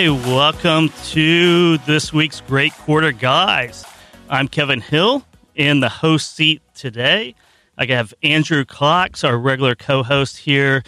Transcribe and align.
Okay, 0.00 0.08
welcome 0.08 0.88
to 1.08 1.76
this 1.76 2.10
week's 2.10 2.40
Great 2.40 2.72
Quarter 2.72 3.12
Guys. 3.12 3.84
I'm 4.30 4.48
Kevin 4.48 4.80
Hill 4.80 5.26
in 5.54 5.80
the 5.80 5.90
host 5.90 6.34
seat 6.34 6.62
today. 6.74 7.34
I 7.76 7.84
have 7.84 8.14
Andrew 8.22 8.64
Cox, 8.64 9.24
our 9.24 9.36
regular 9.36 9.74
co 9.74 10.02
host 10.02 10.38
here 10.38 10.84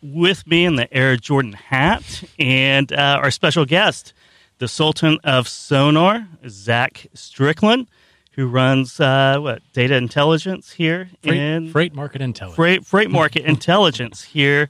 with 0.00 0.46
me 0.46 0.64
in 0.64 0.76
the 0.76 0.86
Air 0.94 1.16
Jordan 1.16 1.54
hat, 1.54 2.22
and 2.38 2.92
uh, 2.92 3.18
our 3.20 3.32
special 3.32 3.64
guest, 3.64 4.12
the 4.58 4.68
Sultan 4.68 5.18
of 5.24 5.48
Sonar, 5.48 6.28
Zach 6.48 7.08
Strickland, 7.12 7.88
who 8.34 8.46
runs 8.46 9.00
uh, 9.00 9.38
what 9.40 9.62
data 9.72 9.96
intelligence 9.96 10.70
here 10.70 11.10
Freight, 11.24 11.40
in 11.40 11.72
freight 11.72 11.92
market 11.92 12.22
intelligence. 12.22 12.54
freight 12.54 12.86
freight 12.86 13.10
market 13.10 13.44
intelligence 13.46 14.22
here 14.22 14.68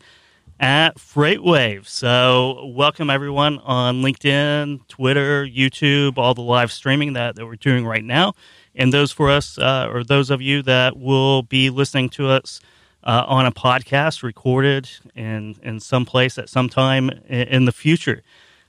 at 0.61 0.97
FreightWave. 0.97 1.87
So, 1.87 2.71
welcome 2.75 3.11
everyone 3.11 3.59
on 3.59 4.03
LinkedIn, 4.03 4.87
Twitter, 4.89 5.45
YouTube, 5.45 6.19
all 6.19 6.35
the 6.35 6.43
live 6.43 6.73
streaming 6.73 7.15
that, 7.15 7.37
that 7.37 7.47
we're 7.47 7.57
doing 7.57 7.87
right 7.87 8.05
now. 8.05 8.35
And 8.75 8.93
those 8.93 9.13
for 9.13 9.31
us, 9.31 9.59
uh, 9.59 9.89
or 9.93 10.05
those 10.05 10.31
of 10.31 10.41
you 10.41 10.63
that 10.63 10.97
will 10.97 11.43
be 11.43 11.71
listening 11.71 12.09
to 12.11 12.29
us 12.29 12.61
uh, 13.03 13.25
on 13.27 13.47
a 13.47 13.53
podcast 13.53 14.23
recorded 14.23 14.89
in, 15.15 15.57
in 15.63 15.81
some 15.81 16.05
place 16.05 16.39
at 16.39 16.49
some 16.49 16.69
time 16.69 17.11
in, 17.29 17.49
in 17.49 17.65
the 17.65 17.73
future. 17.73 18.23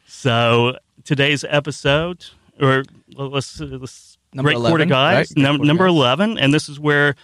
So, 0.08 0.77
today's 1.03 1.44
episode, 1.47 2.25
or 2.59 2.83
let's, 3.16 3.59
let's 3.59 4.17
Number 4.36 4.52
Great 4.52 4.67
Quarter 4.67 4.86
Guys, 4.86 5.31
right? 5.31 5.38
Num- 5.38 5.55
Quarter 5.58 5.67
number 5.67 5.86
Guys. 5.86 5.95
11. 5.95 6.38
And 6.38 6.53
this 6.53 6.67
is 6.67 6.80
where 6.80 7.16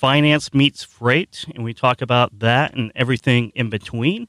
finance 0.00 0.54
meets 0.54 0.82
freight, 0.82 1.44
and 1.54 1.62
we 1.62 1.74
talk 1.74 2.00
about 2.00 2.38
that 2.38 2.72
and 2.72 2.90
everything 2.96 3.52
in 3.54 3.68
between. 3.68 4.26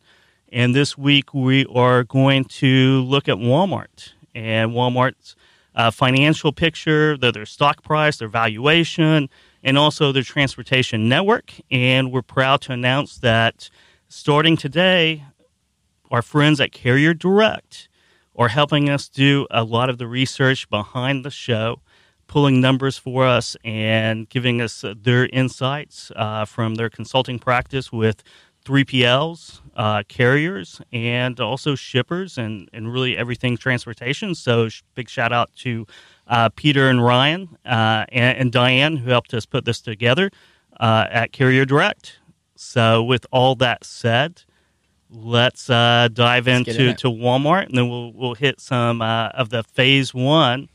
And 0.51 0.75
this 0.75 0.97
week 0.97 1.33
we 1.33 1.65
are 1.67 2.03
going 2.03 2.43
to 2.59 3.03
look 3.03 3.29
at 3.29 3.37
Walmart 3.37 4.11
and 4.35 4.71
Walmart's 4.71 5.37
uh, 5.73 5.89
financial 5.89 6.51
picture, 6.51 7.15
their, 7.15 7.31
their 7.31 7.45
stock 7.45 7.83
price, 7.83 8.17
their 8.17 8.27
valuation, 8.27 9.29
and 9.63 9.77
also 9.77 10.11
their 10.11 10.23
transportation 10.23 11.07
network. 11.07 11.53
And 11.71 12.11
we're 12.11 12.21
proud 12.21 12.59
to 12.63 12.73
announce 12.73 13.17
that 13.19 13.69
starting 14.09 14.57
today, 14.57 15.23
our 16.11 16.21
friends 16.21 16.59
at 16.59 16.73
Carrier 16.73 17.13
Direct 17.13 17.87
are 18.35 18.49
helping 18.49 18.89
us 18.89 19.07
do 19.07 19.47
a 19.49 19.63
lot 19.63 19.89
of 19.89 19.99
the 19.99 20.07
research 20.07 20.69
behind 20.69 21.23
the 21.23 21.31
show, 21.31 21.79
pulling 22.31 22.61
numbers 22.61 22.97
for 22.97 23.25
us 23.25 23.57
and 23.65 24.29
giving 24.29 24.61
us 24.61 24.85
uh, 24.85 24.93
their 24.99 25.25
insights 25.33 26.13
uh, 26.15 26.45
from 26.45 26.75
their 26.75 26.89
consulting 26.89 27.37
practice 27.37 27.91
with 27.91 28.23
3PLs, 28.63 29.59
uh, 29.75 30.03
carriers, 30.07 30.79
and 30.93 31.41
also 31.41 31.75
shippers, 31.75 32.37
and, 32.37 32.69
and 32.71 32.93
really 32.93 33.17
everything 33.17 33.57
transportation. 33.57 34.33
So, 34.33 34.69
sh- 34.69 34.81
big 34.95 35.09
shout 35.09 35.33
out 35.33 35.53
to 35.57 35.85
uh, 36.27 36.47
Peter 36.55 36.87
and 36.87 37.03
Ryan 37.03 37.49
uh, 37.65 38.05
and, 38.09 38.37
and 38.37 38.51
Diane 38.51 38.95
who 38.95 39.09
helped 39.09 39.33
us 39.33 39.45
put 39.45 39.65
this 39.65 39.81
together 39.81 40.31
uh, 40.79 41.07
at 41.09 41.33
Carrier 41.33 41.65
Direct. 41.65 42.19
So, 42.55 43.03
with 43.03 43.25
all 43.31 43.55
that 43.55 43.83
said, 43.83 44.43
let's 45.09 45.69
uh, 45.69 46.07
dive 46.13 46.47
Let's 46.47 46.69
into 46.69 46.89
in 46.91 46.95
to 46.97 47.07
Walmart, 47.09 47.65
and 47.65 47.77
then 47.77 47.89
we'll 47.89 48.13
we'll 48.13 48.35
hit 48.35 48.61
some 48.61 49.01
uh, 49.01 49.29
of 49.29 49.49
the 49.49 49.63
phase 49.63 50.13
one 50.13 50.69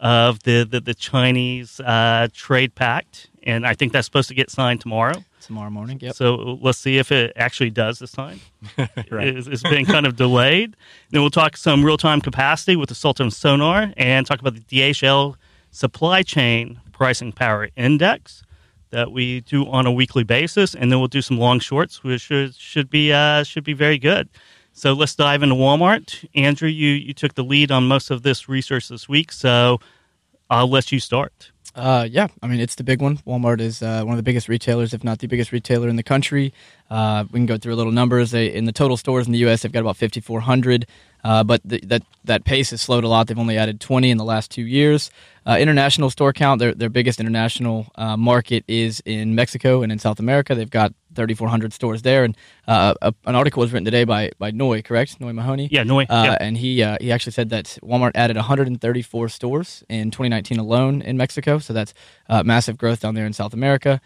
of 0.00 0.42
the 0.42 0.64
the, 0.64 0.80
the 0.80 0.94
Chinese 0.94 1.80
uh, 1.80 2.28
trade 2.32 2.74
pact, 2.74 3.28
and 3.42 3.66
I 3.66 3.74
think 3.74 3.92
that's 3.92 4.06
supposed 4.06 4.28
to 4.28 4.34
get 4.34 4.50
signed 4.50 4.80
tomorrow. 4.80 5.24
tomorrow 5.40 5.70
morning. 5.70 5.98
Yep. 6.00 6.14
So 6.14 6.58
let's 6.60 6.78
see 6.78 6.98
if 6.98 7.10
it 7.12 7.32
actually 7.36 7.70
does 7.70 7.98
this 7.98 8.12
time. 8.12 8.40
Right. 9.10 9.28
It's, 9.28 9.46
it's 9.46 9.62
been 9.62 9.86
kind 9.86 10.06
of 10.06 10.16
delayed. 10.16 10.76
Then 11.10 11.22
we'll 11.22 11.30
talk 11.30 11.56
some 11.56 11.84
real 11.84 11.96
time 11.96 12.20
capacity 12.20 12.76
with 12.76 12.90
the 12.90 12.94
Sultan 12.94 13.30
Sonar 13.30 13.92
and 13.96 14.26
talk 14.26 14.40
about 14.40 14.54
the 14.54 14.60
DHL 14.60 15.36
supply 15.70 16.22
chain 16.22 16.80
pricing 16.92 17.32
power 17.32 17.68
index 17.76 18.42
that 18.90 19.12
we 19.12 19.40
do 19.42 19.66
on 19.66 19.86
a 19.86 19.92
weekly 19.92 20.24
basis, 20.24 20.74
and 20.74 20.90
then 20.90 20.98
we'll 20.98 21.08
do 21.08 21.22
some 21.22 21.38
long 21.38 21.60
shorts, 21.60 22.02
which 22.02 22.22
should 22.22 22.54
should 22.54 22.90
be 22.90 23.12
uh, 23.12 23.44
should 23.44 23.64
be 23.64 23.74
very 23.74 23.98
good. 23.98 24.28
So 24.78 24.92
let's 24.92 25.16
dive 25.16 25.42
into 25.42 25.56
Walmart. 25.56 26.24
Andrew, 26.36 26.68
you 26.68 26.90
you 26.90 27.12
took 27.12 27.34
the 27.34 27.42
lead 27.42 27.72
on 27.72 27.88
most 27.88 28.12
of 28.12 28.22
this 28.22 28.48
research 28.48 28.88
this 28.88 29.08
week, 29.08 29.32
so 29.32 29.80
I'll 30.48 30.70
let 30.70 30.92
you 30.92 31.00
start. 31.00 31.50
Uh, 31.74 32.06
yeah, 32.08 32.28
I 32.42 32.46
mean 32.46 32.60
it's 32.60 32.76
the 32.76 32.84
big 32.84 33.02
one. 33.02 33.16
Walmart 33.26 33.60
is 33.60 33.82
uh, 33.82 34.04
one 34.04 34.12
of 34.12 34.18
the 34.18 34.22
biggest 34.22 34.48
retailers, 34.48 34.94
if 34.94 35.02
not 35.02 35.18
the 35.18 35.26
biggest 35.26 35.50
retailer 35.50 35.88
in 35.88 35.96
the 35.96 36.04
country. 36.04 36.54
Uh, 36.90 37.24
we 37.30 37.38
can 37.38 37.46
go 37.46 37.58
through 37.58 37.74
a 37.74 37.76
little 37.76 37.92
numbers. 37.92 38.30
They, 38.30 38.52
in 38.52 38.64
the 38.64 38.72
total 38.72 38.96
stores 38.96 39.26
in 39.26 39.32
the 39.32 39.38
U.S., 39.40 39.62
they've 39.62 39.72
got 39.72 39.80
about 39.80 39.96
5,400, 39.96 40.86
uh, 41.22 41.44
but 41.44 41.68
th- 41.68 41.82
that 41.82 42.02
that 42.24 42.44
pace 42.44 42.70
has 42.70 42.80
slowed 42.80 43.04
a 43.04 43.08
lot. 43.08 43.26
They've 43.26 43.38
only 43.38 43.58
added 43.58 43.80
20 43.80 44.10
in 44.10 44.16
the 44.16 44.24
last 44.24 44.50
two 44.50 44.62
years. 44.62 45.10
Uh, 45.46 45.56
international 45.58 46.10
store 46.10 46.32
count, 46.32 46.60
their 46.60 46.74
their 46.74 46.88
biggest 46.88 47.20
international 47.20 47.86
uh, 47.96 48.16
market 48.16 48.64
is 48.68 49.02
in 49.04 49.34
Mexico 49.34 49.82
and 49.82 49.90
in 49.92 49.98
South 49.98 50.18
America. 50.18 50.54
They've 50.54 50.70
got 50.70 50.92
3,400 51.14 51.72
stores 51.72 52.02
there, 52.02 52.24
and 52.24 52.36
uh, 52.66 52.94
a, 53.02 53.12
an 53.24 53.34
article 53.34 53.60
was 53.60 53.72
written 53.72 53.84
today 53.84 54.04
by 54.04 54.30
by 54.38 54.50
Noi, 54.50 54.82
correct? 54.82 55.20
Noi 55.20 55.32
Mahoney. 55.32 55.68
Yeah, 55.70 55.82
Noi. 55.82 56.04
Uh, 56.04 56.24
yeah. 56.24 56.36
And 56.40 56.56
he 56.56 56.82
uh, 56.82 56.96
he 57.00 57.12
actually 57.12 57.32
said 57.32 57.50
that 57.50 57.78
Walmart 57.82 58.12
added 58.14 58.36
134 58.36 59.28
stores 59.28 59.84
in 59.88 60.10
2019 60.10 60.58
alone 60.58 61.02
in 61.02 61.16
Mexico. 61.16 61.58
So 61.58 61.72
that's 61.72 61.92
uh, 62.28 62.42
massive 62.42 62.78
growth 62.78 63.00
down 63.00 63.14
there 63.14 63.26
in 63.26 63.32
South 63.32 63.52
America. 63.52 64.00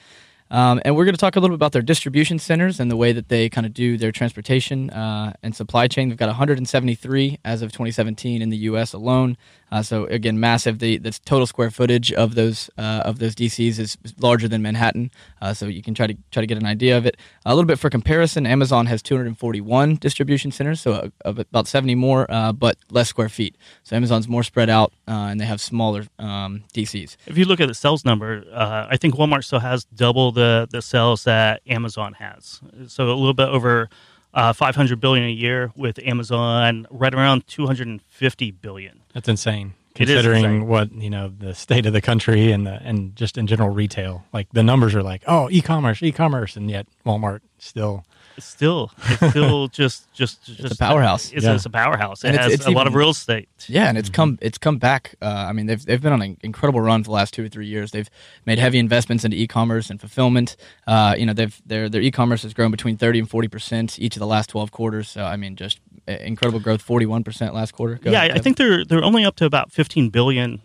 Um, 0.53 0.83
and 0.85 0.95
we're 0.95 1.07
going 1.07 1.15
to 1.15 1.21
talk 1.21 1.35
a 1.35 1.41
little 1.41 1.57
bit 1.57 1.59
about 1.59 1.73
their 1.73 1.81
distribution 1.81 2.39
centers 2.39 2.79
and 2.79 2.91
the 2.91 2.97
way 2.97 3.13
that 3.13 3.31
they 3.31 3.49
kind 3.49 3.67
of 3.67 3.73
do 3.73 3.97
their 3.97 4.13
transportation 4.13 4.91
uh, 4.91 5.33
and 5.43 5.57
supply 5.57 5.89
chain. 5.89 6.11
They've 6.11 6.19
got 6.19 6.27
173 6.27 7.39
as 7.43 7.63
of 7.63 7.73
2017 7.73 8.43
in 8.43 8.51
the 8.51 8.59
U.S. 8.59 8.93
alone. 8.93 9.39
Uh, 9.73 9.83
so 9.83 10.05
again, 10.07 10.39
massive. 10.39 10.81
The, 10.81 10.99
the 10.99 11.19
total 11.25 11.47
square 11.47 11.71
footage 11.71 12.13
of 12.13 12.35
those 12.35 12.69
uh, 12.77 13.03
of 13.07 13.19
those 13.19 13.35
DCs 13.35 13.79
is 13.79 13.97
larger 14.21 14.47
than 14.47 14.61
Manhattan. 14.61 15.11
Uh, 15.41 15.55
so 15.55 15.67
you 15.67 15.83
can 15.83 15.95
try 15.95 16.07
to 16.07 16.15
try 16.31 16.43
to 16.43 16.47
get 16.47 16.59
an 16.59 16.67
idea 16.67 16.99
of 16.99 17.07
it. 17.07 17.17
A 17.47 17.55
little 17.55 17.67
bit 17.67 17.79
for 17.79 17.89
comparison, 17.89 18.47
Amazon 18.47 18.85
has 18.87 19.01
241 19.01 19.97
distribution 19.97 20.53
centers, 20.53 20.83
so 20.83 21.11
about 21.25 21.67
70 21.67 21.95
more, 21.95 22.31
uh, 22.31 22.53
but 22.53 22.77
less 22.91 23.09
square 23.09 23.31
feet. 23.31 23.57
So 23.83 23.97
Amazon's 23.97 24.29
more 24.29 24.43
spread 24.43 24.69
out, 24.69 24.93
uh, 25.09 25.29
and 25.31 25.41
they 25.41 25.47
have 25.47 25.61
smaller 25.61 26.05
um, 26.19 26.65
DCs. 26.75 27.17
If 27.27 27.39
you 27.39 27.47
look 27.47 27.61
at 27.61 27.69
the 27.69 27.75
sales 27.75 28.05
number, 28.05 28.45
I 28.55 28.99
think 28.99 29.15
Walmart 29.15 29.45
still 29.45 29.61
has 29.61 29.85
double 29.87 30.33
the, 30.33 30.42
the 30.71 30.83
sales 30.83 31.25
that 31.25 31.63
Amazon 31.67 32.15
has. 32.15 32.61
So 32.89 33.05
a 33.05 33.15
little 33.15 33.35
bit 33.35 33.49
over 33.49 33.89
uh, 34.35 34.53
500 34.53 35.01
billion 35.01 35.27
a 35.27 35.31
year 35.31 35.73
with 35.77 35.99
Amazon, 36.01 36.87
right 36.91 37.15
around 37.15 37.47
250 37.47 38.51
billion. 38.51 39.01
That's 39.13 39.29
insane. 39.29 39.75
Considering 39.95 40.45
insane. 40.45 40.67
what 40.67 40.93
you 40.93 41.11
know, 41.11 41.29
the 41.29 41.55
state 41.55 41.85
of 41.85 41.93
the 41.93 42.01
country 42.01 42.51
and 42.51 42.67
the 42.67 42.81
and 42.83 43.15
just 43.15 43.37
in 43.37 43.47
general 43.47 43.69
retail, 43.69 44.25
like 44.33 44.49
the 44.53 44.63
numbers 44.63 44.95
are 44.95 45.03
like, 45.03 45.23
oh, 45.27 45.51
e-commerce, 45.51 46.03
e-commerce, 46.03 46.57
and 46.57 46.71
yet 46.71 46.87
Walmart 47.05 47.41
still. 47.59 48.05
It's 48.37 48.47
still, 48.47 48.91
it's 49.07 49.31
still 49.31 49.69
just, 49.81 50.13
just, 50.13 50.45
just 50.45 50.75
a 50.75 50.77
powerhouse. 50.79 51.33
It's, 51.33 51.45
Yeah. 51.45 51.55
it's 51.55 51.67
a 51.67 51.71
powerhouse. 51.71 52.25
It 52.25 52.29
And 52.29 52.35
it's- 52.37 52.51
has 52.51 52.61
it's 52.61 52.67
a 52.67 52.71
lot 52.71 52.87
of 52.87 52.95
real 52.95 53.11
estate. 53.11 53.49
Yeah, 53.69 53.89
and 53.89 53.97
it's 53.99 54.09
come 54.09 54.39
it's 54.41 54.59
come 54.59 54.79
back. 54.79 55.15
Uh, 55.23 55.27
I 55.49 55.53
mean, 55.53 55.67
they've 55.67 55.85
they've 55.85 56.01
been 56.01 56.13
on 56.13 56.23
an 56.23 56.37
incredible 56.43 56.81
run 56.81 57.03
for 57.03 57.09
the 57.09 57.13
last 57.13 57.35
two 57.35 57.45
or 57.45 57.49
three 57.49 57.67
years. 57.67 57.91
They've 57.93 58.09
made 58.47 58.59
heavy 58.59 58.79
investments 58.79 59.25
into 59.25 59.37
e-commerce 59.37 59.91
and 59.91 60.01
fulfillment. 60.01 60.57
Uh, 60.87 61.15
you 61.17 61.27
know, 61.27 61.33
they've 61.33 61.61
their 61.67 61.89
their 61.89 62.01
e-commerce 62.03 62.43
has 62.43 62.53
grown 62.55 62.71
between 62.71 62.97
thirty 62.97 63.19
and 63.19 63.29
forty 63.31 63.49
percent 63.49 63.99
each 63.99 64.17
of 64.17 64.21
the 64.21 64.27
last 64.27 64.51
twelve 64.51 64.73
quarters. 64.73 65.09
So 65.09 65.25
I 65.25 65.37
mean, 65.37 65.57
just 65.57 65.79
incredible 66.07 66.59
growth. 66.61 66.83
Forty 66.83 67.07
one 67.07 67.23
percent 67.25 67.55
last 67.55 67.73
quarter. 67.73 67.95
Go 67.97 68.11
yeah, 68.11 68.25
ahead, 68.25 68.37
I 68.37 68.41
think 68.41 68.57
they're 68.57 68.85
they're 68.85 69.05
only 69.05 69.25
up 69.25 69.37
to 69.37 69.45
about 69.45 69.71
15 69.71 70.11
billion 70.11 70.61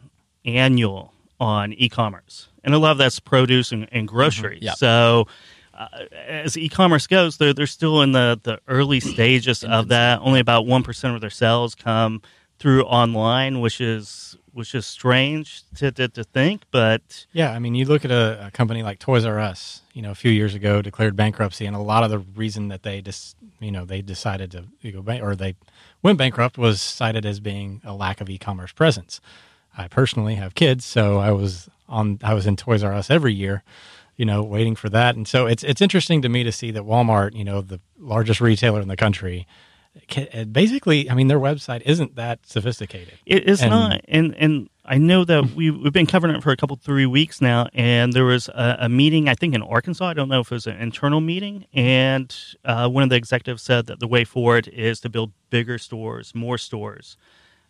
annual 0.46 1.14
on 1.40 1.74
e-commerce, 1.74 2.50
and 2.64 2.74
a 2.74 2.80
lot 2.80 2.92
of 2.92 2.98
that's 2.98 3.20
produce 3.20 3.72
and, 3.72 3.88
and 3.92 4.08
grocery. 4.08 4.58
Yeah. 4.62 4.74
So, 4.74 5.28
uh, 5.78 5.88
as 6.28 6.58
e-commerce 6.58 7.08
goes, 7.08 7.38
they're 7.38 7.54
they're 7.54 7.68
still 7.68 8.02
in 8.02 8.12
the 8.12 8.40
the 8.42 8.60
early 8.68 9.00
stages 9.00 9.64
of 9.64 9.90
that. 9.90 10.20
Only 10.22 10.40
about 10.40 10.66
one 10.66 10.84
percent 10.84 11.16
of 11.16 11.22
their 11.22 11.30
sales 11.30 11.76
come 11.76 12.22
through 12.60 12.84
online, 12.84 13.62
which 13.62 13.80
is 13.80 14.36
which 14.54 14.74
is 14.74 14.88
strange 14.88 15.62
to 15.76 15.92
to, 15.92 16.08
to 16.08 16.24
think, 16.24 16.64
but 16.72 17.28
Yeah, 17.32 17.52
I 17.52 17.60
mean, 17.60 17.76
you 17.76 17.86
look 17.86 18.04
at 18.04 18.12
a, 18.12 18.48
a 18.48 18.52
company 18.52 18.82
like 18.82 18.98
Toys 19.00 19.26
R 19.26 19.40
Us. 19.40 19.82
You 19.94 20.02
know, 20.02 20.12
a 20.12 20.16
few 20.16 20.32
years 20.32 20.54
ago, 20.56 20.82
declared 20.82 21.16
bankruptcy, 21.16 21.66
and 21.66 21.76
a 21.76 21.80
lot 21.80 22.04
of 22.04 22.12
the 22.12 22.20
reason 22.20 22.68
that 22.68 22.84
they 22.84 23.02
just, 23.02 23.36
you 23.60 23.72
know, 23.72 23.84
they 23.86 24.02
decided 24.02 24.52
to 24.52 24.92
go 24.92 25.02
bank 25.02 25.24
or 25.24 25.36
they 25.36 25.56
went 26.04 26.18
bankrupt 26.18 26.58
was 26.58 26.82
cited 26.82 27.26
as 27.26 27.40
being 27.40 27.82
a 27.84 27.94
lack 27.94 28.22
of 28.22 28.30
e-commerce 28.30 28.72
presence. 28.72 29.20
I 29.78 29.88
personally 29.88 30.36
have 30.36 30.56
kids, 30.56 30.86
so 30.86 31.18
I 31.18 31.32
was 31.32 31.70
on 31.88 32.20
I 32.24 32.34
was 32.34 32.48
in 32.48 32.56
Toys 32.56 32.84
R 32.84 32.94
Us 32.94 33.10
every 33.12 33.34
year, 33.34 33.64
you 34.18 34.26
know, 34.26 34.44
waiting 34.44 34.76
for 34.76 34.90
that. 34.90 35.16
And 35.16 35.28
so 35.28 35.46
it's 35.48 35.64
it's 35.64 35.82
interesting 35.82 36.22
to 36.24 36.30
me 36.30 36.44
to 36.44 36.52
see 36.52 36.72
that 36.72 36.84
Walmart, 36.84 37.34
you 37.36 37.44
know, 37.46 37.62
the 37.62 37.80
largest 37.98 38.42
retailer 38.42 38.82
in 38.82 38.88
the 38.88 38.98
country, 38.98 39.48
basically, 40.52 41.10
I 41.10 41.14
mean, 41.14 41.28
their 41.28 41.40
website 41.40 41.82
isn't 41.86 42.16
that 42.16 42.46
sophisticated. 42.46 43.14
It 43.26 43.48
is 43.48 43.62
And- 43.62 43.72
not, 43.72 44.02
and 44.08 44.36
and 44.36 44.70
I 44.86 44.98
know 44.98 45.26
that 45.26 45.52
we 45.52 45.70
we've 45.70 45.92
been 45.94 46.06
covering 46.06 46.36
it 46.36 46.42
for 46.44 46.52
a 46.52 46.58
couple 46.58 46.76
three 46.78 47.06
weeks 47.06 47.42
now, 47.42 47.68
and 47.74 48.14
there 48.14 48.24
was 48.26 48.48
a, 48.50 48.78
a 48.82 48.90
meeting 48.90 49.28
I 49.28 49.36
think 49.36 49.54
in 49.54 49.62
Arkansas. 49.62 50.06
I 50.08 50.14
don't 50.14 50.30
know 50.30 50.40
if 50.42 50.52
it 50.52 50.56
was 50.56 50.68
an 50.68 50.78
internal 50.78 51.20
meeting, 51.22 51.66
and 51.74 52.34
uh, 52.64 52.88
one 52.90 53.04
of 53.04 53.10
the 53.10 53.16
executives 53.18 53.64
said 53.64 53.86
that 53.88 54.00
the 54.00 54.08
way 54.08 54.24
forward 54.24 54.68
is 54.70 55.00
to 55.02 55.10
build 55.10 55.32
bigger 55.50 55.78
stores, 55.78 56.34
more 56.34 56.58
stores. 56.58 57.18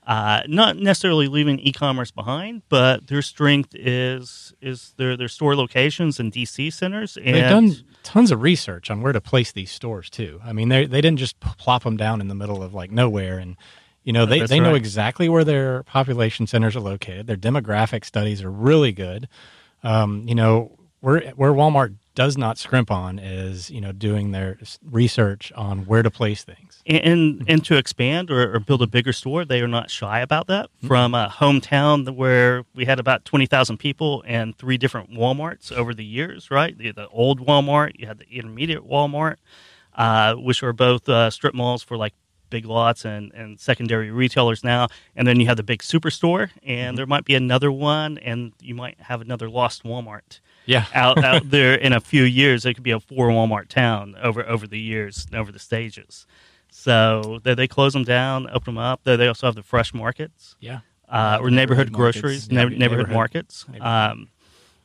Uh, 0.07 0.41
not 0.47 0.77
necessarily 0.77 1.27
leaving 1.27 1.59
e-commerce 1.59 2.11
behind, 2.11 2.61
but 2.69 3.07
their 3.07 3.21
strength 3.21 3.75
is 3.75 4.53
is 4.61 4.93
their 4.95 5.17
their 5.17 5.27
store 5.27 5.53
locations 5.53 6.17
and 6.17 6.31
DC 6.31 6.71
centers. 6.71 7.17
And 7.17 7.35
They've 7.35 7.49
done 7.49 7.75
tons 8.03 8.31
of 8.31 8.41
research 8.41 8.89
on 8.89 9.01
where 9.01 9.11
to 9.11 9.19
place 9.19 9.51
these 9.51 9.69
stores 9.69 10.09
too. 10.09 10.39
I 10.45 10.53
mean, 10.53 10.69
they 10.69 10.85
they 10.85 11.01
didn't 11.01 11.19
just 11.19 11.37
plop 11.41 11.83
them 11.83 11.97
down 11.97 12.21
in 12.21 12.29
the 12.29 12.35
middle 12.35 12.63
of 12.63 12.73
like 12.73 12.89
nowhere, 12.89 13.37
and 13.37 13.57
you 14.05 14.13
know 14.13 14.25
they 14.25 14.39
That's 14.39 14.49
they 14.49 14.61
know 14.61 14.71
right. 14.71 14.77
exactly 14.77 15.27
where 15.27 15.43
their 15.43 15.83
population 15.83 16.47
centers 16.47 16.77
are 16.77 16.79
located. 16.79 17.27
Their 17.27 17.35
demographic 17.35 18.05
studies 18.05 18.41
are 18.41 18.51
really 18.51 18.93
good. 18.93 19.27
Um, 19.83 20.23
you 20.25 20.35
know 20.35 20.77
where 21.01 21.19
where 21.31 21.51
Walmart 21.51 21.95
does 22.17 22.35
not 22.35 22.57
scrimp 22.57 22.89
on 22.89 23.19
is 23.19 23.69
you 23.69 23.79
know 23.79 23.91
doing 23.91 24.31
their 24.31 24.57
research 24.89 25.51
on 25.55 25.85
where 25.85 26.01
to 26.01 26.09
place 26.09 26.43
things. 26.43 26.81
and 26.87 27.45
and 27.47 27.63
to 27.65 27.77
expand 27.77 28.31
or, 28.31 28.55
or 28.55 28.59
build 28.59 28.81
a 28.81 28.87
bigger 28.87 29.13
store, 29.13 29.45
they 29.45 29.61
are 29.61 29.67
not 29.67 29.91
shy 29.91 30.19
about 30.19 30.47
that. 30.47 30.71
From 30.83 31.13
a 31.13 31.29
hometown 31.29 32.09
where 32.15 32.65
we 32.73 32.85
had 32.85 32.99
about 32.99 33.23
twenty 33.23 33.45
thousand 33.45 33.77
people 33.77 34.23
and 34.25 34.57
three 34.57 34.79
different 34.79 35.11
WalMarts 35.11 35.71
over 35.71 35.93
the 35.93 36.03
years, 36.03 36.49
right? 36.49 36.75
The, 36.75 36.91
the 36.91 37.07
old 37.09 37.45
Walmart, 37.45 37.91
you 37.99 38.07
had 38.07 38.17
the 38.17 38.27
intermediate 38.31 38.89
Walmart, 38.89 39.35
uh, 39.93 40.33
which 40.33 40.63
are 40.63 40.73
both 40.73 41.07
uh, 41.07 41.29
strip 41.29 41.53
malls 41.53 41.83
for 41.83 41.97
like 41.97 42.15
big 42.49 42.65
lots 42.65 43.05
and, 43.05 43.31
and 43.33 43.59
secondary 43.59 44.09
retailers 44.09 44.63
now. 44.63 44.87
And 45.15 45.27
then 45.27 45.39
you 45.39 45.45
have 45.45 45.57
the 45.57 45.63
big 45.63 45.83
superstore, 45.83 46.49
and 46.63 46.97
there 46.97 47.05
might 47.05 47.25
be 47.25 47.35
another 47.35 47.71
one, 47.71 48.17
and 48.17 48.53
you 48.59 48.73
might 48.73 48.99
have 49.01 49.21
another 49.21 49.49
lost 49.49 49.83
Walmart 49.83 50.39
Yeah, 50.67 50.85
out 50.93 51.23
out 51.23 51.49
there 51.49 51.73
in 51.73 51.93
a 51.93 51.99
few 51.99 52.23
years. 52.23 52.65
It 52.65 52.75
could 52.75 52.83
be 52.83 52.91
a 52.91 52.99
four 52.99 53.29
Walmart 53.29 53.67
town 53.69 54.15
over 54.21 54.45
over 54.47 54.67
the 54.67 54.79
years, 54.79 55.25
and 55.25 55.35
over 55.39 55.51
the 55.51 55.59
stages. 55.59 56.27
So 56.69 57.39
they, 57.43 57.55
they 57.55 57.67
close 57.67 57.93
them 57.93 58.03
down, 58.03 58.47
open 58.49 58.75
them 58.75 58.77
up. 58.77 59.01
They, 59.03 59.15
they 59.15 59.27
also 59.27 59.47
have 59.47 59.55
the 59.55 59.63
fresh 59.63 59.93
markets 59.95 60.55
yeah. 60.59 60.81
uh, 61.09 61.39
or 61.41 61.49
Neighborhood 61.49 61.89
neighborhood 61.89 61.93
groceries, 61.93 62.47
Yeah, 62.49 62.57
neighborhood, 62.57 62.79
neighborhood- 62.79 63.09
markets. 63.11 63.65
Um, 63.79 64.29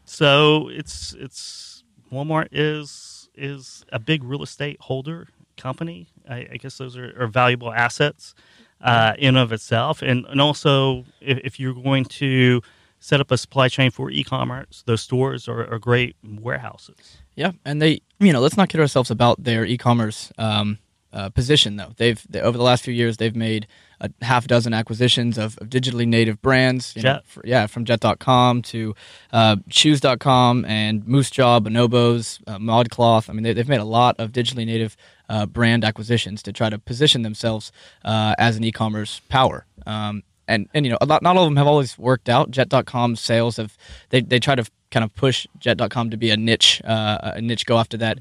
so 0.04 0.68
it's 0.68 1.14
it's 1.18 1.84
Walmart 2.10 2.48
is 2.52 3.28
is 3.34 3.84
a 3.92 3.98
big 3.98 4.24
real 4.24 4.42
estate 4.42 4.78
holder 4.80 5.28
company. 5.56 6.08
I, 6.28 6.48
I 6.52 6.56
guess 6.58 6.78
those 6.78 6.96
are, 6.96 7.14
are 7.22 7.26
valuable 7.26 7.72
assets 7.72 8.34
uh, 8.80 9.14
in 9.18 9.36
of 9.36 9.52
itself, 9.52 10.02
and 10.02 10.26
and 10.26 10.40
also 10.40 11.04
if, 11.20 11.38
if 11.44 11.60
you're 11.60 11.74
going 11.74 12.04
to 12.06 12.62
set 13.02 13.20
up 13.20 13.32
a 13.32 13.36
supply 13.36 13.68
chain 13.68 13.90
for 13.90 14.10
e-commerce, 14.10 14.84
those 14.86 15.02
stores 15.02 15.48
are, 15.48 15.66
are 15.72 15.78
great 15.80 16.14
warehouses. 16.22 17.18
Yeah, 17.34 17.50
and 17.64 17.82
they, 17.82 18.00
you 18.20 18.32
know, 18.32 18.40
let's 18.40 18.56
not 18.56 18.68
kid 18.68 18.80
ourselves 18.80 19.10
about 19.10 19.42
their 19.42 19.64
e-commerce 19.64 20.32
um, 20.38 20.78
uh, 21.12 21.28
position 21.30 21.76
though. 21.76 21.92
They've 21.96 22.24
they, 22.30 22.40
over 22.40 22.56
the 22.56 22.62
last 22.64 22.84
few 22.84 22.94
years 22.94 23.16
they've 23.16 23.34
made 23.34 23.66
a 24.00 24.08
half 24.22 24.46
dozen 24.46 24.72
acquisitions 24.72 25.36
of, 25.36 25.58
of 25.58 25.68
digitally 25.68 26.06
native 26.06 26.40
brands. 26.40 26.94
You 26.94 27.02
know, 27.02 27.14
Jet. 27.14 27.26
fr- 27.26 27.40
yeah, 27.44 27.66
from 27.66 27.84
Jet.com 27.84 28.62
to 28.62 28.94
uh, 29.32 29.56
Shoes.com 29.68 30.64
and 30.64 31.04
Moosejaw, 31.04 31.60
Bonobos, 31.60 32.40
uh, 32.46 32.58
ModCloth. 32.58 33.28
I 33.28 33.32
mean, 33.32 33.42
they, 33.42 33.52
they've 33.52 33.68
made 33.68 33.80
a 33.80 33.84
lot 33.84 34.14
of 34.20 34.30
digitally 34.30 34.64
native 34.64 34.96
uh, 35.28 35.46
brand 35.46 35.84
acquisitions 35.84 36.40
to 36.44 36.52
try 36.52 36.70
to 36.70 36.78
position 36.78 37.22
themselves 37.22 37.72
uh, 38.04 38.36
as 38.38 38.56
an 38.56 38.62
e-commerce 38.62 39.20
power. 39.28 39.66
Um, 39.86 40.22
and 40.48 40.68
and 40.74 40.84
you 40.84 40.92
know, 40.92 40.98
lot, 41.06 41.22
not 41.22 41.36
all 41.36 41.44
of 41.44 41.48
them 41.48 41.56
have 41.56 41.66
always 41.66 41.98
worked 41.98 42.28
out. 42.28 42.50
Jet.com 42.50 43.16
sales 43.16 43.56
have 43.56 43.76
they 44.10 44.20
they 44.20 44.38
try 44.38 44.54
to 44.54 44.64
kind 44.90 45.04
of 45.04 45.14
push 45.14 45.46
Jet.com 45.58 46.10
to 46.10 46.16
be 46.16 46.30
a 46.30 46.36
niche 46.36 46.82
uh, 46.84 47.32
a 47.34 47.40
niche 47.40 47.66
go 47.66 47.78
after 47.78 47.96
that. 47.98 48.18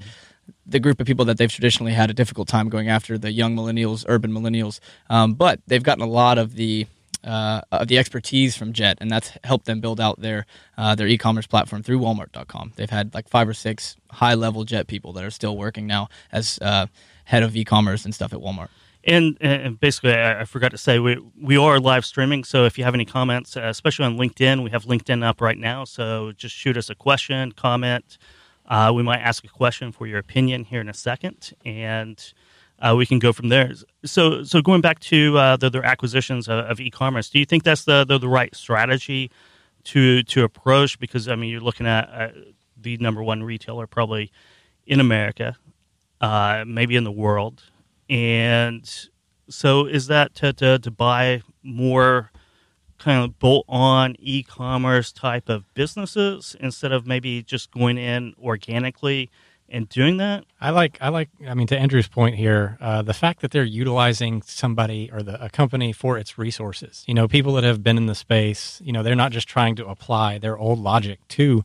The 0.65 0.79
group 0.79 0.99
of 0.99 1.07
people 1.07 1.25
that 1.25 1.37
they've 1.37 1.51
traditionally 1.51 1.93
had 1.93 2.09
a 2.09 2.13
difficult 2.13 2.47
time 2.47 2.69
going 2.69 2.89
after 2.89 3.17
the 3.17 3.31
young 3.31 3.55
millennials, 3.55 4.05
urban 4.07 4.31
millennials, 4.31 4.79
um, 5.09 5.33
but 5.33 5.59
they've 5.67 5.83
gotten 5.83 6.03
a 6.03 6.07
lot 6.07 6.37
of 6.37 6.55
the 6.55 6.87
uh, 7.23 7.61
of 7.71 7.87
the 7.87 7.97
expertise 7.97 8.55
from 8.55 8.73
Jet, 8.73 8.97
and 9.01 9.09
that's 9.09 9.31
helped 9.43 9.65
them 9.65 9.79
build 9.79 9.99
out 9.99 10.19
their 10.19 10.45
uh, 10.77 10.95
their 10.95 11.07
e-commerce 11.07 11.47
platform 11.47 11.83
through 11.83 11.99
Walmart.com. 11.99 12.73
They've 12.75 12.89
had 12.89 13.13
like 13.13 13.29
five 13.29 13.47
or 13.47 13.53
six 13.53 13.95
high 14.09 14.33
level 14.33 14.63
Jet 14.63 14.87
people 14.87 15.13
that 15.13 15.23
are 15.23 15.31
still 15.31 15.57
working 15.57 15.87
now 15.87 16.09
as 16.31 16.59
uh, 16.61 16.87
head 17.25 17.43
of 17.43 17.55
e-commerce 17.55 18.05
and 18.05 18.13
stuff 18.13 18.33
at 18.33 18.39
Walmart. 18.39 18.69
And, 19.03 19.37
and 19.41 19.79
basically, 19.79 20.13
I, 20.13 20.41
I 20.41 20.45
forgot 20.45 20.71
to 20.71 20.77
say 20.77 20.99
we 20.99 21.17
we 21.41 21.57
are 21.57 21.79
live 21.79 22.05
streaming. 22.05 22.43
So 22.43 22.65
if 22.65 22.77
you 22.77 22.83
have 22.83 22.93
any 22.93 23.05
comments, 23.05 23.57
uh, 23.57 23.61
especially 23.63 24.05
on 24.05 24.17
LinkedIn, 24.17 24.63
we 24.63 24.69
have 24.69 24.85
LinkedIn 24.85 25.23
up 25.23 25.41
right 25.41 25.57
now. 25.57 25.85
So 25.85 26.33
just 26.33 26.55
shoot 26.55 26.77
us 26.77 26.89
a 26.89 26.95
question, 26.95 27.51
comment. 27.51 28.17
Uh, 28.67 28.91
we 28.93 29.01
might 29.01 29.19
ask 29.19 29.43
a 29.43 29.47
question 29.47 29.91
for 29.91 30.05
your 30.05 30.19
opinion 30.19 30.65
here 30.65 30.81
in 30.81 30.87
a 30.87 30.93
second, 30.93 31.53
and 31.65 32.33
uh, 32.79 32.93
we 32.95 33.05
can 33.07 33.17
go 33.17 33.33
from 33.33 33.49
there. 33.49 33.73
So 34.05 34.43
so 34.43 34.61
going 34.61 34.81
back 34.81 34.99
to 34.99 35.37
uh, 35.37 35.57
the, 35.57 35.69
their 35.71 35.83
acquisitions 35.83 36.47
of, 36.47 36.59
of 36.65 36.79
e-commerce, 36.79 37.29
do 37.29 37.39
you 37.39 37.45
think 37.45 37.63
that's 37.63 37.85
the, 37.85 38.05
the 38.05 38.19
the 38.19 38.29
right 38.29 38.55
strategy 38.55 39.31
to 39.85 40.21
to 40.23 40.43
approach? 40.43 40.99
Because 40.99 41.27
I 41.27 41.35
mean, 41.35 41.49
you're 41.49 41.59
looking 41.59 41.87
at 41.87 42.09
uh, 42.09 42.27
the 42.79 42.97
number 42.97 43.23
one 43.23 43.41
retailer 43.41 43.87
probably 43.87 44.31
in 44.85 44.99
America, 44.99 45.57
uh, 46.21 46.63
maybe 46.67 46.95
in 46.95 47.03
the 47.03 47.11
world. 47.11 47.63
And 48.11 48.87
so 49.49 49.85
is 49.85 50.07
that 50.07 50.35
to, 50.35 50.51
to, 50.53 50.77
to 50.79 50.91
buy 50.91 51.41
more 51.63 52.31
kind 52.99 53.23
of 53.23 53.39
bolt 53.39 53.65
on 53.67 54.15
e 54.19 54.43
commerce 54.43 55.11
type 55.11 55.49
of 55.49 55.73
businesses 55.73 56.55
instead 56.59 56.91
of 56.91 57.07
maybe 57.07 57.41
just 57.41 57.71
going 57.71 57.97
in 57.97 58.35
organically 58.37 59.29
and 59.69 59.87
doing 59.87 60.17
that? 60.17 60.43
I 60.59 60.71
like 60.71 60.97
I 60.99 61.07
like 61.07 61.29
I 61.47 61.53
mean 61.53 61.67
to 61.67 61.77
Andrew's 61.79 62.09
point 62.09 62.35
here, 62.35 62.77
uh, 62.81 63.01
the 63.01 63.13
fact 63.13 63.41
that 63.41 63.51
they're 63.51 63.63
utilizing 63.63 64.41
somebody 64.41 65.09
or 65.11 65.23
the 65.23 65.43
a 65.43 65.49
company 65.49 65.93
for 65.93 66.17
its 66.17 66.37
resources. 66.37 67.05
You 67.07 67.13
know, 67.13 67.29
people 67.29 67.53
that 67.53 67.63
have 67.63 67.81
been 67.81 67.95
in 67.95 68.07
the 68.07 68.15
space, 68.15 68.81
you 68.83 68.91
know, 68.91 69.03
they're 69.03 69.15
not 69.15 69.31
just 69.31 69.47
trying 69.47 69.77
to 69.77 69.87
apply 69.87 70.37
their 70.37 70.57
old 70.57 70.79
logic 70.79 71.25
to, 71.29 71.63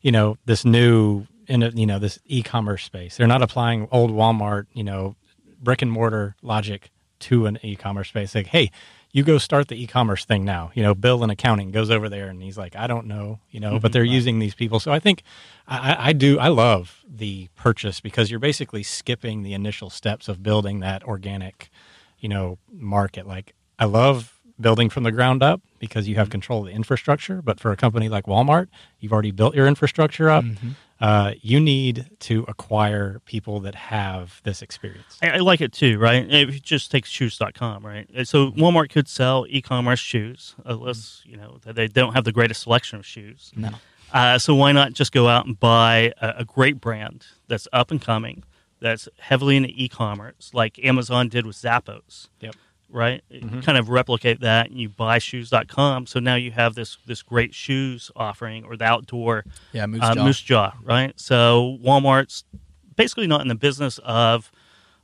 you 0.00 0.12
know, 0.12 0.38
this 0.46 0.64
new 0.64 1.26
in 1.48 1.60
you 1.74 1.86
know 1.86 1.98
this 1.98 2.20
e-commerce 2.26 2.84
space. 2.84 3.16
They're 3.16 3.26
not 3.26 3.42
applying 3.42 3.88
old 3.90 4.12
Walmart, 4.12 4.66
you 4.72 4.84
know, 4.84 5.16
brick 5.60 5.82
and 5.82 5.90
mortar 5.90 6.36
logic 6.42 6.90
to 7.20 7.46
an 7.46 7.58
e-commerce 7.62 8.08
space. 8.08 8.34
Like, 8.34 8.48
hey, 8.48 8.70
you 9.12 9.22
go 9.22 9.38
start 9.38 9.68
the 9.68 9.82
e-commerce 9.82 10.24
thing 10.24 10.44
now. 10.44 10.70
You 10.74 10.82
know, 10.82 10.94
Bill 10.94 11.24
in 11.24 11.30
accounting 11.30 11.70
goes 11.70 11.90
over 11.90 12.08
there 12.08 12.28
and 12.28 12.42
he's 12.42 12.58
like, 12.58 12.76
I 12.76 12.86
don't 12.86 13.06
know, 13.06 13.40
you 13.50 13.58
know, 13.58 13.78
but 13.78 13.90
mhm. 13.90 13.92
they're 13.94 14.04
using 14.04 14.38
these 14.38 14.54
people. 14.54 14.80
So 14.80 14.92
I 14.92 14.98
think 14.98 15.22
I, 15.66 15.92
I- 15.92 16.08
I 16.08 16.12
do 16.12 16.38
I 16.38 16.48
love 16.48 17.04
the 17.08 17.48
purchase 17.56 18.00
because 18.00 18.30
you're 18.30 18.40
basically 18.40 18.82
skipping 18.82 19.42
the 19.42 19.54
initial 19.54 19.90
steps 19.90 20.28
of 20.28 20.42
building 20.42 20.80
that 20.80 21.02
organic, 21.04 21.70
you 22.18 22.28
know, 22.28 22.58
market. 22.70 23.26
Like 23.26 23.54
I 23.78 23.86
love 23.86 24.38
building 24.60 24.90
from 24.90 25.04
the 25.04 25.12
ground 25.12 25.42
up 25.42 25.62
because 25.78 26.08
you 26.08 26.16
have 26.16 26.26
mm-hmm. 26.26 26.32
control 26.32 26.60
of 26.60 26.66
the 26.66 26.72
infrastructure. 26.72 27.40
But 27.40 27.60
for 27.60 27.72
a 27.72 27.76
company 27.76 28.08
like 28.08 28.26
Walmart, 28.26 28.68
you've 29.00 29.12
already 29.12 29.30
built 29.30 29.54
your 29.54 29.66
infrastructure 29.66 30.28
up. 30.28 30.44
Mm-hmm. 30.44 30.70
Uh, 31.00 31.32
you 31.42 31.60
need 31.60 32.10
to 32.20 32.44
acquire 32.48 33.20
people 33.24 33.60
that 33.60 33.74
have 33.76 34.40
this 34.42 34.62
experience. 34.62 35.16
I, 35.22 35.30
I 35.30 35.36
like 35.38 35.60
it 35.60 35.72
too, 35.72 35.96
right? 35.98 36.26
If 36.28 36.54
you 36.54 36.60
just 36.60 36.90
take 36.90 37.04
shoes.com, 37.04 37.86
right? 37.86 38.08
Uh, 38.16 38.24
So 38.24 38.50
Walmart 38.52 38.90
could 38.90 39.06
sell 39.08 39.46
e 39.48 39.62
commerce 39.62 40.00
shoes, 40.00 40.56
unless, 40.64 41.22
you 41.24 41.36
know, 41.36 41.58
they 41.64 41.86
don't 41.86 42.14
have 42.14 42.24
the 42.24 42.32
greatest 42.32 42.62
selection 42.62 42.98
of 42.98 43.06
shoes. 43.06 43.52
No. 43.54 43.70
Uh, 44.12 44.38
so 44.38 44.54
why 44.54 44.72
not 44.72 44.92
just 44.94 45.12
go 45.12 45.28
out 45.28 45.46
and 45.46 45.60
buy 45.60 46.12
a, 46.20 46.34
a 46.38 46.44
great 46.44 46.80
brand 46.80 47.26
that's 47.46 47.68
up 47.72 47.90
and 47.92 48.00
coming, 48.02 48.42
that's 48.80 49.08
heavily 49.18 49.56
into 49.56 49.68
e-commerce, 49.74 50.50
like 50.52 50.78
Amazon 50.84 51.28
did 51.28 51.46
with 51.46 51.56
Zappos, 51.56 52.28
Yep. 52.40 52.54
Right? 52.90 53.22
You 53.28 53.60
Kind 53.62 53.76
of 53.76 53.90
replicate 53.90 54.40
that, 54.40 54.70
and 54.70 54.80
you 54.80 54.88
buy 54.88 55.18
shoes.com. 55.18 56.06
So 56.06 56.20
now 56.20 56.36
you 56.36 56.50
have 56.52 56.74
this 56.74 56.96
this 57.06 57.22
great 57.22 57.54
shoes 57.54 58.10
offering, 58.16 58.64
or 58.64 58.76
the 58.76 58.84
outdoor 58.84 59.44
Yeah, 59.72 59.86
Moose 59.86 60.00
uh, 60.02 60.14
Jaw. 60.14 60.24
Moosejaw, 60.26 60.72
right? 60.82 61.20
So 61.20 61.78
Walmart's 61.84 62.44
basically 62.96 63.26
not 63.26 63.42
in 63.42 63.48
the 63.48 63.54
business 63.54 63.98
of 64.04 64.50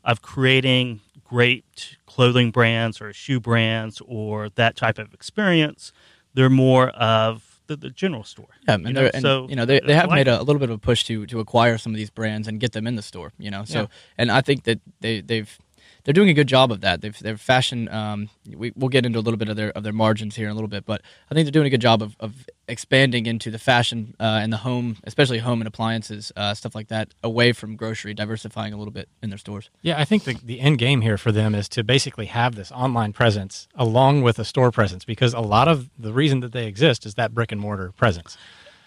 of 0.02 0.22
creating 0.22 1.00
great 1.24 1.96
clothing 2.06 2.50
brands 2.50 3.00
or 3.00 3.12
shoe 3.12 3.40
brands 3.40 4.00
or 4.06 4.48
that 4.50 4.76
type 4.76 4.98
of 4.98 5.12
experience. 5.14 5.92
They're 6.34 6.50
more 6.50 6.88
of 6.90 7.60
the, 7.66 7.76
the 7.76 7.90
general 7.90 8.24
store. 8.24 8.48
Yeah, 8.68 8.76
you 8.78 8.84
and, 8.86 8.94
know? 8.94 9.00
they're, 9.02 9.10
and 9.14 9.22
so 9.22 9.46
you 9.48 9.56
know 9.56 9.64
they, 9.64 9.80
they 9.80 9.94
have 9.94 10.10
made 10.10 10.28
a, 10.28 10.40
a 10.40 10.42
little 10.42 10.60
bit 10.60 10.70
of 10.70 10.76
a 10.76 10.78
push 10.78 11.04
to 11.04 11.26
to 11.26 11.40
acquire 11.40 11.78
some 11.78 11.92
of 11.92 11.96
these 11.96 12.10
brands 12.10 12.48
and 12.48 12.60
get 12.60 12.72
them 12.72 12.86
in 12.86 12.96
the 12.96 13.02
store. 13.02 13.32
You 13.38 13.50
know, 13.50 13.64
so 13.64 13.80
Yeah. 13.82 13.86
and 14.18 14.30
I 14.32 14.40
think 14.40 14.64
that 14.64 14.80
they 15.00 15.20
they've 15.20 15.58
they're 16.04 16.12
doing 16.12 16.28
a 16.28 16.34
good 16.34 16.46
job 16.46 16.70
of 16.70 16.82
that. 16.82 17.00
They've 17.00 17.18
their 17.18 17.36
fashion. 17.36 17.88
Um, 17.88 18.28
we 18.46 18.72
we'll 18.76 18.90
get 18.90 19.06
into 19.06 19.18
a 19.18 19.20
little 19.20 19.38
bit 19.38 19.48
of 19.48 19.56
their 19.56 19.70
of 19.70 19.82
their 19.82 19.92
margins 19.92 20.36
here 20.36 20.46
in 20.46 20.52
a 20.52 20.54
little 20.54 20.68
bit, 20.68 20.84
but 20.84 21.02
I 21.30 21.34
think 21.34 21.46
they're 21.46 21.52
doing 21.52 21.66
a 21.66 21.70
good 21.70 21.80
job 21.80 22.02
of, 22.02 22.14
of 22.20 22.46
expanding 22.68 23.26
into 23.26 23.50
the 23.50 23.58
fashion 23.58 24.14
uh, 24.20 24.40
and 24.42 24.52
the 24.52 24.58
home, 24.58 24.98
especially 25.04 25.38
home 25.38 25.60
and 25.60 25.68
appliances, 25.68 26.32
uh, 26.36 26.54
stuff 26.54 26.74
like 26.74 26.88
that, 26.88 27.08
away 27.22 27.52
from 27.52 27.76
grocery, 27.76 28.14
diversifying 28.14 28.72
a 28.72 28.76
little 28.76 28.92
bit 28.92 29.08
in 29.22 29.30
their 29.30 29.38
stores. 29.38 29.70
Yeah, 29.82 29.98
I 29.98 30.04
think 30.04 30.24
the, 30.24 30.34
the 30.34 30.60
end 30.60 30.78
game 30.78 31.00
here 31.00 31.18
for 31.18 31.32
them 31.32 31.54
is 31.54 31.68
to 31.70 31.82
basically 31.82 32.26
have 32.26 32.54
this 32.54 32.70
online 32.72 33.12
presence 33.12 33.68
along 33.74 34.22
with 34.22 34.38
a 34.38 34.44
store 34.44 34.70
presence 34.70 35.04
because 35.04 35.34
a 35.34 35.40
lot 35.40 35.68
of 35.68 35.90
the 35.98 36.12
reason 36.12 36.40
that 36.40 36.52
they 36.52 36.66
exist 36.66 37.06
is 37.06 37.14
that 37.14 37.34
brick 37.34 37.52
and 37.52 37.60
mortar 37.60 37.92
presence. 37.92 38.36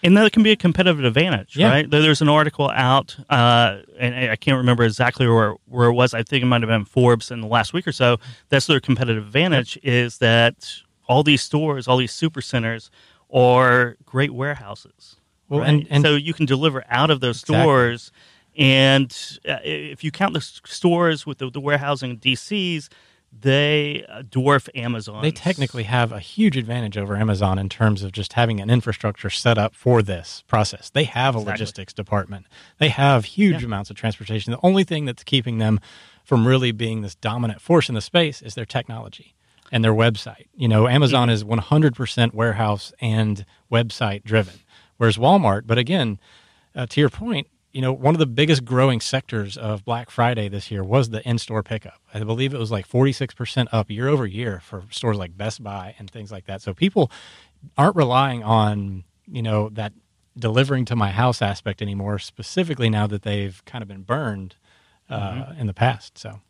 And 0.02 0.16
that 0.16 0.30
can 0.32 0.42
be 0.44 0.52
a 0.52 0.56
competitive 0.56 1.04
advantage, 1.04 1.56
Yeah. 1.56 1.70
right? 1.70 1.90
There's 1.90 2.22
an 2.22 2.28
article 2.28 2.70
out, 2.70 3.16
uh, 3.28 3.78
and 3.98 4.30
I 4.30 4.36
can't 4.36 4.56
remember 4.56 4.84
exactly 4.84 5.26
where, 5.26 5.54
where 5.66 5.88
it 5.88 5.94
was. 5.94 6.14
I 6.14 6.22
think 6.22 6.42
it 6.42 6.46
might 6.46 6.62
have 6.62 6.68
been 6.68 6.84
Forbes 6.84 7.30
in 7.32 7.40
the 7.40 7.48
last 7.48 7.72
week 7.72 7.86
or 7.86 7.92
so. 7.92 8.18
That's 8.48 8.66
their 8.66 8.78
competitive 8.80 9.24
advantage 9.26 9.76
is 9.82 10.18
that 10.18 10.72
all 11.08 11.22
these 11.24 11.42
stores, 11.42 11.88
all 11.88 11.96
these 11.96 12.12
super 12.12 12.40
centers 12.40 12.90
are 13.32 13.96
great 14.06 14.32
warehouses. 14.32 15.16
Well, 15.48 15.60
right? 15.60 15.68
and- 15.70 15.86
and- 15.90 16.04
so 16.04 16.14
you 16.14 16.32
can 16.34 16.46
deliver 16.46 16.84
out 16.88 17.10
of 17.10 17.20
those 17.20 17.40
Exactly. 17.40 17.62
stores. 17.62 18.12
And 18.56 19.16
uh, 19.48 19.58
if 19.64 20.02
you 20.04 20.10
count 20.10 20.34
the 20.34 20.40
stores 20.40 21.24
with 21.26 21.38
the, 21.38 21.50
the 21.50 21.60
warehousing 21.60 22.18
DCs, 22.18 22.88
they 23.32 24.04
uh, 24.08 24.22
dwarf 24.22 24.68
Amazon. 24.74 25.22
They 25.22 25.30
technically 25.30 25.84
have 25.84 26.12
a 26.12 26.18
huge 26.18 26.56
advantage 26.56 26.96
over 26.96 27.16
Amazon 27.16 27.58
in 27.58 27.68
terms 27.68 28.02
of 28.02 28.12
just 28.12 28.32
having 28.32 28.60
an 28.60 28.70
infrastructure 28.70 29.30
set 29.30 29.58
up 29.58 29.74
for 29.74 30.02
this 30.02 30.42
process. 30.48 30.90
They 30.90 31.04
have 31.04 31.34
a 31.34 31.38
Exactly. 31.38 31.52
logistics 31.52 31.92
department. 31.92 32.46
They 32.78 32.88
have 32.88 33.24
huge 33.26 33.60
Yeah. 33.62 33.66
amounts 33.66 33.90
of 33.90 33.96
transportation. 33.96 34.50
The 34.52 34.58
only 34.62 34.82
thing 34.84 35.04
that's 35.04 35.22
keeping 35.24 35.58
them 35.58 35.78
from 36.24 36.46
really 36.46 36.72
being 36.72 37.02
this 37.02 37.14
dominant 37.14 37.60
force 37.60 37.88
in 37.88 37.94
the 37.94 38.00
space 38.00 38.42
is 38.42 38.54
their 38.54 38.66
technology 38.66 39.34
and 39.70 39.84
their 39.84 39.94
website. 39.94 40.46
You 40.56 40.68
know, 40.68 40.88
Amazon 40.88 41.28
is 41.30 41.44
100% 41.44 42.34
warehouse 42.34 42.92
and 43.00 43.44
website 43.70 44.24
driven, 44.24 44.54
whereas 44.96 45.16
Walmart, 45.18 45.62
but 45.66 45.78
again, 45.78 46.18
uh, 46.74 46.86
to 46.86 47.00
your 47.00 47.10
point, 47.10 47.46
you 47.78 47.82
know, 47.82 47.92
one 47.92 48.12
of 48.12 48.18
the 48.18 48.26
biggest 48.26 48.64
growing 48.64 49.00
sectors 49.00 49.56
of 49.56 49.84
Black 49.84 50.10
Friday 50.10 50.48
this 50.48 50.68
year 50.68 50.82
was 50.82 51.10
the 51.10 51.22
in-store 51.22 51.62
pickup. 51.62 52.00
I 52.12 52.18
believe 52.24 52.52
it 52.52 52.58
was 52.58 52.72
like 52.72 52.88
46% 52.88 53.68
up 53.70 53.88
year 53.88 54.08
over 54.08 54.26
year 54.26 54.58
for 54.58 54.82
stores 54.90 55.16
like 55.16 55.36
Best 55.36 55.62
Buy 55.62 55.94
and 55.96 56.10
things 56.10 56.32
like 56.32 56.46
that. 56.46 56.60
So 56.60 56.74
people 56.74 57.08
aren't 57.76 57.94
relying 57.94 58.42
on, 58.42 59.04
you 59.28 59.42
know, 59.42 59.68
that 59.74 59.92
delivering 60.36 60.86
to 60.86 60.96
my 60.96 61.12
house 61.12 61.40
aspect 61.40 61.80
anymore, 61.80 62.18
specifically 62.18 62.90
now 62.90 63.06
that 63.06 63.22
they've 63.22 63.64
kind 63.64 63.82
of 63.82 63.86
been 63.86 64.02
burned 64.02 64.56
uh, 65.08 65.52
in 65.56 65.68
the 65.68 65.72
past. 65.72 66.18
So 66.18 66.40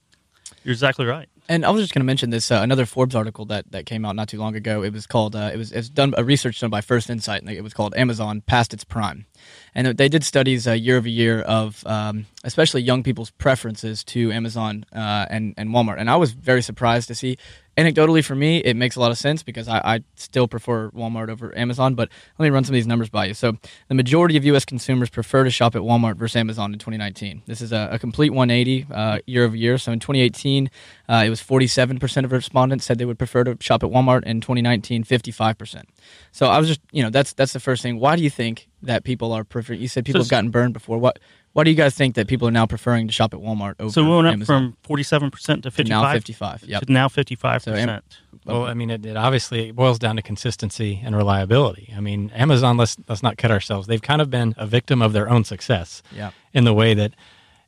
You're 0.65 0.73
exactly 0.73 1.05
right. 1.05 1.29
And 1.47 1.67
I 1.67 1.69
was 1.69 1.83
just 1.83 1.93
going 1.93 2.01
to 2.01 2.07
mention 2.07 2.31
this 2.31 2.51
uh, 2.51 2.61
another 2.63 2.87
Forbes 2.87 3.15
article 3.15 3.45
that, 3.47 3.71
that 3.73 3.85
came 3.85 4.07
out 4.07 4.17
not 4.17 4.29
too 4.29 4.39
long 4.39 4.57
ago. 4.57 4.83
It 4.83 4.95
was 4.95 5.07
called 5.07 5.37
uh, 5.37 5.51
it 5.53 5.59
was 5.59 5.73
it's 5.73 5.91
done 5.91 6.15
a 6.17 6.25
research 6.25 6.59
done 6.59 6.71
by 6.71 6.81
First 6.81 7.11
Insight, 7.11 7.43
and 7.43 7.51
it 7.51 7.63
was 7.63 7.75
called 7.75 7.95
Amazon 7.97 8.41
past 8.41 8.73
its 8.73 8.85
prime. 8.85 9.27
And 9.75 9.97
they 9.97 10.09
did 10.09 10.25
studies 10.25 10.67
uh, 10.67 10.73
year 10.73 10.97
over 10.97 11.09
year 11.09 11.41
of 11.43 11.87
um, 11.87 12.27
especially 12.45 12.83
young 12.83 13.03
people's 13.03 13.31
preferences 13.31 14.03
to 14.05 14.33
Amazon 14.33 14.85
uh, 14.93 15.27
and 15.31 15.55
and 15.57 15.71
Walmart. 15.71 15.99
And 15.99 16.11
I 16.11 16.17
was 16.17 16.33
very 16.33 16.63
surprised 16.63 17.09
to 17.09 17.15
see. 17.15 17.37
Anecdotally, 17.77 18.25
for 18.25 18.35
me, 18.35 18.59
it 18.59 18.75
makes 18.75 18.97
a 18.97 19.01
lot 19.01 19.13
of 19.13 19.19
sense 19.19 19.45
because 19.45 19.69
I, 19.69 19.81
I 19.85 20.01
still 20.17 20.49
prefer 20.49 20.91
Walmart 20.91 21.29
over 21.29 21.57
Amazon. 21.57 21.95
But 21.95 22.09
let 22.37 22.47
me 22.47 22.51
run 22.51 22.65
some 22.65 22.73
of 22.73 22.75
these 22.75 22.89
numbers 22.89 23.09
by 23.09 23.27
you. 23.27 23.35
So, 23.35 23.57
the 23.87 23.95
majority 23.95 24.37
of 24.37 24.45
U.S. 24.47 24.65
consumers 24.65 25.09
prefer 25.11 25.45
to 25.45 25.51
shop 25.51 25.77
at 25.77 25.83
Walmart 25.83 26.17
versus 26.17 26.35
Amazon 26.35 26.73
in 26.73 26.81
2019. 26.81 27.43
This 27.47 27.61
is 27.61 27.71
a, 27.71 27.89
a 27.93 27.99
complete 28.01 28.31
180 28.31 28.87
uh, 28.93 29.19
year 29.27 29.45
over 29.45 29.55
year. 29.55 29.79
So, 29.79 29.93
in 29.93 30.01
2018, 30.01 30.69
uh, 31.09 31.23
it 31.25 31.31
was 31.31 31.41
47% 31.41 32.25
of 32.25 32.33
respondents 32.33 32.85
said 32.85 32.99
they 32.99 33.05
would 33.05 33.17
prefer 33.17 33.45
to 33.45 33.57
shop 33.61 33.85
at 33.85 33.91
Walmart. 33.91 34.25
In 34.25 34.41
2019, 34.41 35.05
55%. 35.05 35.85
So, 36.33 36.49
I 36.49 36.59
was 36.59 36.67
just, 36.67 36.81
you 36.91 37.05
know, 37.05 37.11
that's 37.11 37.33
that's 37.33 37.53
the 37.53 37.61
first 37.61 37.85
thing. 37.85 38.01
Why 38.01 38.17
do 38.17 38.25
you 38.25 38.31
think 38.31 38.69
that 38.83 39.05
people 39.05 39.33
are 39.33 39.45
preferring? 39.45 39.81
You 39.81 39.89
said 39.89 40.05
people 40.05 40.21
So- 40.21 40.25
have 40.25 40.31
gotten 40.31 40.51
burned 40.51 40.75
before. 40.75 40.99
What 40.99 41.19
why 41.55 41.65
do 41.65 41.71
you 41.71 41.77
guys 41.77 41.95
think 41.95 42.15
that 42.15 42.29
people 42.29 42.47
are 42.47 42.53
now 42.53 42.67
preferring 42.67 43.09
to 43.09 43.13
shop 43.13 43.35
at 43.35 43.41
Walmart 43.41 43.75
over 43.81 43.91
So 43.91 44.05
we 44.05 44.11
went 44.15 44.29
up 44.29 44.33
Amazon? 44.35 44.77
from 44.85 44.97
47% 44.97 45.63
to 45.65 45.71
55 45.73 45.85
To 45.87 45.89
now 45.89 46.13
55. 46.13 46.65
Yep. 46.65 46.83
to 46.87 46.93
now 46.93 47.09
55%. 47.09 47.63
So 47.65 48.01
Well, 48.45 48.65
I 48.65 48.75
mean, 48.75 48.91
it, 48.91 49.05
it 49.05 49.17
obviously 49.17 49.73
boils 49.73 49.99
down 49.99 50.17
to 50.17 50.23
consistency 50.23 51.01
and 51.05 51.17
reliability. 51.17 51.93
I 51.97 52.01
mean, 52.01 52.31
Amazon. 52.35 52.77
Let's 52.77 52.97
let's 53.09 53.23
not 53.23 53.37
cut 53.39 53.51
ourselves. 53.51 53.87
They've 53.89 54.01
kind 54.03 54.21
of 54.23 54.31
been 54.31 54.55
a 54.57 54.67
victim 54.67 55.03
of 55.03 55.13
their 55.13 55.29
own 55.29 55.45
success. 55.45 56.03
Yeah. 56.15 56.31
In 56.53 56.65
the 56.65 56.75
way 56.75 56.95
that, 56.95 57.13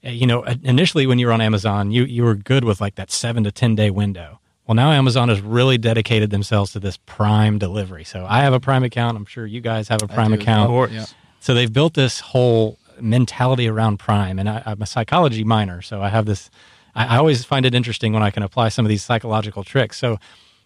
uh, 0.05 0.11
you 0.11 0.27
know, 0.27 0.43
initially 0.63 1.07
when 1.07 1.19
you 1.19 1.27
were 1.27 1.33
on 1.33 1.41
Amazon, 1.41 1.91
you 1.91 2.05
you 2.05 2.23
were 2.23 2.35
good 2.35 2.65
with 2.65 2.81
like 2.81 2.95
that 2.97 3.11
seven 3.11 3.45
to 3.45 3.51
ten 3.53 3.75
day 3.75 3.91
window. 3.91 4.40
Well, 4.71 4.77
now 4.77 4.93
Amazon 4.93 5.31
has 5.31 5.41
really 5.41 5.79
dedicated 5.79 6.31
themselves 6.31 6.75
to 6.75 6.79
this 6.79 6.97
Prime 6.97 7.59
delivery. 7.59 8.05
So 8.05 8.25
I 8.25 8.43
have 8.43 8.53
a 8.53 8.61
Prime 8.61 8.85
account. 8.85 9.17
I'm 9.17 9.27
sure 9.27 9.45
you 9.45 9.61
guys 9.61 9.89
have 9.89 10.01
a 10.01 10.07
Prime 10.07 10.33
account. 10.33 10.67
of 10.67 10.69
course. 10.69 10.93
Yeah. 10.93 11.07
So 11.41 11.55
they've 11.55 11.73
built 11.73 11.95
this 11.95 12.21
whole 12.21 12.79
mentality 13.01 13.67
around 13.67 13.99
Prime, 13.99 14.39
and 14.39 14.49
I, 14.49 14.63
I'm 14.65 14.81
a 14.81 14.87
psychology 14.87 15.43
minor, 15.43 15.83
so 15.83 16.01
I 16.01 16.09
have 16.09 16.25
this. 16.25 16.51
I, 16.95 17.17
I 17.17 17.19
always 17.19 17.45
find 17.45 17.67
it 17.67 17.75
interesting 17.75 18.13
when 18.13 18.23
I 18.23 18.31
can 18.31 18.45
apply 18.45 18.69
some 18.69 18.85
of 18.85 18.91
these 18.91 19.03
psychological 19.03 19.65
tricks. 19.65 19.99
So 19.99 20.19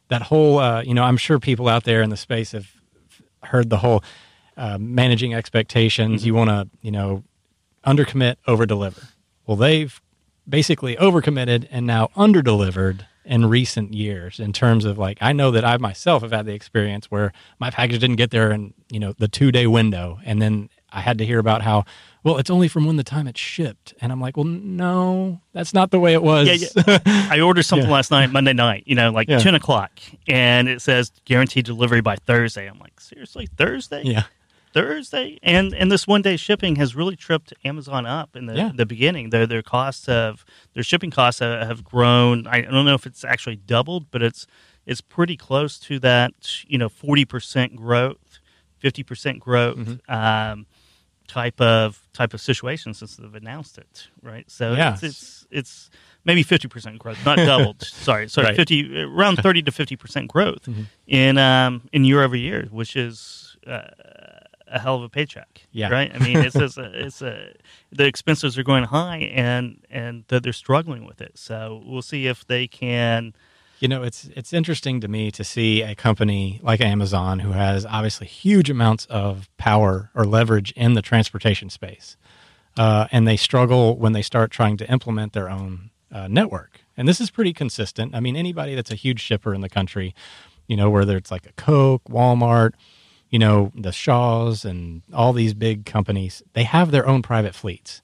that 0.09 0.21
whole, 0.21 0.59
uh, 0.59 0.83
you 0.83 0.93
know, 0.93 1.05
I'm 1.05 1.17
sure 1.17 1.39
people 1.39 1.67
out 1.67 1.85
there 1.85 2.03
in 2.03 2.11
the 2.11 2.19
space 2.19 2.53
have 2.53 2.71
heard 3.43 3.71
the 3.71 3.79
whole 3.79 4.05
uh, 4.59 4.77
managing 4.79 5.33
expectations. 5.33 6.27
You 6.27 6.35
want 6.35 6.51
to, 6.51 6.69
you 6.83 6.91
know, 6.91 7.25
undercommit, 7.87 8.37
over 8.47 8.67
deliver. 8.67 9.01
Well, 9.47 9.57
they've 9.57 9.99
basically 10.47 10.95
overcommitted 10.97 11.69
and 11.71 11.87
now 11.87 12.11
underdelivered 12.15 13.07
in 13.25 13.47
recent 13.47 13.95
years 13.95 14.39
in 14.39 14.53
terms 14.53 14.85
of 14.85 14.99
like 14.99 15.19
I 15.21 15.33
know 15.33 15.51
that 15.51 15.65
I 15.65 15.77
myself 15.79 16.23
have 16.23 16.33
had 16.33 16.47
the 16.47 16.53
experience 16.55 17.11
where 17.11 17.33
my 17.59 17.71
package 17.71 18.01
didn't 18.01 18.17
get 18.17 18.31
there 18.31 18.51
in 18.53 18.75
you 18.91 19.01
know 19.01 19.15
the 19.19 19.29
two 19.29 19.51
day 19.53 19.67
window, 19.67 20.19
and 20.25 20.41
then 20.43 20.69
I 20.93 21.01
had 21.01 21.19
to 21.19 21.27
hear 21.27 21.39
about 21.39 21.63
how 21.63 21.85
well 22.23 22.39
it's 22.39 22.51
only 22.51 22.69
from 22.69 22.87
when 22.87 22.97
the 22.97 23.05
time 23.05 23.27
it 23.27 23.37
shipped, 23.39 23.95
and 24.01 24.13
I'm 24.13 24.21
like, 24.21 24.37
well, 24.37 24.45
no, 24.45 25.41
that's 25.53 25.75
not 25.75 25.91
the 25.91 25.99
way 26.01 26.13
it 26.15 26.23
was. 26.23 26.49
Yeah, 26.49 26.85
yeah. 26.87 26.99
I 27.31 27.41
ordered 27.41 27.65
something 27.65 27.89
Yeah. 27.89 27.95
last 27.95 28.11
night, 28.11 28.31
Monday 28.31 28.53
night, 28.53 28.85
you 28.87 28.95
know, 28.95 29.11
like. 29.11 29.29
10 29.29 29.55
o'clock, 29.55 29.91
and 30.29 30.69
it 30.69 30.81
says 30.83 31.11
guaranteed 31.25 31.65
delivery 31.65 32.01
by 32.01 32.17
Thursday. 32.17 32.67
I'm 32.67 32.79
like, 32.79 33.01
seriously, 33.01 33.49
Thursday? 33.57 34.03
yeah. 34.05 34.25
Thursday? 34.75 35.39
And 35.43 35.73
and 35.75 35.91
this 35.91 36.07
one 36.07 36.21
day 36.23 36.37
shipping 36.37 36.77
has 36.77 36.95
really 36.95 37.17
tripped 37.17 37.55
Amazon 37.65 38.05
up 38.07 38.37
in 38.37 38.47
the, 38.47 38.55
Yeah. 38.57 38.71
the 38.75 38.85
beginning. 38.87 39.31
Their 39.31 39.47
their 39.47 39.63
costs 39.63 40.09
of 40.09 40.45
their 40.75 40.83
shipping 40.83 41.11
costs 41.11 41.41
have, 41.41 41.67
have 41.67 41.85
grown. 41.85 42.47
I 42.47 42.61
don't 42.63 42.85
know 42.85 42.95
if 42.95 43.07
it's 43.07 43.25
actually 43.25 43.57
doubled, 43.57 44.11
but 44.11 44.23
it's 44.23 44.47
it's 44.85 45.01
pretty 45.01 45.37
close 45.37 45.79
to 45.79 45.99
that, 46.01 46.35
you 46.67 46.77
know, 46.77 46.91
40% 46.91 47.75
growth, 47.75 48.39
50% 48.83 49.39
growth. 49.39 49.79
Mm-hmm. 49.79 50.13
Um, 50.15 50.67
type 51.27 51.59
of 51.59 52.07
type 52.13 52.35
of 52.35 52.41
situation 52.41 52.93
since 52.93 53.17
they've 53.17 53.35
announced 53.35 53.79
it, 53.79 54.09
right? 54.23 54.49
So 54.51 54.75
Yeah. 54.75 54.93
it's, 54.93 55.03
it's 55.03 55.47
it's 55.51 55.91
maybe 56.27 56.43
fifty 56.43 56.69
percent 56.69 56.99
growth, 56.99 57.17
not 57.25 57.37
doubled. 57.39 57.81
sorry, 57.83 58.29
sorry, 58.29 58.49
Right. 58.49 58.57
fifty 58.57 59.03
around 59.03 59.37
thirty 59.37 59.63
to 59.63 59.73
fifty 59.73 59.97
percent 59.97 60.29
growth 60.29 60.65
Mm-hmm. 60.67 60.83
in 61.07 61.39
um 61.39 61.89
in 61.95 62.05
year 62.05 62.23
over 62.23 62.37
year, 62.37 62.69
which 62.71 62.95
is 62.95 63.57
uh, 63.67 63.89
a 64.75 64.79
hell 64.81 64.97
of 64.97 65.03
a 65.03 65.09
paycheck. 65.09 65.63
Yeah. 65.73 65.89
right. 65.89 66.11
I 66.13 66.19
mean, 66.19 66.39
it's 66.39 66.55
just 66.59 66.77
a, 66.77 67.07
it's 67.07 67.23
a 67.23 67.55
the 67.93 68.05
expenses 68.05 68.59
are 68.59 68.63
going 68.63 68.85
high, 68.85 69.19
and 69.19 69.81
and 69.89 70.25
that 70.29 70.43
they're 70.43 70.53
struggling 70.53 71.07
with 71.07 71.21
it. 71.23 71.39
So 71.39 71.83
we'll 71.87 72.03
see 72.03 72.27
if 72.27 72.47
they 72.47 72.67
can. 72.67 73.35
You 73.79 73.89
know, 73.89 74.03
it's 74.03 74.29
it's 74.35 74.53
interesting 74.53 75.01
to 75.01 75.09
me 75.09 75.31
to 75.31 75.45
see 75.45 75.83
a 75.83 75.95
company 75.95 76.61
like 76.63 76.81
Amazon 76.81 77.39
who 77.39 77.53
has 77.53 77.87
obviously 77.87 78.27
huge 78.27 78.69
amounts 78.69 79.07
of 79.07 79.49
power 79.57 80.11
or 80.15 80.25
leverage 80.25 80.73
in 80.73 80.95
the 80.95 81.03
transportation 81.03 81.71
space, 81.71 82.17
uh, 82.77 83.07
and 83.13 83.27
they 83.27 83.37
struggle 83.37 83.97
when 83.97 84.13
they 84.13 84.23
start 84.23 84.51
trying 84.51 84.77
to 84.79 84.91
implement 84.91 85.33
their 85.33 85.49
own 85.49 85.91
uh, 86.13 86.29
network. 86.29 86.81
And 86.97 87.09
this 87.09 87.21
is 87.21 87.31
pretty 87.31 87.53
consistent. 87.53 88.15
I 88.15 88.21
mean, 88.21 88.37
anybody 88.37 88.75
that's 88.75 88.91
a 88.91 88.97
huge 88.97 89.21
shipper 89.21 89.53
in 89.53 89.61
the 89.61 89.69
country, 89.69 90.15
you 90.67 90.77
know, 90.77 90.89
whether 90.89 91.17
it's 91.17 91.31
like 91.31 91.47
a 91.47 91.53
Coke, 91.53 92.05
Walmart, 92.05 92.75
you 93.35 93.39
know, 93.45 93.73
the 93.75 93.93
Shaws, 93.93 94.65
and 94.65 95.03
all 95.13 95.33
these 95.33 95.55
big 95.55 95.79
companies, 95.97 96.43
they 96.53 96.65
have 96.65 96.91
their 96.93 97.07
own 97.13 97.21
private 97.23 97.55
fleets 97.63 98.01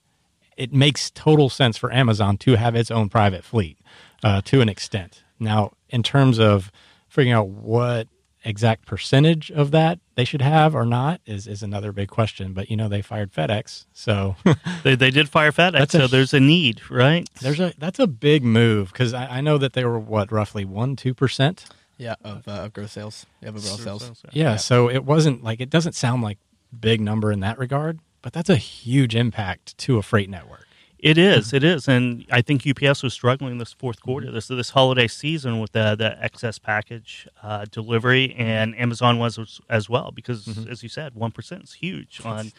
it 0.57 0.71
makes 0.73 1.09
total 1.11 1.49
sense 1.49 1.75
for 1.77 1.91
Amazon 1.91 2.37
to 2.37 2.55
have 2.55 2.75
its 2.75 2.91
own 2.91 3.09
private 3.09 3.43
fleet 3.43 3.77
uh, 4.23 4.41
to 4.41 4.61
an 4.61 4.69
extent. 4.69 5.23
Now, 5.39 5.71
in 5.89 6.03
terms 6.03 6.39
of 6.39 6.71
figuring 7.07 7.31
out 7.33 7.47
what 7.47 8.07
exact 8.43 8.85
percentage 8.85 9.49
of 9.51 9.71
that 9.71 9.99
they 10.15 10.25
should 10.25 10.41
have 10.41 10.75
or 10.75 10.85
not 10.85 11.21
is, 11.25 11.47
is 11.47 11.63
another 11.63 11.91
big 11.91 12.09
question. 12.09 12.53
But 12.53 12.69
you 12.69 12.77
know, 12.77 12.89
they 12.89 13.01
fired 13.01 13.31
FedEx, 13.31 13.85
so 13.93 14.35
They, 14.83 14.95
they 14.95 15.09
did 15.09 15.29
fire 15.29 15.51
FedEx, 15.51 15.81
a- 15.95 15.99
so 16.01 16.07
there's 16.07 16.33
a 16.33 16.39
need, 16.39 16.81
right? 16.91 17.27
there's 17.41 17.59
a 17.59 17.73
that's 17.77 17.99
a 17.99 18.07
big 18.07 18.43
move 18.43 18.91
because 18.91 19.13
I, 19.13 19.37
I 19.37 19.41
know 19.41 19.57
that 19.57 19.73
they 19.73 19.85
were 19.85 19.99
what 19.99 20.31
roughly 20.31 20.65
one 20.65 20.95
two 20.95 21.13
percent. 21.15 21.65
Yeah, 22.01 22.15
of, 22.23 22.47
uh, 22.47 22.51
of 22.51 22.73
gross 22.73 22.93
sales. 22.93 23.27
Yeah, 23.41 23.49
of 23.49 23.57
overall 23.57 23.99
sales. 23.99 24.23
Yeah, 24.31 24.55
so 24.55 24.89
it 24.89 25.05
wasn't 25.05 25.43
like 25.43 25.61
it 25.61 25.69
doesn't 25.69 25.93
sound 25.93 26.23
like 26.23 26.39
big 26.77 26.99
number 26.99 27.31
in 27.31 27.41
that 27.41 27.59
regard, 27.59 27.99
but 28.23 28.33
that's 28.33 28.49
a 28.49 28.55
huge 28.55 29.15
impact 29.15 29.77
to 29.79 29.99
a 29.99 30.01
freight 30.01 30.27
network. 30.27 30.65
It 30.97 31.19
is, 31.19 31.53
it 31.53 31.63
is, 31.63 31.87
and 31.87 32.25
I 32.31 32.41
think 32.41 32.65
UPS 32.65 33.03
was 33.03 33.13
struggling 33.13 33.59
this 33.59 33.73
fourth 33.73 34.01
quarter, 34.01 34.31
this 34.31 34.47
this 34.47 34.71
holiday 34.71 35.07
season 35.07 35.59
with 35.59 35.73
the 35.73 35.95
the 35.95 36.17
excess 36.23 36.57
package 36.57 37.27
uh, 37.43 37.65
delivery, 37.69 38.33
and 38.35 38.75
Amazon 38.79 39.19
was 39.19 39.37
as, 39.37 39.61
as 39.69 39.87
well 39.87 40.11
because, 40.11 40.47
as 40.67 40.81
you 40.81 40.89
said, 40.89 41.13
one 41.13 41.31
percent 41.31 41.63
is 41.63 41.73
huge 41.73 42.19
on, 42.25 42.51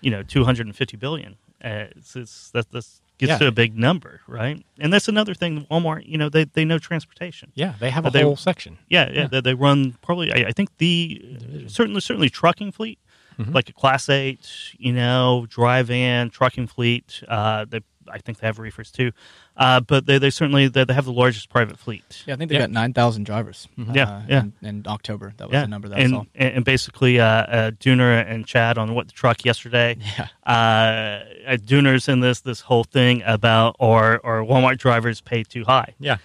you 0.00 0.10
know, 0.10 0.24
two 0.24 0.44
hundred 0.44 0.66
and 0.66 0.74
fifty 0.74 0.96
billion. 0.96 1.36
Uh, 1.62 1.86
it's, 1.96 2.16
it's 2.16 2.50
that 2.50 2.72
this 2.72 3.00
gets 3.18 3.30
Yeah. 3.32 3.38
to 3.38 3.46
a 3.48 3.52
big 3.52 3.76
number, 3.78 4.20
right? 4.26 4.64
And 4.78 4.92
that's 4.92 5.08
another 5.08 5.34
thing. 5.34 5.66
Walmart, 5.70 6.06
you 6.06 6.16
know, 6.18 6.28
they 6.28 6.44
they 6.44 6.64
know 6.64 6.78
transportation. 6.78 7.50
Yeah, 7.54 7.74
they 7.80 7.90
have 7.90 8.06
a 8.06 8.10
they- 8.10 8.22
whole 8.22 8.36
section. 8.36 8.78
Yeah, 8.88 9.10
yeah, 9.12 9.26
They, 9.26 9.40
they 9.40 9.54
run 9.54 9.96
probably. 10.02 10.32
I, 10.32 10.48
I 10.48 10.52
think 10.52 10.76
the 10.78 11.66
certainly 11.66 12.00
certainly 12.00 12.30
trucking 12.30 12.72
fleet, 12.72 12.98
like 13.38 13.68
a 13.68 13.72
Class 13.72 14.08
Eight, 14.08 14.48
you 14.78 14.92
know, 14.92 15.46
drive 15.48 15.90
in 15.90 16.30
trucking 16.30 16.66
fleet. 16.68 17.22
Uh, 17.28 17.64
they, 17.68 17.80
I 18.10 18.18
think 18.18 18.38
they 18.38 18.46
have 18.46 18.58
reefers 18.58 18.90
too, 18.90 19.12
uh, 19.56 19.80
but 19.80 20.06
they, 20.06 20.18
they 20.18 20.30
certainly 20.30 20.68
they, 20.68 20.84
they 20.84 20.94
have 20.94 21.04
the 21.04 21.12
largest 21.12 21.48
private 21.48 21.78
fleet. 21.78 22.24
Yeah, 22.26 22.34
I 22.34 22.36
think 22.36 22.48
they 22.48 22.54
Yeah. 22.56 22.62
got 22.62 22.70
nine 22.70 22.92
thousand 22.92 23.24
drivers. 23.24 23.68
Yeah, 23.76 24.08
uh, 24.08 24.22
yeah. 24.28 24.40
In, 24.40 24.52
in 24.62 24.82
October, 24.86 25.32
that 25.36 25.48
was 25.48 25.54
yeah, 25.54 25.62
the 25.62 25.68
number 25.68 25.88
that 25.88 25.98
I 25.98 26.02
and, 26.02 26.10
saw. 26.12 26.24
and 26.34 26.54
and 26.56 26.64
basically, 26.64 27.20
uh, 27.20 27.24
uh, 27.26 27.70
Dooner 27.72 28.24
and 28.28 28.46
Chad 28.46 28.78
on 28.78 28.94
what 28.94 29.06
the 29.08 29.12
truck 29.12 29.44
yesterday. 29.44 29.96
Yeah. 30.18 30.28
Uh, 30.46 31.24
uh, 31.46 31.56
Dooner's 31.56 32.08
in 32.08 32.20
this 32.20 32.40
this 32.40 32.60
whole 32.60 32.84
thing 32.84 33.22
about 33.26 33.76
or 33.78 34.18
or 34.24 34.42
Walmart 34.44 34.78
drivers 34.78 35.20
pay 35.20 35.42
too 35.42 35.64
high. 35.64 35.94
Yeah. 35.98 36.16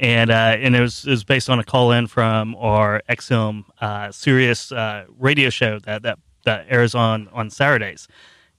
and 0.00 0.30
uh, 0.30 0.56
and 0.58 0.74
it 0.74 0.80
was 0.80 1.04
it 1.06 1.10
was 1.10 1.24
based 1.24 1.48
on 1.50 1.58
a 1.58 1.64
call 1.64 1.92
in 1.92 2.06
from 2.06 2.54
our 2.56 3.02
uh, 3.08 4.10
Sirius 4.10 4.72
uh, 4.72 5.04
radio 5.18 5.50
show 5.50 5.78
that 5.80 6.02
that 6.02 6.18
that 6.44 6.66
airs 6.68 6.94
on 6.94 7.28
on 7.32 7.50
Saturdays, 7.50 8.08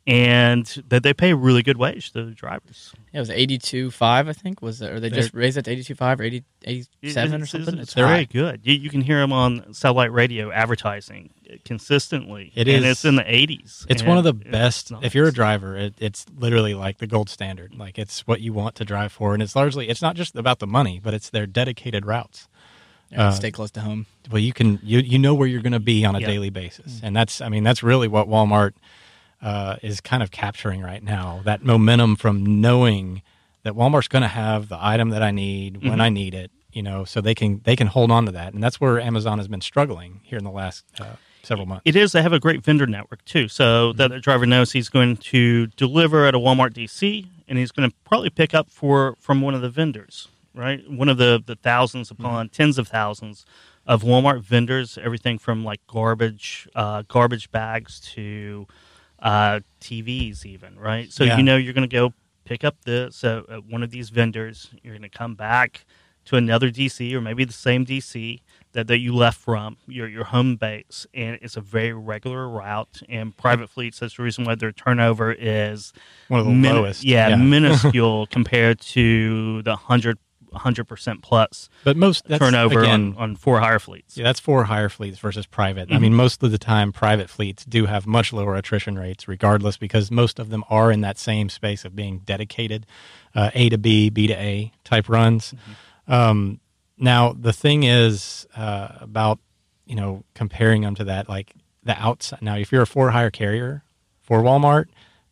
and 0.05 0.65
that 0.89 1.01
they 1.03 1.13
pay 1.13 1.31
a 1.31 1.35
really 1.35 1.63
good 1.63 1.77
wage 1.77 2.11
to 2.11 2.25
the 2.25 2.31
drivers. 2.31 2.93
Yeah, 3.13 3.19
it 3.19 3.21
was 3.21 3.29
eighty 3.29 3.57
two 3.57 3.89
five, 3.89 4.27
I 4.27 4.33
think. 4.33 4.61
Was 4.61 4.81
it, 4.81 4.91
or 4.91 4.99
they 4.99 5.09
just 5.09 5.33
raised 5.33 5.57
it 5.57 5.63
to 5.65 5.71
eighty 5.71 5.83
two 5.83 5.95
five 5.95 6.19
or 6.19 6.23
80, 6.23 6.43
87 6.65 7.41
or 7.41 7.45
something? 7.45 7.73
It's, 7.75 7.83
It's 7.83 7.93
very 7.93 8.07
high. 8.09 8.23
good. 8.25 8.61
You, 8.63 8.73
you 8.73 8.89
can 8.89 9.01
hear 9.01 9.19
them 9.19 9.31
on 9.31 9.73
satellite 9.73 10.11
radio 10.11 10.51
advertising 10.51 11.29
consistently. 11.63 12.51
It 12.55 12.67
and 12.67 12.83
is- 12.83 12.91
it's 12.91 13.05
in 13.05 13.15
the 13.15 13.23
eighties. 13.33 13.85
It's 13.89 14.03
one 14.03 14.17
of 14.17 14.23
the 14.23 14.33
best. 14.33 14.91
it's 14.91 15.03
If 15.03 15.15
you're 15.15 15.27
a 15.27 15.33
driver, 15.33 15.75
it, 15.77 15.93
it's 15.99 16.25
literally 16.37 16.73
like 16.73 16.97
the 16.97 17.07
gold 17.07 17.29
standard. 17.29 17.75
Like 17.75 17.97
it's 17.97 18.27
what 18.27 18.41
you 18.41 18.53
want 18.53 18.75
to 18.75 18.85
drive 18.85 19.11
for, 19.11 19.33
and 19.33 19.41
it's 19.41 19.55
largely 19.55 19.89
it's 19.89 20.01
not 20.01 20.15
just 20.15 20.35
about 20.35 20.59
the 20.59 20.67
money, 20.67 20.99
but 21.01 21.13
it's 21.13 21.29
their 21.29 21.45
dedicated 21.45 22.05
routes. 22.05 22.47
Yeah, 23.09 23.27
uh, 23.27 23.31
stay 23.31 23.51
close 23.51 23.69
to 23.71 23.81
home. 23.81 24.07
Well, 24.31 24.39
you 24.39 24.53
can 24.53 24.79
you 24.83 24.99
you 24.99 25.19
know 25.19 25.33
where 25.33 25.47
you're 25.47 25.61
going 25.61 25.73
to 25.73 25.79
be 25.79 26.03
on 26.03 26.15
a 26.15 26.19
Yeah. 26.19 26.27
daily 26.27 26.49
basis, 26.49 26.99
and 27.03 27.15
that's 27.15 27.41
I 27.41 27.47
mean 27.49 27.63
that's 27.63 27.83
really 27.83 28.07
what 28.07 28.27
Walmart 28.27 28.73
uh, 29.43 29.75
is 29.83 30.01
kind 30.01 30.23
of 30.23 30.31
capturing 30.31 30.81
right 30.81 31.03
now. 31.03 31.41
That 31.43 31.63
momentum 31.63 32.15
from 32.15 32.61
knowing 32.61 33.21
that 33.63 33.73
Walmart's 33.73 34.07
going 34.07 34.21
to 34.21 34.27
have 34.29 34.69
the 34.69 34.77
item 34.79 35.09
that 35.09 35.21
I 35.21 35.31
need 35.31 35.83
when 35.87 36.01
I 36.01 36.09
need 36.09 36.33
it, 36.33 36.49
you 36.71 36.81
know, 36.81 37.03
so 37.03 37.21
they 37.21 37.35
can 37.35 37.61
they 37.65 37.75
can 37.75 37.87
hold 37.87 38.09
on 38.09 38.25
to 38.25 38.31
that, 38.31 38.53
and 38.53 38.63
that's 38.63 38.79
where 38.79 38.99
Amazon 38.99 39.37
has 39.37 39.47
been 39.47 39.61
struggling 39.61 40.21
here 40.23 40.37
in 40.37 40.45
the 40.45 40.51
last 40.51 40.85
uh, 40.99 41.15
several 41.43 41.67
months. 41.67 41.83
It 41.85 41.95
is. 41.95 42.13
They 42.13 42.21
have 42.21 42.33
a 42.33 42.39
great 42.39 42.63
vendor 42.63 42.87
network 42.87 43.23
too, 43.25 43.47
so 43.49 43.91
that 43.93 44.09
the 44.09 44.19
driver 44.19 44.45
knows 44.45 44.71
he's 44.71 44.89
going 44.89 45.17
to 45.17 45.67
deliver 45.67 46.25
at 46.25 46.33
a 46.33 46.39
Walmart 46.39 46.73
DC, 46.73 47.27
and 47.47 47.57
he's 47.57 47.71
going 47.71 47.89
to 47.89 47.95
probably 48.05 48.29
pick 48.29 48.53
up 48.53 48.69
for 48.69 49.15
from 49.19 49.41
one 49.41 49.53
of 49.53 49.61
the 49.61 49.69
vendors, 49.69 50.29
right? 50.55 50.89
One 50.89 51.09
of 51.09 51.17
the 51.17 51.41
the 51.45 51.55
thousands 51.55 52.11
upon 52.11 52.49
tens 52.49 52.77
of 52.77 52.87
thousands 52.87 53.45
of 53.85 54.03
Walmart 54.03 54.41
vendors, 54.41 54.97
everything 55.01 55.37
from 55.37 55.65
like 55.65 55.81
garbage 55.87 56.67
uh, 56.75 57.03
garbage 57.09 57.51
bags 57.51 57.99
to 58.13 58.67
uh, 59.23 59.61
TVs, 59.81 60.45
even 60.45 60.77
right. 60.77 61.11
So 61.11 61.23
Yeah. 61.23 61.37
you 61.37 61.43
know 61.43 61.57
you're 61.57 61.73
going 61.73 61.89
to 61.89 61.95
go 61.95 62.13
pick 62.45 62.63
up 62.63 62.75
this 62.85 63.23
at 63.23 63.49
at 63.49 63.65
one 63.65 63.81
of 63.81 63.89
these 63.89 64.09
vendors. 64.09 64.69
You're 64.83 64.93
going 64.93 65.09
to 65.09 65.17
come 65.17 65.33
back 65.33 65.85
to 66.25 66.35
another 66.37 66.69
DC 66.69 67.11
or 67.13 67.19
maybe 67.19 67.43
the 67.43 67.51
same 67.51 67.85
DC 67.85 68.39
that, 68.71 68.87
that 68.87 68.99
you 68.99 69.13
left 69.13 69.39
from 69.39 69.75
your 69.87 70.07
your 70.07 70.23
home 70.25 70.55
base, 70.55 71.05
and 71.13 71.37
it's 71.41 71.57
a 71.57 71.61
very 71.61 71.93
regular 71.93 72.47
route. 72.47 73.01
And 73.09 73.35
private 73.35 73.69
fleets, 73.69 73.99
that's 73.99 74.15
the 74.17 74.23
reason 74.23 74.45
why 74.45 74.55
their 74.55 74.71
turnover 74.71 75.31
is 75.33 75.93
One 76.27 76.39
of 76.41 76.45
the 76.45 76.51
min- 76.53 76.75
lowest, 76.75 77.03
Yeah, 77.03 77.29
yeah. 77.29 77.35
minuscule 77.37 78.27
compared 78.31 78.79
to 78.81 79.61
the 79.63 79.75
100 80.53 80.85
percent 80.87 81.21
plus 81.21 81.69
But 81.83 81.97
most 81.97 82.25
that's, 82.27 82.39
turnover 82.39 82.81
again, 82.81 83.13
on, 83.17 83.31
on 83.31 83.35
for 83.35 83.59
hire 83.59 83.79
fleets. 83.79 84.15
Yeah, 84.17 84.23
that's 84.23 84.39
for 84.39 84.63
hire 84.65 84.89
fleets 84.89 85.19
versus 85.19 85.45
private. 85.45 85.91
I 85.91 85.95
Mhm. 85.97 86.01
mean, 86.01 86.13
most 86.15 86.41
of 86.43 86.51
the 86.51 86.57
time, 86.57 86.91
private 86.91 87.29
fleets 87.29 87.65
do 87.65 87.85
have 87.87 88.05
much 88.07 88.31
lower 88.33 88.55
attrition 88.55 88.97
rates, 88.97 89.27
regardless, 89.27 89.77
because 89.77 90.09
most 90.11 90.39
of 90.39 90.49
them 90.49 90.63
are 90.69 90.91
in 90.91 91.01
that 91.01 91.17
same 91.17 91.49
space 91.49 91.83
of 91.85 91.95
being 91.95 92.19
dedicated 92.19 92.85
uh, 93.35 93.49
A 93.53 93.69
to 93.69 93.77
B, 93.77 94.09
B 94.09 94.27
to 94.27 94.33
A 94.33 94.71
type 94.83 95.09
runs. 95.09 95.53
Um, 96.07 96.59
now, 96.97 97.33
the 97.33 97.53
thing 97.53 97.83
is 97.83 98.45
uh, 98.55 98.89
about 99.01 99.39
you 99.85 99.95
know 99.95 100.23
comparing 100.35 100.81
them 100.83 100.95
to 100.95 101.03
that, 101.05 101.27
like 101.27 101.53
the 101.83 101.97
outside. 102.01 102.41
Now, 102.41 102.55
if 102.55 102.71
you're 102.71 102.83
a 102.83 102.87
for 102.87 103.11
hire 103.11 103.31
carrier 103.31 103.83
for 104.21 104.41
Walmart, 104.41 104.85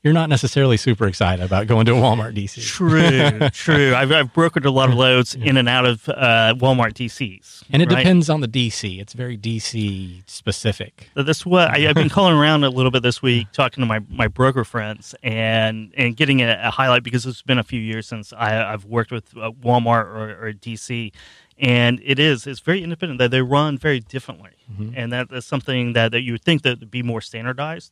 you're 0.04 0.14
not 0.14 0.30
necessarily 0.30 0.78
super 0.78 1.06
excited 1.06 1.46
about 1.46 1.68
going 1.68 1.86
to 1.86 1.92
a 1.94 1.96
Walmart 1.96 2.36
DC. 2.36 2.66
True, 2.66 3.50
true. 3.52 3.94
I've, 3.94 4.12
I've 4.12 4.34
brokered 4.34 4.66
a 4.66 4.72
lot 4.72 4.90
of 4.90 4.96
loads 4.96 5.36
in 5.36 5.58
and 5.58 5.70
out 5.70 5.86
of 5.86 6.10
uh, 6.10 6.56
Walmart 6.58 6.94
DCs, 6.94 7.64
And 7.72 7.82
it 7.84 7.90
right? 7.92 7.98
depends 8.00 8.30
on 8.30 8.42
the 8.42 8.48
DC. 8.48 9.00
It's 9.00 9.14
very 9.14 9.38
DC 9.38 10.24
specific. 10.28 11.10
So 11.14 11.22
That's 11.24 11.46
what 11.46 11.70
I, 11.70 11.88
I've 11.88 11.96
been 11.96 12.10
calling 12.18 12.36
around 12.36 12.64
a 12.64 12.70
little 12.70 12.90
bit 12.92 13.04
this 13.04 13.22
week, 13.22 13.52
talking 13.52 13.82
to 13.82 13.86
my, 13.86 14.00
my 14.10 14.28
broker 14.28 14.64
friends 14.64 15.14
and 15.22 15.94
and 15.96 16.18
getting 16.18 16.42
a, 16.42 16.60
a 16.64 16.72
highlight 16.72 17.04
because 17.04 17.26
it's 17.26 17.44
been 17.44 17.60
a 17.60 17.64
few 17.64 17.80
years 17.80 18.08
since 18.08 18.34
I, 18.34 18.74
I've 18.74 18.86
worked 18.86 19.12
with 19.12 19.38
uh, 19.38 19.52
Walmart 19.52 20.06
or, 20.06 20.48
or 20.48 20.54
DC, 20.54 21.12
and 21.60 22.02
it 22.04 22.18
is 22.18 22.48
it's 22.48 22.60
very 22.60 22.82
independent. 22.84 23.20
That 23.20 23.30
they 23.30 23.42
run 23.42 23.78
very 23.78 24.00
differently, 24.00 24.52
and 24.96 25.12
that, 25.12 25.30
that's 25.30 25.46
something 25.46 25.94
that, 25.94 26.12
that 26.12 26.22
you 26.22 26.32
would 26.34 26.44
think 26.44 26.64
that 26.64 26.80
would 26.80 26.90
be 26.92 27.04
more 27.04 27.22
standardized, 27.22 27.92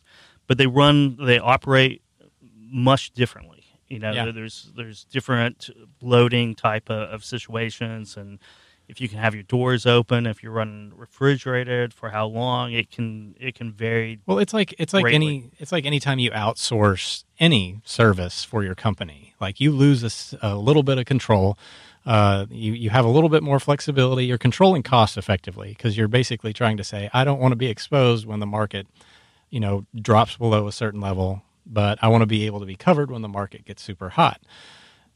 but 0.50 0.58
they 0.58 0.68
run 0.68 1.16
they 1.24 1.38
operate 1.40 2.02
much 2.58 3.12
differently. 3.12 3.64
You 3.88 4.00
know, 4.00 4.12
Yeah. 4.12 4.32
there's 4.32 4.72
there's 4.76 5.06
different 5.06 5.70
loading 6.02 6.56
type 6.56 6.90
of, 6.90 7.10
of 7.10 7.24
situations 7.24 8.18
and 8.18 8.40
if 8.88 9.00
you 9.00 9.08
can 9.08 9.20
have 9.20 9.36
your 9.36 9.44
doors 9.44 9.86
open, 9.86 10.26
if 10.26 10.42
you're 10.42 10.52
running 10.52 10.92
refrigerated, 10.96 11.94
for 11.94 12.10
how 12.10 12.26
long 12.26 12.74
it 12.74 12.90
can 12.90 13.36
it 13.40 13.54
can 13.54 13.72
vary. 13.72 14.20
Well, 14.26 14.40
it's 14.40 14.52
like 14.54 14.74
it's 14.80 14.94
like 14.96 15.04
greatly. 15.04 15.16
any 15.16 15.52
it's 15.60 15.72
like 15.72 15.86
anytime 15.86 16.18
you 16.18 16.32
outsource 16.32 17.24
any 17.40 17.82
service 17.86 18.44
for 18.44 18.64
your 18.64 18.74
company, 18.74 19.36
like 19.40 19.60
you 19.60 19.72
lose 19.72 20.34
a 20.42 20.56
little 20.56 20.82
bit 20.84 20.98
of 20.98 21.06
control. 21.06 21.58
Uh, 22.06 22.48
you 22.50 22.74
you 22.74 22.90
have 22.90 23.06
a 23.06 23.10
little 23.10 23.30
bit 23.30 23.44
more 23.44 23.60
flexibility. 23.60 24.26
You're 24.26 24.40
controlling 24.40 24.82
costs 24.82 25.18
effectively 25.18 25.70
because 25.78 25.96
you're 25.96 26.08
basically 26.08 26.52
trying 26.54 26.78
to 26.78 26.84
say, 26.84 27.12
I 27.14 27.24
don't 27.24 27.40
want 27.40 27.52
to 27.52 27.58
be 27.58 27.68
exposed 27.68 28.26
when 28.26 28.40
the 28.40 28.48
market, 28.48 28.88
you 29.50 29.60
know, 29.60 29.86
drops 29.96 30.38
below 30.38 30.68
a 30.68 30.72
certain 30.72 31.02
level, 31.02 31.42
but 31.66 32.00
I 32.02 32.08
want 32.08 32.22
to 32.22 32.28
be 32.28 32.46
able 32.46 32.60
to 32.60 32.66
be 32.66 32.76
covered 32.76 33.12
when 33.12 33.22
the 33.22 33.28
market 33.28 33.66
gets 33.66 33.82
super 33.82 34.10
hot. 34.10 34.42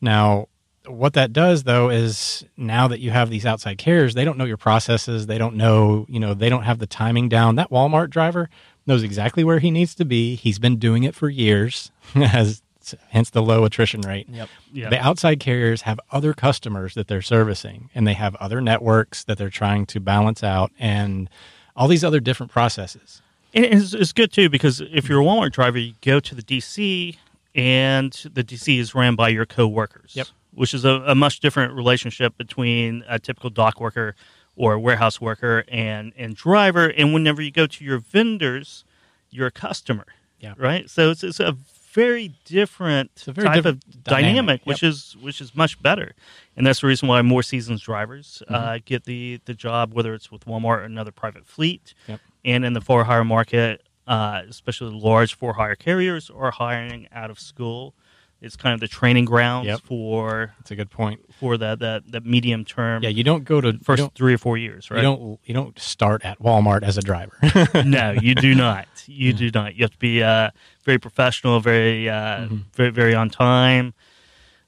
Now, 0.01 0.47
what 0.87 1.13
that 1.13 1.31
does 1.31 1.63
though 1.63 1.89
is 1.89 2.43
now 2.57 2.87
that 2.89 2.99
you 2.99 3.11
have 3.11 3.29
these 3.29 3.45
outside 3.45 3.77
carriers, 3.77 4.13
they 4.13 4.25
don't 4.25 4.37
know 4.37 4.45
your 4.45 4.57
processes. 4.57 5.27
They 5.27 5.37
don't 5.37 5.55
know, 5.55 6.05
you 6.09 6.19
know, 6.19 6.33
they 6.33 6.49
don't 6.49 6.63
have 6.63 6.79
the 6.79 6.87
timing 6.87 7.29
down. 7.29 7.55
That 7.55 7.71
Walmart 7.71 8.09
driver 8.09 8.49
knows 8.85 9.03
exactly 9.03 9.43
where 9.43 9.59
he 9.59 9.71
needs 9.71 9.95
to 9.95 10.05
be. 10.05 10.35
He's 10.35 10.59
been 10.59 10.77
doing 10.77 11.03
it 11.03 11.15
for 11.15 11.29
years, 11.29 11.91
as 12.15 12.61
hence 13.09 13.29
the 13.29 13.41
low 13.41 13.63
attrition 13.63 14.01
rate. 14.01 14.27
Yep. 14.29 14.49
Yeah. 14.71 14.89
The 14.89 14.99
outside 14.99 15.39
carriers 15.39 15.83
have 15.83 15.99
other 16.11 16.33
customers 16.33 16.95
that 16.95 17.07
they're 17.07 17.21
servicing, 17.21 17.89
and 17.95 18.05
they 18.05 18.13
have 18.13 18.35
other 18.35 18.59
networks 18.61 19.23
that 19.23 19.37
they're 19.37 19.49
trying 19.49 19.85
to 19.87 19.99
balance 19.99 20.43
out, 20.43 20.71
and 20.77 21.29
all 21.75 21.87
these 21.87 22.03
other 22.03 22.19
different 22.19 22.51
processes. 22.51 23.21
It's, 23.53 23.93
it's 23.93 24.11
good 24.13 24.31
too 24.31 24.49
because 24.49 24.81
if 24.81 25.07
you're 25.07 25.21
a 25.21 25.23
Walmart 25.23 25.51
driver, 25.51 25.77
you 25.77 25.93
go 26.01 26.19
to 26.19 26.35
the 26.35 26.41
DC, 26.41 27.17
and 27.55 28.11
the 28.33 28.43
DC 28.43 28.79
is 28.79 28.95
ran 28.95 29.15
by 29.15 29.29
your 29.29 29.45
coworkers. 29.45 30.15
Yep. 30.15 30.27
Which 30.53 30.73
is 30.73 30.85
a, 30.85 31.03
a 31.07 31.15
much 31.15 31.39
different 31.39 31.73
relationship 31.73 32.37
between 32.37 33.03
a 33.07 33.17
typical 33.19 33.49
dock 33.49 33.79
worker 33.79 34.15
or 34.55 34.77
warehouse 34.77 35.19
worker 35.19 35.63
and 35.67 36.13
and 36.17 36.35
driver. 36.35 36.87
And 36.87 37.13
whenever 37.13 37.41
you 37.41 37.51
go 37.51 37.65
to 37.67 37.83
your 37.85 37.97
vendors, 37.99 38.85
you're 39.31 39.47
a 39.47 39.51
customer. 39.51 40.05
Yeah. 40.39 40.53
Right. 40.57 40.89
So 40.89 41.09
it's 41.11 41.23
it's 41.23 41.39
a 41.39 41.57
very 41.91 42.33
different 42.45 43.23
a 43.27 43.31
very 43.31 43.47
type 43.47 43.55
different 43.57 43.83
of 43.85 44.03
dynamic, 44.03 44.35
dynamic, 44.35 44.61
which 44.65 44.83
is 44.83 45.15
which 45.21 45.41
is 45.41 45.55
much 45.55 45.81
better. 45.81 46.13
And 46.57 46.65
that's 46.67 46.81
the 46.81 46.87
reason 46.87 47.07
why 47.07 47.21
more 47.23 47.41
seasoned 47.43 47.79
drivers 47.81 48.41
Mm-hmm. 48.45 48.53
uh, 48.55 48.77
get 48.85 49.05
the 49.05 49.39
the 49.45 49.53
job, 49.53 49.93
whether 49.93 50.13
it's 50.13 50.31
with 50.31 50.45
Walmart 50.45 50.79
or 50.79 50.83
another 50.83 51.11
private 51.11 51.45
fleet 51.47 51.93
Yep. 52.07 52.19
And 52.45 52.65
in 52.65 52.73
the 52.73 52.81
for 52.81 53.03
hire 53.05 53.23
market, 53.23 53.81
uh, 54.07 54.41
especially 54.49 54.91
large 54.93 55.35
for 55.35 55.53
hire 55.53 55.75
carriers 55.75 56.29
are 56.29 56.51
hiring 56.51 57.07
out 57.11 57.29
of 57.31 57.39
school. 57.39 57.93
It's 58.41 58.57
kind 58.57 58.73
of 58.73 58.81
the 58.81 58.89
training 58.89 59.23
grounds 59.23 59.67
Yep. 59.67 59.81
for 59.83 60.53
That's 60.59 60.71
a 60.71 60.75
good 60.75 60.89
point. 60.89 61.21
for 61.39 61.57
that 61.57 61.79
that 61.79 62.11
that 62.11 62.25
medium 62.25 62.65
term. 62.65 63.01
Yeah, 63.01 63.07
you 63.07 63.23
don't 63.23 63.45
go 63.45 63.61
to 63.61 63.77
first 63.79 64.09
three 64.15 64.33
or 64.33 64.37
four 64.37 64.57
years, 64.57 64.91
right? 64.91 64.97
You 64.97 65.03
don't 65.03 65.39
you 65.45 65.53
don't 65.53 65.79
start 65.79 66.25
at 66.25 66.39
Walmart 66.39 66.83
as 66.83 66.97
a 66.97 67.01
driver. 67.01 67.37
no, 67.85 68.11
you 68.11 68.35
do 68.35 68.53
not. 68.65 68.87
You 69.05 69.31
do 69.31 69.49
not. 69.51 69.75
You 69.75 69.83
have 69.85 69.91
to 69.91 69.97
be 69.97 70.21
uh, 70.21 70.49
very 70.83 70.97
professional, 70.97 71.61
very, 71.61 72.09
uh, 72.09 72.13
Mm-hmm. 72.41 72.57
very, 72.73 72.89
very 72.89 73.15
on 73.15 73.29
time. 73.29 73.93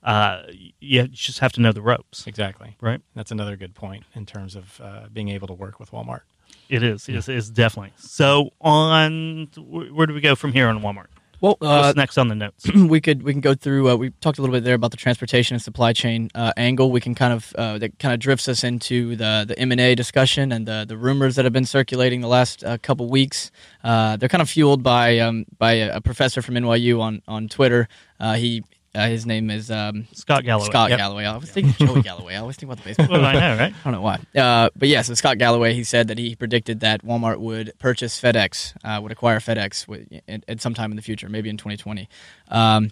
Uh, 0.03 0.43
you 0.79 1.07
just 1.07 1.39
have 1.39 1.51
to 1.53 1.61
know 1.61 1.71
the 1.71 1.81
ropes, 1.81 2.27
Exactly. 2.27 2.77
right? 2.79 3.01
That's 3.15 3.31
another 3.31 3.55
good 3.57 3.73
point 3.73 4.03
in 4.13 4.25
terms 4.25 4.55
of 4.55 4.79
uh, 4.79 5.07
being 5.11 5.29
able 5.29 5.47
to 5.47 5.53
work 5.53 5.79
with 5.79 5.91
Walmart. 5.91 6.21
It 6.69 6.83
is. 6.83 7.07
It's, 7.07 7.29
it's 7.29 7.49
definitely. 7.49 7.93
So 7.97 8.51
on, 8.61 9.47
where 9.57 10.07
do 10.07 10.13
we 10.13 10.21
go 10.21 10.35
from 10.35 10.51
here 10.53 10.67
on 10.67 10.81
Walmart? 10.81 11.07
Well, 11.41 11.57
uh, 11.61 11.81
What's 11.81 11.97
next 11.97 12.17
on 12.17 12.27
the 12.29 12.35
notes? 12.35 12.65
we 12.75 13.01
could 13.01 13.21
we 13.23 13.31
can 13.33 13.41
go 13.41 13.53
through. 13.53 13.89
Uh, 13.89 13.95
we 13.95 14.09
talked 14.21 14.37
a 14.37 14.41
little 14.41 14.55
bit 14.55 14.63
there 14.63 14.73
about 14.73 14.91
the 14.91 14.97
transportation 14.97 15.53
and 15.53 15.61
supply 15.61 15.93
chain 15.93 16.29
uh, 16.33 16.53
angle. 16.57 16.91
We 16.91 17.01
can 17.01 17.13
kind 17.13 17.33
of 17.33 17.53
uh, 17.55 17.77
that 17.79 17.99
kind 17.99 18.13
of 18.13 18.19
drifts 18.19 18.47
us 18.47 18.63
into 18.63 19.15
the 19.15 19.45
the 19.47 19.59
M 19.59 19.71
and 19.71 19.81
A 19.81 19.95
discussion 19.95 20.51
and 20.51 20.65
the 20.67 20.85
the 20.87 20.97
rumors 20.97 21.35
that 21.35 21.45
have 21.45 21.53
been 21.53 21.65
circulating 21.65 22.21
the 22.21 22.27
last 22.27 22.63
uh, 22.63 22.77
couple 22.77 23.09
weeks. 23.09 23.51
Uh, 23.83 24.15
they're 24.17 24.29
kind 24.29 24.41
of 24.41 24.49
fueled 24.49 24.81
by 24.81 25.19
um, 25.19 25.45
by 25.57 25.73
a, 25.73 25.97
a 25.97 26.01
professor 26.01 26.41
from 26.41 26.55
NYU 26.55 27.01
on 27.01 27.21
on 27.27 27.47
Twitter. 27.47 27.89
Uh, 28.19 28.35
he 28.35 28.63
uh, 28.95 29.07
his 29.07 29.25
name 29.25 29.49
is 29.49 29.69
um, 29.69 30.07
Scott 30.13 30.43
Galloway. 30.43 30.67
Scott 30.69 30.89
Yep. 30.89 30.97
Galloway. 30.99 31.25
I 31.25 31.35
was 31.37 31.51
thinking 31.51 31.73
Joey 31.87 32.01
Galloway. 32.03 32.35
I 32.35 32.37
always 32.39 32.55
think 32.55 32.71
about 32.71 32.83
the 32.83 32.89
baseball. 32.89 33.07
Well, 33.09 33.25
I 33.25 33.33
know, 33.33 33.57
right? 33.57 33.73
I 33.73 33.83
don't 33.83 33.93
know 33.93 34.01
why. 34.01 34.19
Uh, 34.35 34.69
but 34.75 34.87
yeah, 34.87 35.01
so 35.01 35.13
Scott 35.13 35.37
Galloway, 35.37 35.73
he 35.73 35.83
said 35.83 36.07
that 36.07 36.17
he 36.17 36.35
predicted 36.35 36.79
that 36.79 37.03
Walmart 37.05 37.39
would 37.39 37.73
purchase 37.77 38.19
FedEx, 38.19 38.73
uh, 38.83 39.01
would 39.01 39.11
acquire 39.11 39.39
FedEx 39.39 39.87
with, 39.87 40.07
at, 40.27 40.43
at 40.47 40.61
some 40.61 40.73
time 40.73 40.91
in 40.91 40.95
the 40.95 41.01
future, 41.03 41.29
maybe 41.29 41.49
in 41.49 41.57
2020. 41.57 42.07
Um, 42.49 42.91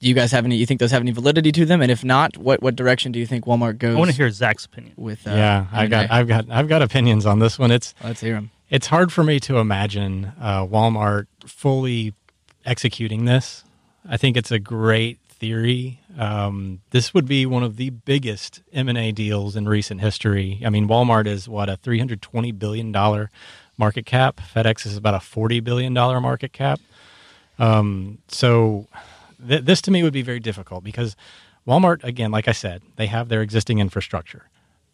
do 0.00 0.08
you 0.08 0.14
guys 0.14 0.32
have 0.32 0.44
any? 0.44 0.56
You 0.56 0.66
think 0.66 0.80
those 0.80 0.90
have 0.90 1.00
any 1.00 1.12
validity 1.12 1.50
to 1.52 1.64
them? 1.64 1.80
And 1.80 1.90
if 1.90 2.04
not, 2.04 2.36
what 2.36 2.60
what 2.62 2.76
direction 2.76 3.10
do 3.12 3.18
you 3.18 3.26
think 3.26 3.46
Walmart 3.46 3.78
goes? 3.78 3.96
I 3.96 3.98
want 3.98 4.10
to 4.10 4.16
hear 4.16 4.28
Zach's 4.30 4.66
opinion. 4.66 4.92
with. 4.98 5.26
Uh, 5.26 5.30
yeah, 5.30 5.66
I 5.72 5.86
got, 5.86 6.10
I've 6.10 6.28
got, 6.28 6.50
I've 6.50 6.68
got 6.68 6.82
opinions 6.82 7.24
on 7.24 7.38
this 7.38 7.58
one. 7.58 7.70
It's, 7.70 7.94
Let's 8.02 8.20
hear 8.20 8.34
them. 8.34 8.50
it's 8.68 8.88
hard 8.88 9.12
for 9.12 9.24
me 9.24 9.40
to 9.40 9.56
imagine 9.58 10.32
uh, 10.38 10.66
Walmart 10.66 11.26
fully 11.46 12.12
executing 12.66 13.24
this. 13.24 13.64
I 14.08 14.16
think 14.16 14.36
it's 14.36 14.50
a 14.50 14.58
great 14.58 15.18
theory. 15.28 16.00
Um, 16.18 16.80
this 16.90 17.12
would 17.12 17.26
be 17.26 17.46
one 17.46 17.62
of 17.62 17.76
the 17.76 17.90
biggest 17.90 18.62
M 18.72 18.88
and 18.88 18.98
A 18.98 19.12
deals 19.12 19.56
in 19.56 19.68
recent 19.68 20.00
history. 20.00 20.62
I 20.64 20.70
mean, 20.70 20.88
Walmart 20.88 21.26
is 21.26 21.48
what 21.48 21.68
a 21.68 21.76
three 21.76 21.98
hundred 21.98 22.22
twenty 22.22 22.52
billion 22.52 22.92
dollar 22.92 23.30
market 23.76 24.06
cap. 24.06 24.40
FedEx 24.54 24.86
is 24.86 24.96
about 24.96 25.14
a 25.14 25.20
forty 25.20 25.60
billion 25.60 25.94
dollar 25.94 26.20
market 26.20 26.52
cap. 26.52 26.80
Um, 27.58 28.18
so 28.28 28.86
th- 29.46 29.64
this 29.64 29.80
to 29.82 29.90
me 29.90 30.02
would 30.02 30.12
be 30.12 30.22
very 30.22 30.40
difficult 30.40 30.84
because 30.84 31.16
Walmart, 31.66 32.04
again, 32.04 32.30
like 32.30 32.48
I 32.48 32.52
said, 32.52 32.82
they 32.96 33.06
have 33.06 33.28
their 33.28 33.42
existing 33.42 33.78
infrastructure. 33.78 34.50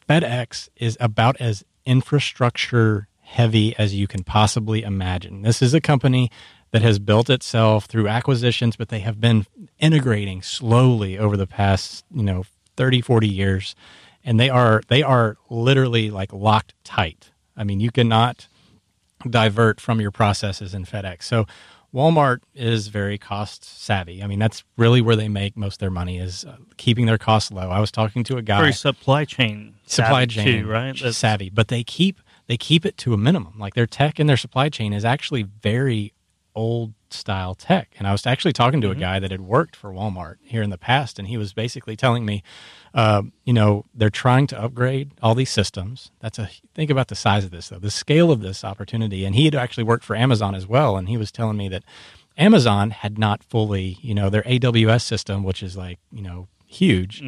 FedEx 0.09 0.69
is 0.77 0.97
about 1.01 1.37
as 1.41 1.65
infrastructure 1.85 3.09
heavy 3.23 3.77
as 3.77 3.95
you 3.95 4.07
can 4.09 4.25
possibly 4.25 4.83
imagine. 4.83 5.43
This 5.43 5.63
is 5.63 5.73
a 5.73 5.81
company 5.81 6.31
that 6.73 6.83
has 6.83 6.99
built 6.99 7.29
itself 7.29 7.87
through 7.87 8.09
acquisitions, 8.09 8.77
but 8.77 8.89
they 8.89 9.01
have 9.01 9.21
been 9.21 9.47
integrating 9.79 10.43
slowly 10.43 11.19
over 11.19 11.37
the 11.37 11.47
past, 11.47 12.05
you 12.15 12.23
know, 12.23 12.45
30, 12.77 13.01
40 13.01 13.29
years. 13.29 13.75
And 14.25 14.39
they 14.39 14.51
are 14.51 14.83
they 14.89 15.03
are 15.03 15.37
literally 15.49 16.11
like 16.11 16.33
locked 16.33 16.75
tight. 16.85 17.31
I 17.57 17.65
mean, 17.65 17.81
you 17.81 17.91
cannot 17.91 18.47
divert 19.29 19.81
from 19.81 20.01
your 20.01 20.11
processes 20.11 20.75
in 20.75 20.85
FedEx. 20.85 21.23
So 21.25 21.47
Walmart 21.93 22.41
is 22.55 22.89
very 22.89 23.19
cost 23.19 23.65
savvy. 23.65 24.23
I 24.23 24.27
mean, 24.27 24.39
that's 24.39 24.63
really 24.77 25.01
where 25.01 25.17
they 25.17 25.29
make 25.29 25.57
most 25.57 25.75
of 25.75 25.79
their 25.81 25.91
money 25.91 26.19
is 26.19 26.45
uh, 26.45 26.57
keeping 26.77 27.07
their 27.07 27.19
costs 27.19 27.51
low. 27.51 27.69
I 27.71 27.81
was 27.81 27.91
talking 27.91 28.23
to 28.25 28.37
a 28.37 28.43
guy 28.43 28.61
Very 28.61 28.73
supply 28.73 29.25
chain. 29.25 29.75
supply 29.87 30.27
chain 30.27 30.63
too, 30.65 30.69
right? 30.69 30.95
That's- 30.95 31.17
savvy, 31.17 31.51
but 31.51 31.69
they 31.69 31.83
keep 31.83 32.21
they 32.47 32.57
keep 32.57 32.85
it 32.87 32.97
to 32.99 33.15
a 33.15 33.17
minimum. 33.17 33.55
Like 33.59 33.75
their 33.75 33.87
tech 33.87 34.19
and 34.19 34.29
their 34.29 34.37
supply 34.37 34.69
chain 34.69 34.93
is 34.93 35.05
actually 35.05 35.43
very 35.43 36.13
old 36.61 36.93
style 37.11 37.55
tech. 37.55 37.87
And 37.99 38.07
I 38.07 38.13
was 38.13 38.27
actually 38.27 38.53
talking 38.53 38.81
to 38.83 38.89
Mm-hmm. 38.89 38.99
a 38.99 39.01
guy 39.09 39.19
that 39.19 39.31
had 39.31 39.41
worked 39.41 39.75
for 39.75 39.91
Walmart 39.91 40.37
here 40.43 40.63
in 40.63 40.71
the 40.71 40.79
past, 40.79 41.19
and 41.19 41.27
he 41.29 41.37
was 41.37 41.53
basically 41.53 41.97
telling 41.97 42.25
me, 42.25 42.43
uh, 42.95 43.23
you 43.45 43.53
know, 43.53 43.85
they're 43.95 44.11
trying 44.11 44.47
to 44.49 44.61
upgrade 44.63 45.13
all 45.23 45.35
these 45.35 45.51
systems. 45.51 46.11
That's 46.21 46.39
a 46.39 46.51
think 46.75 46.91
about 46.91 47.09
the 47.09 47.15
size 47.17 47.45
of 47.45 47.51
this 47.51 47.69
though, 47.69 47.79
the 47.79 47.91
scale 47.91 48.31
of 48.31 48.41
this 48.43 48.65
opportunity. 48.65 49.25
And 49.25 49.35
he 49.35 49.45
had 49.47 49.55
actually 49.55 49.85
worked 49.85 50.05
for 50.05 50.17
Amazon 50.17 50.55
as 50.55 50.67
well, 50.67 50.97
and 50.97 51.09
he 51.09 51.17
was 51.17 51.33
telling 51.33 51.57
me 51.57 51.69
that 51.69 51.85
Amazon 52.39 52.91
had 52.91 53.19
not 53.19 53.43
fully, 53.43 53.99
you 54.03 54.15
know, 54.15 54.31
their 54.31 54.43
AWS 54.43 55.03
system, 55.03 55.43
which 55.43 55.63
is 55.63 55.77
like, 55.77 55.99
you 56.13 56.23
know, 56.23 56.49
huge 56.67 57.23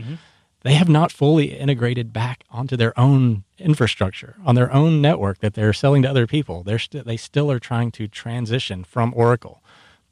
they 0.63 0.75
have 0.75 0.89
not 0.89 1.13
fully 1.13 1.59
integrated 1.59 2.13
back 2.13 2.45
onto 2.51 2.77
their 2.77 2.99
own 2.99 3.45
infrastructure 3.59 4.37
on 4.45 4.55
their 4.55 4.73
own 4.73 5.01
network 5.01 5.39
that 5.39 5.55
they're 5.55 5.73
selling 5.73 6.03
to 6.03 6.11
other 6.11 6.27
people. 6.27 6.63
They're 6.63 6.79
st- 6.79 7.05
they 7.05 7.17
still 7.17 7.51
are 7.51 7.59
trying 7.59 7.91
to 7.93 8.09
transition 8.09 8.85
from 8.85 9.13
Oracle 9.17 9.63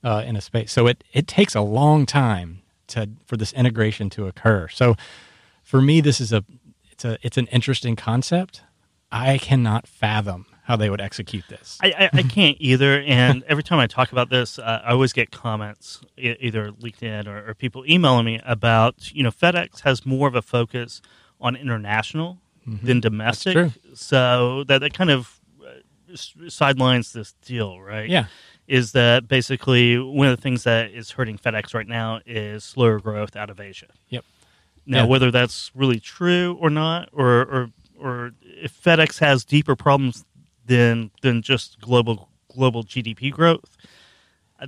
uh, 0.05 0.23
in 0.27 0.37
a 0.37 0.41
space. 0.41 0.73
So 0.73 0.87
it 0.87 1.05
it 1.13 1.27
takes 1.27 1.55
a 1.55 1.61
long 1.61 2.07
time 2.07 2.63
to 2.89 3.11
for 3.27 3.37
this 3.37 3.53
integration 3.53 4.11
to 4.11 4.27
occur. 4.27 4.69
So 4.69 4.97
for 5.63 5.81
me, 5.81 6.01
this 6.01 6.21
is 6.21 6.33
a 6.33 6.45
it's 6.91 7.05
a 7.05 7.19
it's 7.23 7.39
an 7.39 7.47
interesting 7.47 7.97
concept. 7.97 8.63
I 9.13 9.39
cannot 9.39 9.87
fathom 9.87 10.47
how 10.71 10.77
they 10.77 10.89
would 10.89 11.01
execute 11.01 11.45
this. 11.49 11.79
I, 11.83 11.89
I, 11.99 12.11
I 12.13 12.23
can't 12.23 12.57
either. 12.61 13.01
And 13.01 13.43
every 13.49 13.65
time 13.65 13.81
I 13.81 13.89
talk 13.89 14.13
about 14.13 14.31
this, 14.31 14.57
uh, 14.57 14.83
I 14.85 14.93
always 14.93 15.13
get 15.13 15.33
comments, 15.33 16.01
e- 16.17 16.37
either 16.39 16.71
LinkedIn 16.71 17.27
or, 17.27 17.51
or 17.51 17.55
people 17.55 17.85
emailing 17.91 18.25
me 18.25 18.41
about, 18.45 19.11
you 19.13 19.25
know, 19.25 19.33
FedEx 19.33 19.81
has 19.81 20.07
more 20.07 20.29
of 20.29 20.37
a 20.37 20.43
focus 20.43 21.03
on 21.41 21.57
international 21.57 22.39
than 22.85 23.01
domestic. 23.01 23.73
So 23.95 24.63
that, 24.69 24.79
that 24.79 24.95
kind 24.95 25.11
of 25.11 25.41
uh, 25.61 26.15
sidelines 26.49 27.13
this 27.15 27.35
deal, 27.45 27.81
right? 27.81 28.09
Yeah. 28.09 28.27
Is 28.69 28.93
that 28.93 29.27
basically 29.27 29.99
one 29.99 30.29
of 30.29 30.37
the 30.37 30.41
things 30.41 30.63
that 30.63 30.93
is 30.93 31.11
hurting 31.11 31.37
FedEx 31.37 31.75
right 31.75 31.89
now 31.89 32.21
is 32.25 32.63
slower 32.63 33.01
growth 33.01 33.35
out 33.35 33.51
of 33.51 33.59
Asia. 33.59 33.89
Yep. 34.11 34.25
Now, 34.87 34.99
Yeah. 34.99 35.05
whether 35.07 35.33
that's 35.33 35.73
really 35.75 35.99
true 35.99 36.57
or 36.61 36.71
not, 36.71 37.09
or, 37.13 37.29
or 37.41 37.71
or 38.03 38.33
if 38.43 38.83
FedEx 38.83 39.19
has 39.19 39.45
deeper 39.45 39.77
problems 39.77 40.25
than 40.71 41.11
than 41.21 41.43
just 41.43 41.81
global 41.81 42.29
global 42.49 42.85
GDP 42.85 43.31
growth, 43.33 43.77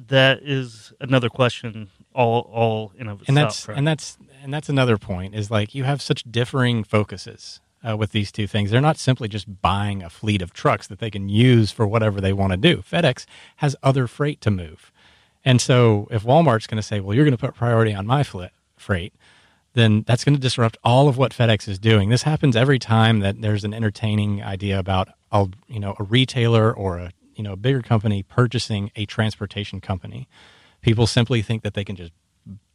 that 0.09 0.43
is 0.43 0.93
another 1.01 1.29
question. 1.29 1.89
All 2.15 2.41
all 2.53 2.93
in 2.97 3.09
of 3.09 3.23
itself. 3.23 3.29
and 3.29 3.37
that's 3.37 3.69
right? 3.69 3.79
and 3.79 3.87
that's 3.87 4.19
and 4.43 4.53
that's 4.53 4.69
another 4.69 4.99
point 4.99 5.35
is 5.35 5.51
like 5.51 5.75
you 5.75 5.85
have 5.85 6.03
such 6.03 6.25
differing 6.25 6.85
focuses 6.85 7.61
uh, 7.89 7.97
with 7.97 8.11
these 8.13 8.31
two 8.31 8.47
things. 8.47 8.71
They're 8.71 8.83
not 8.83 8.99
simply 8.99 9.29
just 9.29 9.63
buying 9.63 10.03
a 10.03 10.11
fleet 10.11 10.43
of 10.43 10.53
trucks 10.53 10.87
that 10.89 10.99
they 10.99 11.11
can 11.11 11.31
use 11.31 11.71
for 11.71 11.87
whatever 11.87 12.21
they 12.21 12.35
want 12.35 12.53
to 12.53 12.59
do. 12.59 12.83
FedEx 12.83 13.25
has 13.57 13.77
other 13.83 14.07
freight 14.07 14.43
to 14.43 14.51
move, 14.51 14.93
and 15.45 15.59
so 15.61 16.09
if 16.11 16.25
Walmart's 16.25 16.67
going 16.67 16.77
to 16.77 16.83
say, 16.83 17.01
"Well, 17.01 17.15
you're 17.15 17.25
going 17.25 17.39
to 17.39 17.47
put 17.47 17.55
priority 17.55 17.95
on 17.95 18.07
my 18.07 18.25
fl- 18.25 18.53
freight," 18.77 19.15
then 19.73 20.03
that's 20.07 20.25
going 20.25 20.35
to 20.35 20.41
disrupt 20.41 20.77
all 20.85 21.09
of 21.09 21.17
what 21.17 21.33
FedEx 21.33 21.67
is 21.67 21.79
doing. 21.79 22.11
This 22.11 22.25
happens 22.25 22.57
every 22.57 22.79
time 22.79 23.21
that 23.21 23.41
there's 23.41 23.65
an 23.65 23.73
entertaining 23.73 24.43
idea 24.43 24.79
about 24.79 25.09
a 25.33 25.49
you 25.67 25.81
know 25.81 25.97
a 25.99 26.05
retailer 26.05 26.73
or 26.73 26.99
a 26.99 27.13
you 27.35 27.43
know 27.43 27.53
a 27.53 27.57
bigger 27.57 27.83
company 27.83 28.23
purchasing 28.23 28.91
a 28.95 29.07
transportation 29.07 29.81
company. 29.81 30.29
People 30.81 31.07
simply 31.07 31.43
think 31.43 31.63
that 31.63 31.75
they 31.75 31.85
can 31.85 31.97
just 31.97 32.13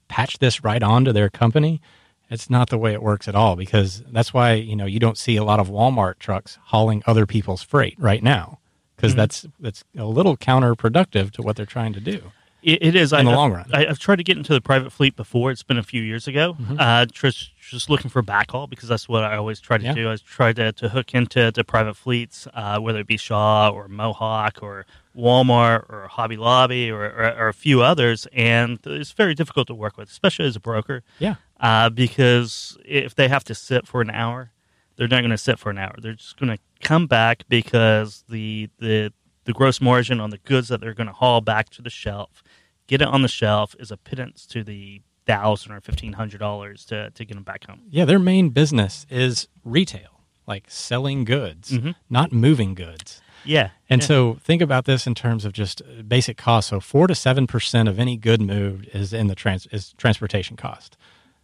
patch 0.08 0.40
this 0.40 0.64
right 0.64 0.82
onto 0.82 1.12
their 1.12 1.30
company. 1.30 1.82
It's 2.30 2.50
not 2.50 2.70
the 2.70 2.78
way 2.78 2.92
it 2.94 3.02
works 3.02 3.28
at 3.28 3.36
all 3.36 3.56
because 3.56 4.04
that's 4.12 4.34
why 4.34 4.54
you 4.54 4.76
know 4.76 4.86
you 4.86 5.00
don't 5.00 5.18
see 5.18 5.38
a 5.38 5.44
lot 5.44 5.60
of 5.60 5.70
Walmart 5.70 6.20
trucks 6.20 6.58
hauling 6.66 7.04
other 7.06 7.26
people's 7.26 7.64
freight 7.64 7.96
right 7.98 8.24
now 8.24 8.60
because 8.96 9.12
mm-hmm. 9.12 9.20
that's 9.20 9.46
that's 9.60 9.84
a 9.98 10.06
little 10.06 10.36
counterproductive 10.36 11.32
to 11.32 11.42
what 11.42 11.56
they're 11.56 11.66
trying 11.66 11.94
to 11.94 12.02
do. 12.02 12.32
It, 12.64 12.80
it 12.82 12.96
is 12.96 13.14
in 13.14 13.20
I, 13.20 13.24
the 13.24 13.32
long 13.38 13.54
run. 13.54 13.70
I, 13.72 13.86
I've 13.86 14.00
tried 14.00 14.16
to 14.18 14.24
get 14.24 14.36
into 14.38 14.52
the 14.54 14.62
private 14.62 14.92
fleet 14.92 15.16
before. 15.16 15.52
It's 15.52 15.64
been 15.64 15.78
a 15.78 15.84
few 15.84 16.02
years 16.02 16.28
ago. 16.28 16.58
Uh, 16.78 17.06
just 17.06 17.52
just 17.62 17.90
looking 17.90 18.10
for 18.10 18.24
backhaul 18.24 18.70
because 18.70 18.88
that's 18.90 19.08
what 19.10 19.24
I 19.24 19.36
always 19.38 19.60
try 19.60 19.78
to 19.78 19.84
Yeah. 19.84 19.94
do. 19.94 20.10
I 20.12 20.16
try 20.16 20.54
to, 20.54 20.72
to 20.72 20.90
hook 20.90 21.14
into 21.14 21.52
to 21.52 21.64
private 21.64 21.96
fleets, 21.96 22.48
uh, 22.54 22.80
whether 22.80 23.00
it 23.00 23.08
be 23.08 23.18
Shaw 23.18 23.70
or 23.70 23.88
Mohawk 23.88 24.60
or 24.64 24.86
Walmart 25.16 25.90
or 25.90 26.08
Hobby 26.10 26.38
Lobby 26.38 26.90
or, 26.90 27.04
or, 27.04 27.36
or 27.38 27.48
a 27.50 27.54
few 27.54 27.82
others, 27.82 28.28
and 28.34 28.80
it's 28.86 29.12
very 29.12 29.34
difficult 29.34 29.68
to 29.68 29.76
work 29.76 29.98
with, 29.98 30.10
especially 30.10 30.46
as 30.46 30.56
a 30.56 30.60
broker. 30.60 31.04
Yeah. 31.20 31.36
uh, 31.60 31.90
because 31.90 32.78
if 32.86 33.16
they 33.16 33.28
have 33.28 33.44
to 33.46 33.56
sit 33.56 33.86
for 33.88 34.02
an 34.02 34.10
hour, 34.12 34.52
they're 34.96 35.08
not 35.08 35.20
going 35.22 35.32
to 35.32 35.38
sit 35.38 35.60
for 35.60 35.70
an 35.70 35.78
hour. 35.78 35.96
They're 36.02 36.14
just 36.14 36.38
going 36.40 36.56
to 36.56 36.60
come 36.82 37.06
back 37.08 37.44
because 37.50 38.24
the 38.30 38.70
the 38.80 39.12
the 39.46 39.54
gross 39.54 39.80
margin 39.80 40.20
on 40.20 40.30
the 40.30 40.38
goods 40.40 40.68
that 40.68 40.82
they're 40.82 40.94
going 40.94 41.08
to 41.08 41.14
haul 41.14 41.40
back 41.42 41.70
to 41.72 41.82
the 41.82 41.90
shelf, 41.90 42.44
get 42.88 43.02
it 43.02 43.08
on 43.08 43.22
the 43.22 43.28
shelf, 43.28 43.76
is 43.80 43.92
a 43.92 43.98
pittance 43.98 44.46
to 44.48 44.64
the 44.64 45.02
thousand 45.26 45.74
or 45.74 45.82
fifteen 45.82 46.14
hundred 46.14 46.40
dollars 46.40 46.86
to 46.86 47.10
to 47.12 47.26
get 47.26 47.34
them 47.36 47.44
back 47.44 47.66
home. 47.68 47.82
Yeah, 47.90 48.06
their 48.06 48.20
main 48.20 48.50
business 48.50 49.06
is 49.10 49.48
retail, 49.64 50.22
like 50.48 50.66
selling 50.70 51.26
goods, 51.26 51.72
Mhm. 51.72 51.96
not 52.10 52.32
moving 52.32 52.74
goods. 52.74 53.22
Yeah, 53.46 53.70
And 53.90 54.02
yeah. 54.02 54.08
so 54.08 54.38
think 54.44 54.62
about 54.62 54.86
this 54.86 55.06
in 55.08 55.16
terms 55.16 55.46
of 55.46 55.54
just 55.54 55.82
uh, 55.82 56.02
basic 56.02 56.38
costs. 56.38 56.70
So 56.70 56.80
four 56.80 57.08
to 57.08 57.16
seven 57.16 57.46
percent 57.48 57.88
of 57.88 58.00
any 58.00 58.18
good 58.18 58.42
moved 58.42 58.90
is 58.94 59.14
in 59.14 59.28
the 59.28 59.36
trans 59.36 59.68
is 59.68 59.94
transportation 59.94 60.58
cost. 60.58 60.98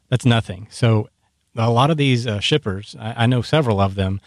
That's 0.09 0.25
nothing. 0.25 0.67
So 0.69 1.07
a 1.55 1.69
lot 1.69 1.91
of 1.91 1.97
these 1.97 2.25
uh, 2.25 2.39
shippers, 2.39 2.95
I, 2.99 3.23
I 3.23 3.25
know 3.25 3.41
several 3.41 3.79
of 3.79 3.95
them, 3.95 4.19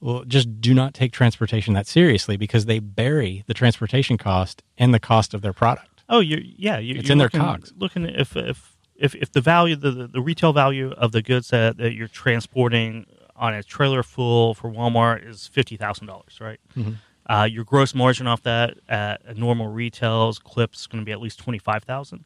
will 0.00 0.24
just 0.24 0.60
do 0.60 0.74
not 0.74 0.92
take 0.92 1.12
transportation 1.12 1.72
that 1.74 1.86
seriously 1.86 2.36
because 2.36 2.66
they 2.66 2.78
bury 2.78 3.42
the 3.46 3.54
transportation 3.54 4.18
cost 4.18 4.62
in 4.76 4.90
the 4.90 5.00
cost 5.00 5.32
of 5.34 5.40
their 5.40 5.52
product. 5.54 5.93
Oh, 6.08 6.20
you're 6.20 6.40
yeah. 6.40 6.78
You're, 6.78 6.98
It's 6.98 7.08
you're 7.08 7.12
in 7.12 7.18
their 7.18 7.26
looking, 7.26 7.40
cogs. 7.40 7.72
Looking 7.76 8.04
if 8.06 8.36
if 8.36 8.76
if 8.96 9.14
if 9.14 9.32
the 9.32 9.40
value 9.40 9.76
the 9.76 9.90
the 10.08 10.20
retail 10.20 10.52
value 10.52 10.92
of 10.92 11.12
the 11.12 11.22
goods 11.22 11.48
that, 11.48 11.76
that 11.78 11.94
you're 11.94 12.08
transporting 12.08 13.06
on 13.36 13.52
a 13.54 13.62
trailer 13.62 14.02
full 14.02 14.54
for 14.54 14.70
Walmart 14.70 15.28
is 15.28 15.46
fifty 15.46 15.76
thousand 15.76 16.06
dollars, 16.06 16.38
right? 16.40 16.60
Mhm. 16.76 16.96
Uh, 17.26 17.48
your 17.50 17.64
gross 17.64 17.94
margin 17.94 18.26
off 18.26 18.42
that 18.42 18.74
at 18.88 19.22
a 19.24 19.32
normal 19.34 19.68
retail's 19.68 20.38
clip 20.38 20.74
is 20.74 20.86
going 20.86 21.00
to 21.00 21.06
be 21.06 21.12
at 21.12 21.20
least 21.20 21.38
twenty 21.38 21.58
five 21.58 21.82
thousand. 21.84 22.24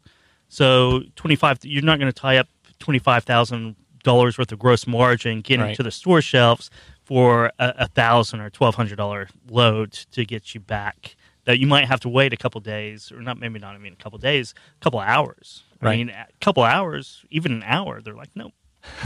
So 0.48 1.02
twenty 1.16 1.36
five, 1.36 1.58
you're 1.62 1.82
not 1.82 1.98
going 1.98 2.10
to 2.12 2.18
tie 2.20 2.36
up 2.36 2.48
twenty 2.78 2.98
five 2.98 3.24
thousand 3.24 3.76
dollars 4.02 4.38
worth 4.38 4.50
of 4.52 4.58
gross 4.58 4.86
margin 4.86 5.40
getting 5.40 5.66
Right. 5.66 5.76
to 5.76 5.82
the 5.82 5.90
store 5.90 6.20
shelves 6.22 6.70
for 7.04 7.46
a, 7.58 7.74
a 7.78 7.88
thousand 7.88 8.40
or 8.40 8.50
twelve 8.50 8.74
hundred 8.74 8.96
dollar 8.96 9.28
load 9.48 9.92
to 9.92 10.24
get 10.24 10.54
you 10.54 10.60
back. 10.60 11.16
That 11.48 11.58
you 11.58 11.66
might 11.66 11.87
have 11.88 12.00
to 12.00 12.08
wait 12.11 12.32
a 12.34 12.37
couple 12.37 12.61
days, 12.61 13.11
or 13.11 13.22
not, 13.22 13.38
maybe 13.40 13.58
not. 13.58 13.74
I 13.74 13.78
mean, 13.78 13.94
a 13.94 14.02
couple 14.02 14.18
days, 14.18 14.52
a 14.80 14.84
couple 14.84 15.00
hours. 15.00 15.64
I 15.80 15.87
Right. 15.87 15.96
mean, 15.98 16.11
a 16.11 16.26
couple 16.42 16.62
hours, 16.62 17.24
even 17.30 17.52
an 17.52 17.62
hour. 17.64 18.02
They're 18.02 18.14
like, 18.14 18.28
nope, 18.34 18.52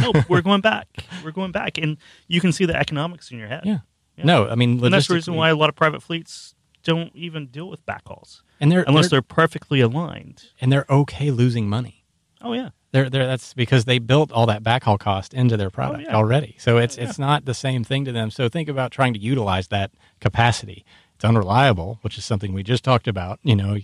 nope, 0.00 0.16
we're 0.28 0.42
going 0.42 0.61
back. 0.61 0.88
We're 1.24 1.31
going 1.31 1.52
back, 1.52 1.78
and 1.78 1.98
you 2.26 2.40
can 2.40 2.50
see 2.52 2.64
the 2.64 2.74
economics 2.76 3.31
in 3.31 3.38
your 3.38 3.46
head. 3.48 3.62
Yeah. 3.64 3.78
Yeah. 4.16 4.24
No, 4.24 4.48
I 4.48 4.57
mean, 4.57 4.85
And 4.85 4.92
that's 4.92 5.07
the 5.09 5.14
reason 5.14 5.35
why 5.37 5.50
a 5.50 5.55
lot 5.57 5.68
of 5.68 5.76
private 5.76 6.02
fleets 6.02 6.55
don't 6.83 7.14
even 7.14 7.46
deal 7.46 7.68
with 7.68 7.87
backhauls 7.87 8.42
and 8.61 8.70
they're 8.72 8.83
unless 8.88 9.05
they're, 9.09 9.18
they're 9.20 9.22
perfectly 9.22 9.81
aligned. 9.81 10.42
and 10.61 10.70
they're 10.72 10.85
okay 10.90 11.31
losing 11.31 11.68
money. 11.68 12.05
Oh 12.44 12.55
yeah, 12.55 12.70
They're, 12.90 13.09
they're, 13.09 13.24
that's 13.26 13.55
because 13.55 13.85
they 13.85 14.00
built 14.00 14.33
all 14.33 14.46
that 14.46 14.64
backhaul 14.64 14.98
cost 14.98 15.33
into 15.33 15.57
their 15.57 15.70
product 15.70 16.05
Oh, 16.09 16.11
yeah. 16.11 16.16
already. 16.16 16.57
So 16.59 16.78
it's 16.78 16.98
oh, 16.98 17.02
Yeah. 17.02 17.09
it's 17.09 17.18
not 17.20 17.44
the 17.44 17.55
same 17.55 17.85
thing 17.85 18.05
to 18.07 18.11
them. 18.12 18.31
So 18.33 18.48
think 18.48 18.68
about 18.68 18.90
trying 18.90 19.14
to 19.14 19.20
utilize 19.20 19.68
that 19.68 19.92
capacity. 20.20 20.85
It's 21.22 21.28
unreliable, 21.28 22.00
which 22.02 22.18
is 22.18 22.24
something 22.24 22.52
we 22.52 22.64
just 22.64 22.82
talked 22.82 23.06
about. 23.06 23.38
You 23.44 23.54
know, 23.54 23.78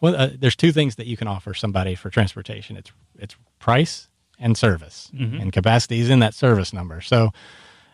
well, 0.00 0.14
uh, 0.14 0.28
there's 0.38 0.54
two 0.54 0.70
things 0.70 0.94
that 0.94 1.08
you 1.08 1.16
can 1.16 1.26
offer 1.26 1.52
somebody 1.52 1.96
for 1.96 2.08
transportation. 2.08 2.76
It's 2.76 2.92
it's 3.18 3.34
price 3.58 4.08
and 4.38 4.56
service, 4.56 5.10
Mhm. 5.12 5.40
and 5.42 5.52
capacity 5.52 5.98
is 5.98 6.08
in 6.08 6.20
that 6.20 6.34
service 6.34 6.72
number. 6.72 7.00
So 7.00 7.32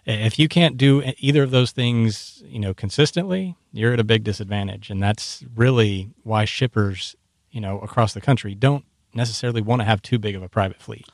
if 0.04 0.38
you 0.38 0.48
can't 0.48 0.76
do 0.76 1.02
either 1.18 1.42
of 1.42 1.50
those 1.50 1.70
things, 1.72 2.42
you 2.46 2.58
know, 2.58 2.74
consistently, 2.74 3.56
you're 3.72 3.94
at 3.94 4.00
a 4.00 4.04
big 4.04 4.22
disadvantage, 4.22 4.90
and 4.90 5.02
that's 5.02 5.44
really 5.56 6.10
why 6.22 6.44
shippers, 6.44 7.16
you 7.50 7.60
know, 7.62 7.78
across 7.80 8.12
the 8.12 8.20
country 8.20 8.54
don't 8.54 8.84
necessarily 9.14 9.62
want 9.62 9.80
to 9.80 9.86
have 9.86 10.02
too 10.02 10.18
big 10.18 10.34
of 10.34 10.42
a 10.42 10.48
private 10.50 10.82
fleet. 10.82 11.06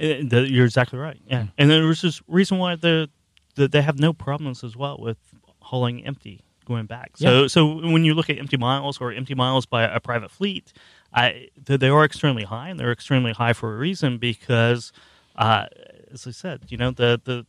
Uh, 0.00 0.40
you're 0.54 0.64
exactly 0.64 0.98
right. 0.98 1.20
Yeah, 1.26 1.42
Mm. 1.42 1.52
and 1.58 1.70
there's 1.70 2.00
this 2.00 2.22
reason 2.26 2.56
why 2.56 2.74
the, 2.76 3.10
the 3.56 3.68
they 3.68 3.82
have 3.82 3.98
no 3.98 4.14
problems 4.14 4.64
as 4.64 4.74
well 4.76 4.96
with 4.98 5.18
hauling 5.60 6.06
empty 6.06 6.40
going 6.68 6.86
back. 6.86 7.16
So 7.16 7.48
so 7.48 7.66
when 7.66 8.04
you 8.04 8.14
look 8.14 8.30
at 8.30 8.38
empty 8.38 8.56
miles 8.56 9.00
or 9.00 9.12
empty 9.12 9.34
miles 9.34 9.66
by 9.66 9.82
a 9.82 9.98
private 9.98 10.30
fleet, 10.30 10.72
I 11.12 11.48
they, 11.56 11.76
they 11.76 11.88
are 11.88 12.04
extremely 12.04 12.44
high, 12.44 12.68
and 12.68 12.78
they're 12.78 12.92
extremely 12.92 13.32
high 13.32 13.54
for 13.54 13.74
a 13.74 13.78
reason 13.78 14.18
because, 14.18 14.92
uh, 15.36 15.66
as 16.12 16.26
I 16.26 16.30
said, 16.30 16.66
you 16.68 16.76
know 16.76 16.90
the 16.90 17.20
the 17.24 17.46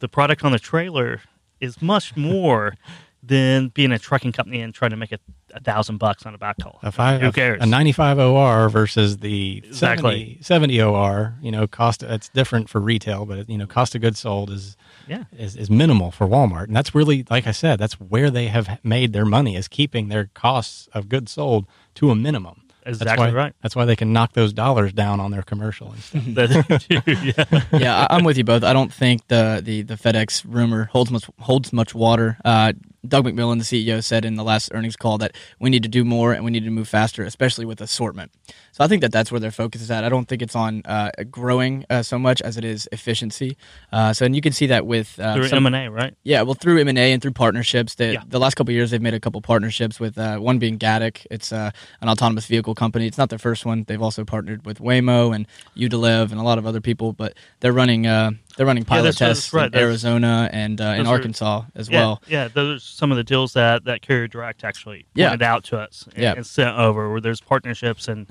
the 0.00 0.08
product 0.08 0.44
on 0.44 0.52
the 0.52 0.58
trailer 0.58 1.20
is 1.60 1.80
much 1.80 2.16
more 2.16 2.74
than 3.26 3.68
being 3.68 3.90
a 3.92 3.98
trucking 3.98 4.32
company 4.32 4.60
and 4.60 4.74
trying 4.74 4.90
to 4.90 4.96
make 4.96 5.12
a, 5.12 5.18
a 5.54 5.60
thousand 5.60 5.98
bucks 5.98 6.26
on 6.26 6.34
a 6.34 6.38
backhaul. 6.38 6.78
A 6.82 6.92
five, 6.92 7.20
Who 7.22 7.32
cares? 7.32 7.62
A 7.62 7.66
95 7.66 8.18
OR 8.18 8.68
versus 8.68 9.18
the 9.18 9.62
Exactly. 9.64 10.38
70, 10.40 10.42
70 10.42 10.82
OR, 10.82 11.34
you 11.40 11.50
know, 11.50 11.66
cost, 11.66 12.02
it's 12.02 12.28
different 12.28 12.68
for 12.68 12.80
retail, 12.80 13.24
but, 13.24 13.48
you 13.48 13.56
know, 13.56 13.66
cost 13.66 13.94
of 13.94 14.00
goods 14.02 14.18
sold 14.20 14.50
is, 14.50 14.76
yeah. 15.08 15.24
is, 15.38 15.56
is 15.56 15.70
minimal 15.70 16.10
for 16.10 16.26
Walmart. 16.26 16.64
And 16.64 16.76
that's 16.76 16.94
really, 16.94 17.24
like 17.30 17.46
I 17.46 17.52
said, 17.52 17.78
that's 17.78 17.94
where 17.94 18.30
they 18.30 18.48
have 18.48 18.78
made 18.84 19.12
their 19.12 19.24
money 19.24 19.56
is 19.56 19.68
keeping 19.68 20.08
their 20.08 20.30
costs 20.34 20.88
of 20.92 21.08
goods 21.08 21.32
sold 21.32 21.66
to 21.94 22.10
a 22.10 22.14
minimum. 22.14 22.60
That's 22.84 22.98
Exactly 23.00 23.28
why, 23.28 23.32
right. 23.32 23.52
That's 23.62 23.74
why 23.74 23.86
they 23.86 23.96
can 23.96 24.12
knock 24.12 24.34
those 24.34 24.52
dollars 24.52 24.92
down 24.92 25.18
on 25.18 25.30
their 25.30 25.42
commercial 25.42 25.92
and 25.92 26.02
stuff. 26.02 26.84
yeah. 26.90 27.64
yeah, 27.78 28.06
I- 28.10 28.16
I'm 28.16 28.24
with 28.24 28.36
you 28.36 28.44
both. 28.44 28.62
I 28.62 28.74
don't 28.74 28.92
think 28.92 29.26
the, 29.28 29.62
the, 29.64 29.80
the 29.80 29.94
FedEx 29.94 30.44
rumor 30.46 30.84
holds 30.92 31.10
much 31.10 31.24
holds 31.40 31.72
much 31.72 31.94
water. 31.94 32.36
Uh, 32.44 32.74
Doug 33.06 33.24
McMillon, 33.26 33.58
the 33.58 33.64
CEO, 33.86 34.02
said 34.02 34.24
in 34.24 34.34
the 34.36 34.44
last 34.44 34.70
earnings 34.72 34.96
call 34.96 35.18
that 35.18 35.36
we 35.60 35.70
need 35.70 35.82
to 35.82 35.88
do 35.88 36.04
more 36.04 36.32
and 36.32 36.44
we 36.44 36.50
need 36.50 36.64
to 36.64 36.70
move 36.70 36.88
faster, 36.88 37.22
especially 37.24 37.64
with 37.64 37.80
assortment. 37.80 38.32
So 38.72 38.82
I 38.82 38.88
think 38.88 39.02
that 39.02 39.12
that's 39.12 39.30
where 39.30 39.40
their 39.40 39.50
focus 39.50 39.82
is 39.82 39.90
at. 39.90 40.04
I 40.04 40.08
don't 40.08 40.26
think 40.26 40.42
it's 40.42 40.56
on 40.56 40.82
uh, 40.84 41.10
growing 41.30 41.84
uh, 41.90 42.02
so 42.02 42.18
much 42.18 42.40
as 42.42 42.56
it 42.56 42.64
is 42.64 42.88
efficiency. 42.92 43.56
Uh, 43.92 44.12
so 44.12 44.24
and 44.24 44.34
you 44.34 44.40
can 44.40 44.52
see 44.52 44.66
that 44.66 44.86
with 44.86 45.18
uh, 45.20 45.34
Through 45.34 45.56
M 45.56 45.66
and 45.66 45.76
A, 45.76 45.88
right? 45.90 46.14
yeah, 46.24 46.42
well, 46.42 46.54
through 46.54 46.80
M 46.80 46.88
and 46.88 46.98
A 46.98 47.12
and 47.12 47.22
through 47.22 47.32
partnerships. 47.32 47.94
The, 47.94 48.14
Yeah. 48.14 48.22
the 48.26 48.40
last 48.40 48.54
couple 48.54 48.72
of 48.72 48.74
years, 48.76 48.90
they've 48.90 49.00
made 49.02 49.14
a 49.14 49.20
couple 49.20 49.40
partnerships 49.42 50.00
with 50.00 50.18
uh, 50.18 50.38
one 50.38 50.58
being 50.58 50.78
Gatik. 50.78 51.26
It's 51.30 51.52
uh, 51.52 51.70
an 52.00 52.08
autonomous 52.08 52.46
vehicle 52.46 52.74
company. 52.74 53.06
It's 53.06 53.18
not 53.18 53.28
their 53.30 53.38
first 53.38 53.64
one. 53.64 53.84
They've 53.86 54.02
also 54.02 54.24
partnered 54.24 54.64
with 54.66 54.78
Waymo 54.80 55.34
and 55.34 55.46
Udelv 55.76 56.30
and 56.30 56.40
a 56.40 56.42
lot 56.42 56.58
of 56.58 56.66
other 56.66 56.80
people. 56.80 57.12
But 57.12 57.34
they're 57.60 57.72
running 57.72 58.06
uh, 58.06 58.32
they're 58.56 58.66
running 58.66 58.84
pilot 58.84 59.04
that's 59.04 59.18
tests 59.18 59.52
right. 59.52 59.72
in 59.72 59.78
Arizona 59.78 60.48
and 60.52 60.80
uh, 60.80 60.84
in 60.84 60.98
those 60.98 61.06
are- 61.08 61.10
Arkansas 61.14 61.62
as 61.74 61.88
yeah, 61.88 61.98
well. 62.00 62.22
Yeah, 62.28 62.48
those 62.48 62.76
are 62.76 62.80
some 62.80 63.10
of 63.10 63.16
the 63.16 63.24
deals 63.24 63.52
that 63.54 63.84
that 63.84 64.02
Carrier 64.02 64.28
Direct 64.28 64.64
actually 64.64 65.06
Yeah. 65.14 65.30
pointed 65.30 65.42
out 65.42 65.64
to 65.64 65.78
us 65.78 66.04
and, 66.14 66.22
Yeah. 66.22 66.34
and 66.36 66.46
sent 66.46 66.76
over, 66.78 67.10
where 67.10 67.20
there's 67.20 67.40
partnerships 67.40 68.08
and 68.08 68.26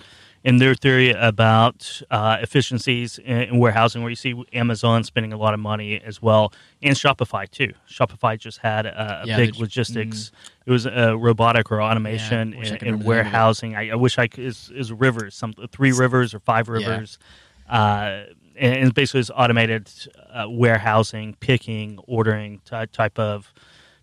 in 0.45 0.57
their 0.57 0.75
theory 0.75 1.11
about 1.11 2.01
uh, 2.11 2.37
efficiencies 2.41 3.17
in, 3.17 3.37
in 3.43 3.57
warehousing, 3.59 4.01
where 4.01 4.09
you 4.09 4.15
see 4.17 4.35
Amazon 4.51 5.01
spending 5.05 5.31
a 5.31 5.37
lot 5.37 5.53
of 5.53 5.59
money 5.61 6.01
as 6.03 6.21
well, 6.21 6.51
and 6.81 6.97
Shopify 6.97 7.49
too. 7.49 7.71
Shopify 7.89 8.37
just 8.37 8.57
had 8.57 8.85
a, 8.85 9.21
a 9.23 9.27
Yeah, 9.27 9.37
big 9.37 9.55
logistics. 9.55 10.33
It 10.65 10.71
was 10.71 10.85
a 10.85 11.15
robotic 11.17 11.71
or 11.71 11.81
automation 11.81 12.51
Yeah, 12.51 12.57
in, 12.59 12.63
in 12.65 12.73
remember 12.73 12.79
the 12.79 12.85
name 12.85 12.93
of 12.95 13.01
it. 13.01 13.07
warehousing. 13.07 13.75
I, 13.77 13.89
I 13.91 13.95
wish 13.95 14.17
I 14.17 14.27
could. 14.27 14.43
Is, 14.43 14.69
is 14.75 14.91
rivers 14.91 15.33
some 15.33 15.53
three 15.71 15.93
rivers 15.93 16.33
or 16.33 16.39
five 16.39 16.67
Yeah. 16.67 16.73
rivers? 16.73 17.19
Uh, 17.69 18.23
and 18.57 18.93
basically 18.93 19.21
it's 19.21 19.31
automated 19.35 19.89
uh, 20.33 20.45
warehousing, 20.49 21.35
picking, 21.39 21.99
ordering 22.07 22.61
ty- 22.65 22.85
type 22.87 23.17
of 23.19 23.53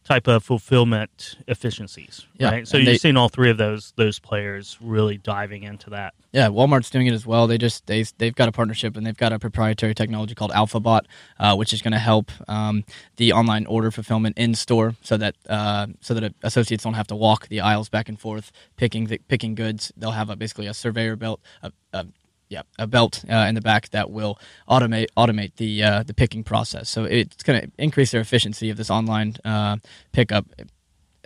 type 0.02 0.26
of 0.26 0.42
fulfillment 0.42 1.36
efficiencies. 1.46 2.26
Yeah, 2.38 2.50
Right. 2.50 2.66
So 2.66 2.78
and 2.78 2.86
you've 2.86 2.94
they- 2.94 2.98
seeing 2.98 3.16
all 3.16 3.28
three 3.28 3.50
of 3.50 3.58
those 3.58 3.92
those 3.96 4.18
players 4.18 4.76
really 4.80 5.18
diving 5.18 5.62
into 5.62 5.90
that. 5.90 6.14
Yeah, 6.32 6.46
Walmart's 6.48 6.90
doing 6.90 7.06
it 7.08 7.12
as 7.12 7.26
well. 7.26 7.46
They 7.46 7.58
just 7.58 7.86
they 7.86 8.04
they've 8.18 8.34
got 8.34 8.48
a 8.48 8.52
partnership 8.52 8.96
and 8.96 9.04
they've 9.06 9.16
got 9.16 9.32
a 9.32 9.38
proprietary 9.38 9.94
technology 9.94 10.34
called 10.34 10.52
AlphaBot, 10.52 11.02
uh, 11.38 11.56
which 11.56 11.72
is 11.72 11.82
going 11.82 11.92
to 11.92 11.98
help 11.98 12.30
um, 12.48 12.84
the 13.16 13.32
online 13.32 13.66
order 13.66 13.90
fulfillment 13.90 14.38
in 14.38 14.54
store, 14.54 14.94
so 15.02 15.16
that 15.16 15.34
uh, 15.48 15.88
so 16.00 16.14
that 16.14 16.34
associates 16.42 16.84
don't 16.84 16.94
have 16.94 17.08
to 17.08 17.16
walk 17.16 17.48
the 17.48 17.60
aisles 17.60 17.88
back 17.88 18.08
and 18.08 18.18
forth 18.18 18.52
picking 18.76 19.06
the, 19.06 19.18
picking 19.28 19.54
goods. 19.54 19.92
They'll 19.96 20.12
have 20.12 20.30
a, 20.30 20.36
basically 20.36 20.66
a 20.66 20.74
surveyor 20.74 21.16
belt, 21.16 21.40
a, 21.62 21.72
a, 21.92 22.06
yeah, 22.50 22.62
a 22.78 22.86
belt 22.86 23.24
uh, 23.30 23.46
in 23.48 23.54
the 23.54 23.60
back 23.62 23.88
that 23.90 24.10
will 24.10 24.38
automate 24.68 25.06
automate 25.16 25.54
the 25.56 25.82
uh, 25.82 26.02
the 26.02 26.12
picking 26.12 26.44
process. 26.44 26.90
So 26.90 27.04
it's 27.04 27.42
going 27.42 27.62
to 27.62 27.70
increase 27.78 28.10
their 28.10 28.20
efficiency 28.20 28.68
of 28.70 28.76
this 28.76 28.90
online 28.90 29.36
uh, 29.44 29.76
pickup 30.12 30.44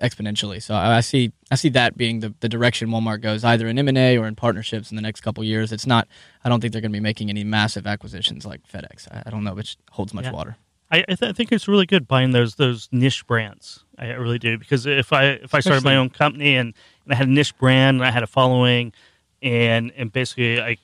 exponentially. 0.03 0.63
So 0.63 0.75
I 0.75 0.99
I 0.99 1.01
see 1.01 1.33
I 1.51 1.55
see 1.57 1.71
that 1.71 1.97
being 1.97 2.21
the, 2.21 2.35
the 2.41 2.49
direction 2.49 2.89
Walmart 2.91 3.21
goes, 3.21 3.45
either 3.45 3.67
in 3.69 3.79
M 3.79 3.89
and 3.89 3.99
A 3.99 4.19
or 4.19 4.27
in 4.27 4.35
partnerships 4.37 4.91
in 4.91 4.97
the 4.97 5.03
next 5.03 5.21
couple 5.23 5.43
years. 5.45 5.73
It's 5.73 5.87
not. 5.87 6.07
I 6.45 6.49
don't 6.49 6.61
think 6.61 6.73
they're 6.73 6.83
going 6.83 6.93
to 6.93 6.97
be 6.97 7.01
making 7.01 7.31
any 7.31 7.45
massive 7.45 7.87
acquisitions 7.87 8.45
like 8.47 8.61
FedEx. 8.69 9.09
I, 9.11 9.23
I 9.27 9.31
don't 9.31 9.45
know 9.45 9.55
which 9.55 9.77
holds 9.93 10.13
much 10.15 10.27
Yeah. 10.27 10.33
water. 10.33 10.57
I, 10.91 10.99
I, 11.09 11.15
th- 11.15 11.23
I 11.31 11.33
think 11.33 11.51
it's 11.51 11.67
really 11.67 11.87
good 11.87 12.07
buying 12.07 12.33
those 12.33 12.57
those 12.57 12.89
niche 12.93 13.27
brands. 13.27 13.85
I 13.99 14.09
really 14.11 14.39
do 14.39 14.59
because 14.59 14.85
if 14.87 15.13
I 15.13 15.25
if 15.47 15.55
I 15.55 15.61
started 15.61 15.83
my 15.85 15.97
own 15.97 16.11
company 16.11 16.57
and, 16.57 16.75
and 17.05 17.13
I 17.13 17.17
had 17.17 17.27
a 17.29 17.31
niche 17.31 17.57
brand 17.57 17.97
and 17.99 18.07
I 18.07 18.11
had 18.11 18.23
a 18.23 18.27
following, 18.27 18.93
and 19.43 19.91
and 19.97 20.13
basically 20.13 20.61
I, 20.61 20.77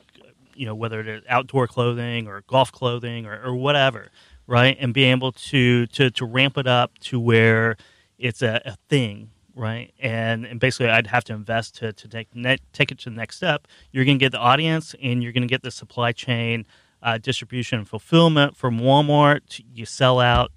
you 0.61 0.67
know 0.67 0.75
whether 0.75 1.01
it 1.01 1.09
is 1.09 1.23
outdoor 1.27 1.67
clothing 1.67 2.29
or 2.29 2.43
golf 2.47 2.71
clothing 2.71 3.25
or, 3.25 3.43
or 3.43 3.55
whatever, 3.55 4.11
right, 4.47 4.77
and 4.79 4.93
being 4.93 5.13
able 5.13 5.33
to 5.33 5.87
to 5.87 6.11
to 6.11 6.25
ramp 6.27 6.59
it 6.59 6.67
up 6.67 6.99
to 6.99 7.19
where 7.19 7.77
it's 8.19 8.43
a, 8.43 8.61
a 8.67 8.77
thing. 8.91 9.31
Right, 9.55 9.93
and 9.99 10.45
and 10.47 10.61
basically, 10.61 10.91
I'd 10.91 11.07
have 11.09 11.25
to 11.25 11.33
invest 11.33 11.77
to 11.77 11.95
to 11.95 12.09
take 12.09 12.35
net, 12.35 12.61
take 12.75 12.93
it 12.93 12.99
to 13.01 13.11
the 13.11 13.17
next 13.17 13.37
step. 13.37 13.67
You're 13.91 14.05
going 14.05 14.19
to 14.19 14.25
get 14.25 14.33
the 14.33 14.39
audience, 14.39 14.95
and 15.03 15.23
you're 15.23 15.33
going 15.33 15.49
to 15.49 15.49
get 15.49 15.63
the 15.63 15.71
supply 15.71 16.13
chain 16.13 16.67
uh, 17.03 17.19
distribution 17.19 17.79
and 17.79 17.89
fulfillment 17.89 18.57
from 18.57 18.79
Walmart. 18.79 19.63
You 19.75 19.87
sell 19.87 20.21
out, 20.21 20.53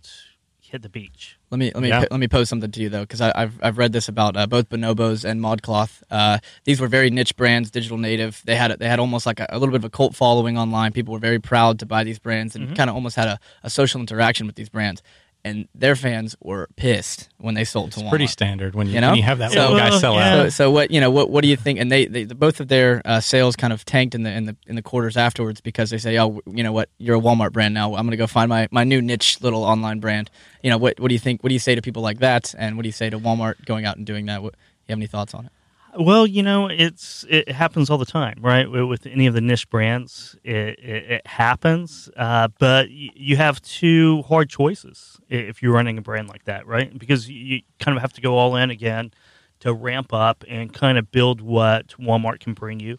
hit 0.59 0.81
the 0.81 0.89
beach. 0.89 1.39
Let 1.53 1.59
me 1.59 1.71
let 1.75 1.83
me 1.83 1.89
Yeah. 1.89 2.05
let 2.09 2.19
me 2.19 2.27
pose 2.27 2.49
something 2.49 2.71
to 2.71 2.81
you 2.81 2.89
though, 2.89 3.01
because 3.01 3.21
I've 3.21 3.53
I've 3.61 3.77
read 3.77 3.93
this 3.93 4.07
about 4.09 4.35
uh, 4.35 4.47
both 4.47 4.69
Bonobos 4.69 5.23
and 5.23 5.39
ModCloth. 5.39 6.01
Uh, 6.09 6.39
these 6.63 6.81
were 6.81 6.87
very 6.87 7.11
niche 7.11 7.35
brands, 7.35 7.69
digital 7.69 7.99
native. 7.99 8.41
They 8.45 8.55
had 8.55 8.71
they 8.79 8.87
had 8.87 8.97
almost 8.99 9.27
like 9.27 9.39
a, 9.39 9.45
a 9.49 9.59
little 9.59 9.71
bit 9.71 9.81
of 9.81 9.85
a 9.85 9.89
cult 9.91 10.15
following 10.15 10.57
online. 10.57 10.93
People 10.93 11.13
were 11.13 11.19
very 11.19 11.37
proud 11.37 11.77
to 11.79 11.85
buy 11.85 12.03
these 12.03 12.17
brands 12.17 12.55
and 12.55 12.69
Mhm. 12.69 12.75
kind 12.75 12.89
of 12.89 12.95
almost 12.95 13.15
had 13.17 13.27
a, 13.27 13.39
a 13.61 13.69
social 13.69 14.01
interaction 14.01 14.47
with 14.47 14.55
these 14.55 14.69
brands. 14.69 15.03
And 15.45 15.67
their 15.75 15.97
fans 15.97 16.37
were 16.41 16.69
pissed 16.77 17.27
when 17.37 17.53
they 17.53 17.65
sold 17.65 17.91
to 17.91 17.99
Walmart. 17.99 18.09
pretty 18.09 18.27
standard 18.27 18.75
when 18.75 18.87
you, 18.87 18.93
You 18.93 19.01
know? 19.01 19.09
when 19.09 19.17
you 19.17 19.23
have 19.23 19.39
that 19.39 19.53
Yeah, 19.53 19.63
little 19.63 19.77
guy 19.77 19.89
sell 19.99 20.13
yeah. 20.13 20.35
out. 20.35 20.43
So, 20.43 20.49
so 20.49 20.71
what 20.71 20.89
you 20.89 21.01
know? 21.01 21.11
What 21.11 21.29
what 21.29 21.41
do 21.41 21.49
you 21.49 21.57
think? 21.57 21.79
And 21.79 21.91
they, 21.91 22.05
they 22.05 22.23
both 22.23 22.61
of 22.61 22.69
their 22.69 23.01
uh, 23.03 23.19
sales 23.19 23.57
kind 23.57 23.73
of 23.73 23.83
tanked 23.83 24.15
in 24.15 24.23
the 24.23 24.31
in 24.31 24.45
the 24.45 24.55
in 24.67 24.75
the 24.77 24.81
quarters 24.81 25.17
afterwards 25.17 25.59
because 25.59 25.89
they 25.89 25.97
say, 25.97 26.17
oh, 26.17 26.39
you 26.47 26.63
know 26.63 26.71
what? 26.71 26.87
You're 26.97 27.17
a 27.17 27.19
Walmart 27.19 27.51
brand 27.51 27.73
now. 27.73 27.89
I'm 27.95 28.05
going 28.05 28.11
to 28.11 28.17
go 28.17 28.25
find 28.25 28.47
my, 28.47 28.69
my 28.71 28.85
new 28.85 29.01
niche 29.01 29.41
little 29.41 29.65
online 29.65 29.99
brand. 29.99 30.31
You 30.61 30.69
know 30.69 30.77
what? 30.77 30.97
What 30.99 31.09
do 31.09 31.13
you 31.13 31.19
think? 31.19 31.43
What 31.43 31.49
do 31.49 31.53
you 31.55 31.59
say 31.59 31.75
to 31.75 31.81
people 31.81 32.01
like 32.03 32.19
that? 32.19 32.55
And 32.57 32.77
what 32.77 32.83
do 32.83 32.87
you 32.87 32.93
say 32.93 33.09
to 33.09 33.19
Walmart 33.19 33.65
going 33.65 33.83
out 33.83 33.97
and 33.97 34.05
doing 34.05 34.27
that? 34.27 34.43
What, 34.43 34.53
you 34.87 34.93
have 34.93 34.97
any 34.99 35.07
thoughts 35.07 35.33
on 35.33 35.45
it? 35.47 35.51
Well, 35.95 36.25
you 36.25 36.41
know, 36.41 36.67
it's 36.67 37.23
it 37.29 37.51
happens 37.51 37.89
all 37.91 37.99
the 37.99 38.05
time, 38.05 38.39
right? 38.41 38.69
With 38.69 39.05
any 39.05 39.27
of 39.27 39.35
the 39.35 39.41
niche 39.41 39.69
brands, 39.69 40.35
it, 40.43 40.79
it, 40.79 41.11
it 41.11 41.27
happens. 41.27 42.09
Uh, 42.17 42.47
but 42.57 42.89
you 42.89 43.35
have 43.37 43.61
two 43.61 44.23
hard 44.23 44.49
choices 44.49 45.19
if 45.29 45.61
you're 45.61 45.73
running 45.73 45.99
a 45.99 46.01
brand 46.01 46.29
like 46.29 46.45
that, 46.45 46.65
right? 46.65 46.97
Because 46.97 47.29
you- 47.29 47.35
you 47.57 47.61
kind 47.79 47.95
of 47.95 48.01
have 48.01 48.13
to 48.13 48.21
go 48.21 48.37
all 48.37 48.55
in 48.55 48.71
again 48.71 49.11
to 49.59 49.71
ramp 49.73 50.13
up 50.13 50.43
and 50.47 50.73
kind 50.73 50.97
of 50.97 51.11
build 51.11 51.41
what 51.41 51.89
Walmart 51.99 52.39
can 52.39 52.53
bring 52.53 52.79
you. 52.79 52.97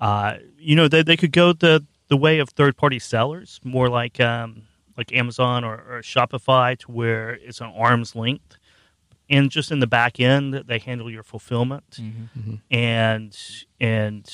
Uh, 0.00 0.36
you 0.58 0.76
know, 0.76 0.88
they, 0.88 1.02
they 1.02 1.16
could 1.16 1.32
go 1.32 1.52
the 1.54 1.84
the 2.08 2.16
way 2.16 2.38
of 2.40 2.50
third 2.50 2.76
party 2.76 2.98
sellers, 2.98 3.60
more 3.64 3.88
like 3.88 4.20
um, 4.20 4.64
like 4.98 5.12
Amazon 5.14 5.64
or, 5.64 5.76
or 5.76 6.02
Shopify, 6.02 6.78
to 6.78 6.92
where 6.92 7.30
it's 7.42 7.62
an 7.62 7.72
arm's 7.76 8.14
length, 8.14 8.57
and 9.30 9.50
just 9.50 9.70
in 9.70 9.80
the 9.80 9.86
back 9.86 10.18
end, 10.20 10.54
they 10.66 10.78
handle 10.78 11.10
your 11.10 11.22
fulfillment 11.22 11.98
mm-hmm. 12.00 12.38
Mm-hmm. 12.38 12.54
and 12.70 13.36
and 13.80 14.30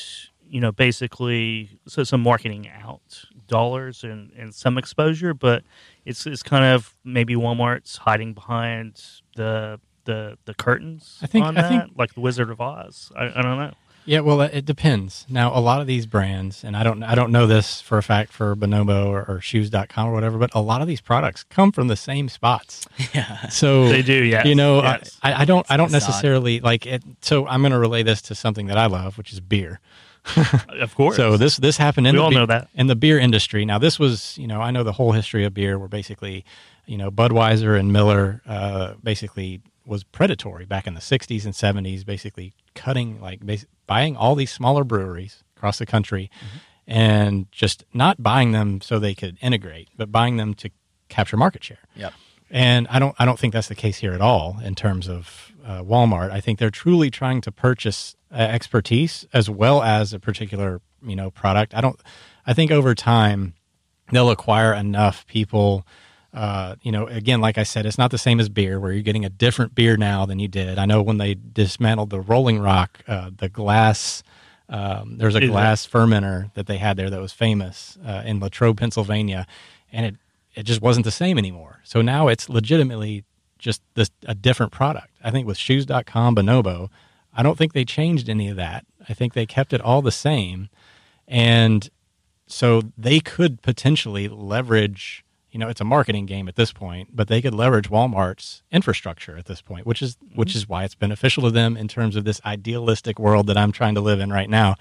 you 0.47 0.61
know 0.61 0.73
basically 0.73 1.79
so 1.87 2.05
some 2.05 2.21
marketing 2.23 2.69
out 2.69 3.25
dollars 3.47 4.05
and, 4.05 4.31
and 4.33 4.55
some 4.55 4.79
exposure, 4.79 5.35
but 5.35 5.65
it's 6.05 6.27
it's 6.27 6.43
kind 6.43 6.65
of 6.65 6.95
maybe 7.05 7.35
Walmart's 7.35 7.99
hiding 7.99 8.33
behind 8.35 9.03
the 9.37 9.81
the 10.05 10.39
the 10.45 10.55
curtains. 10.55 11.19
I 11.23 11.27
think- 11.27 11.45
on 11.45 11.57
I 11.59 11.63
that, 11.63 11.69
think- 11.69 11.93
like 11.97 12.15
the 12.15 12.21
Wizard 12.21 12.51
of 12.51 12.61
Oz. 12.61 13.11
I, 13.17 13.27
I 13.27 13.43
don't 13.43 13.59
know. 13.59 13.73
Yeah, 14.07 14.21
well, 14.21 14.41
it 14.43 14.53
it 14.55 14.65
depends. 14.65 15.25
Now, 15.29 15.57
a 15.57 15.61
lot 15.61 15.81
of 15.81 15.87
these 15.87 16.05
brands, 16.07 16.63
and 16.65 16.77
I 16.77 16.83
don't, 16.83 17.03
I 17.03 17.15
don't 17.15 17.33
know 17.33 17.47
this 17.47 17.81
for 17.81 17.97
a 17.99 18.03
fact 18.03 18.33
for 18.33 18.55
Bonobo 18.55 19.07
or, 19.07 19.25
or 19.27 19.41
Shoes.com 19.41 20.09
or 20.09 20.13
whatever, 20.13 20.37
but 20.39 20.51
a 20.55 20.61
lot 20.61 20.83
of 20.83 20.87
these 20.89 21.01
products 21.01 21.45
come 21.45 21.73
from 21.73 21.89
the 21.89 21.97
same 21.97 22.29
spots. 22.29 22.87
Yeah. 23.15 23.49
So 23.49 23.89
They 23.89 24.03
do, 24.03 24.13
Yeah, 24.25 24.47
You 24.47 24.55
know, 24.55 24.83
yes. 24.83 25.19
I, 25.23 25.43
I 25.43 25.45
don't, 25.45 25.65
I 25.71 25.77
don't 25.77 25.89
facade. 25.89 26.09
necessarily 26.09 26.61
like 26.61 26.85
it. 26.87 27.03
So 27.23 27.47
I'm 27.47 27.63
going 27.63 27.73
to 27.73 27.79
relay 27.79 28.03
this 28.03 28.21
to 28.23 28.35
something 28.35 28.67
that 28.67 28.77
I 28.79 28.87
love, 28.87 29.17
which 29.19 29.33
is 29.33 29.41
beer. 29.41 29.81
Of 30.69 30.95
course. 30.95 31.17
So 31.17 31.37
this 31.37 31.57
this 31.59 31.77
happened 31.77 32.07
in 32.07 32.15
We 32.15 32.19
the 32.19 32.23
all 32.25 32.31
beer, 32.31 32.39
know 32.41 32.47
that. 32.47 32.69
in 32.75 32.87
the 32.87 32.97
beer 32.97 33.19
industry. 33.19 33.65
Now 33.67 33.79
this 33.79 33.99
was 33.99 34.37
you 34.39 34.47
know 34.47 34.61
I 34.61 34.71
know 34.71 34.83
the 34.83 34.93
whole 34.93 35.13
history 35.13 35.45
of 35.45 35.53
beer 35.55 35.79
where 35.79 35.89
basically 35.89 36.45
you 36.87 36.97
know 36.97 37.11
Budweiser 37.11 37.79
and 37.79 37.93
Miller 37.93 38.41
uh, 38.47 38.95
basically 39.03 39.61
was 39.87 40.03
predatory 40.03 40.65
back 40.65 40.87
in 40.87 40.95
the 40.95 41.01
60s 41.01 41.45
and 41.45 41.53
70s, 41.53 42.07
basically 42.07 42.55
cutting 42.75 43.21
like 43.21 43.41
basi- 43.45 43.67
buying 43.87 44.17
all 44.17 44.35
these 44.35 44.51
smaller 44.53 44.85
breweries 44.85 45.43
across 45.57 45.79
the 45.79 45.87
country 45.87 46.31
Mm-hmm. 46.37 46.59
and 46.87 47.47
just 47.53 47.85
not 47.95 48.23
buying 48.23 48.53
them 48.53 48.81
so 48.81 48.99
they 48.99 49.15
could 49.15 49.39
integrate, 49.41 49.89
but 49.97 50.13
buying 50.13 50.37
them 50.37 50.55
to 50.55 50.71
capture 51.09 51.37
market 51.37 51.65
share. 51.65 51.79
Yep. 51.97 52.13
And 52.51 52.87
I 52.89 52.99
don't 52.99 53.15
I 53.19 53.25
don't 53.25 53.39
think 53.39 53.53
that's 53.55 53.69
the 53.69 53.75
case 53.75 53.99
here 53.99 54.13
at 54.13 54.21
all 54.21 54.59
in 54.63 54.75
terms 54.75 55.09
of 55.09 55.51
uh, 55.65 55.83
Walmart. 55.83 56.31
I 56.31 56.41
think 56.41 56.59
they're 56.59 56.71
truly 56.71 57.11
trying 57.11 57.41
to 57.43 57.51
purchase 57.53 58.15
uh, 58.31 58.37
expertise 58.37 59.27
as 59.33 59.49
well 59.49 59.83
as 59.83 60.13
a 60.13 60.19
particular 60.21 60.81
you 61.03 61.17
know 61.17 61.31
product. 61.31 61.75
I 61.75 61.81
don't. 61.81 61.99
I 62.47 62.53
think 62.53 62.71
over 62.71 62.95
time 62.95 63.55
they'll 64.13 64.31
acquire 64.31 64.75
enough 64.75 65.27
people. 65.27 65.87
Uh, 66.35 66.75
you 66.83 66.91
know, 66.91 67.07
again, 67.07 67.41
like 67.41 67.59
I 67.59 67.63
said, 67.63 67.87
it's 67.87 67.99
not 67.99 68.11
the 68.11 68.19
same 68.19 68.41
as 68.41 68.49
beer, 68.49 68.81
where 68.81 68.93
you're 68.93 69.03
getting 69.03 69.25
a 69.25 69.31
different 69.31 69.75
beer 69.75 69.97
now 69.97 70.27
than 70.27 70.41
you 70.41 70.49
did. 70.49 70.79
I 70.79 70.85
know 70.85 71.01
when 71.01 71.19
they 71.19 71.35
dismantled 71.35 72.11
the 72.11 72.21
Rolling 72.21 72.59
Rock, 72.59 73.01
uh, 73.07 73.31
the 73.37 73.49
glass. 73.49 74.23
Um, 74.69 75.19
there's 75.19 75.35
a 75.35 75.47
glass 75.47 75.87
fermenter 75.87 76.53
that 76.55 76.67
they 76.67 76.79
had 76.79 76.97
there 76.97 77.11
that 77.11 77.21
was 77.21 77.33
famous 77.33 77.99
uh, 78.05 78.23
in 78.25 78.41
Latrobe, 78.41 78.79
Pennsylvania, 78.79 79.47
and 79.93 80.07
it 80.07 80.17
it 80.55 80.63
just 80.65 80.81
wasn't 80.81 81.05
the 81.05 81.11
same 81.11 81.39
anymore. 81.39 81.81
So 81.85 82.01
now 82.01 82.29
it's 82.29 82.49
legitimately 82.49 83.25
just 83.59 83.83
this 83.95 84.11
a 84.27 84.35
different 84.35 84.73
product. 84.73 85.11
I 85.23 85.31
think 85.31 85.47
with 85.47 85.57
shoes.com 85.57 86.37
Bonobo, 86.37 86.91
I 87.33 87.43
don't 87.43 87.59
think 87.59 87.73
they 87.73 87.85
changed 87.85 88.29
any 88.29 88.49
of 88.49 88.57
that. 88.57 88.87
I 89.09 89.15
think 89.15 89.35
they 89.35 89.47
kept 89.47 89.73
it 89.73 89.81
all 89.81 90.03
the 90.03 90.13
same. 90.13 90.69
And 91.27 91.89
so 92.47 92.83
they 92.97 93.21
could 93.21 93.63
potentially 93.63 94.29
leverage, 94.29 95.24
you 95.55 95.61
know, 95.61 95.69
it's 95.69 95.81
a 95.81 95.85
marketing 95.85 96.27
game 96.27 96.49
at 96.49 96.57
this 96.57 96.73
point, 96.73 97.11
but 97.15 97.29
they 97.29 97.41
could 97.41 97.55
leverage 97.55 97.89
Walmart's 97.89 98.65
infrastructure 98.73 99.37
at 99.39 99.45
this 99.47 99.63
point, 99.63 99.87
which 99.87 100.03
is 100.03 100.17
which 100.35 100.57
is 100.57 100.69
why 100.69 100.83
it's 100.83 100.97
beneficial 100.97 101.45
to 101.45 101.51
them 101.53 101.77
in 101.77 101.87
terms 101.87 102.17
of 102.17 102.25
this 102.25 102.41
idealistic 102.45 103.21
world 103.21 103.47
that 103.47 103.57
I'm 103.57 103.71
trying 103.71 103.95
to 103.95 104.01
live 104.01 104.19
in 104.19 104.33
right 104.33 104.51
now. 104.51 104.75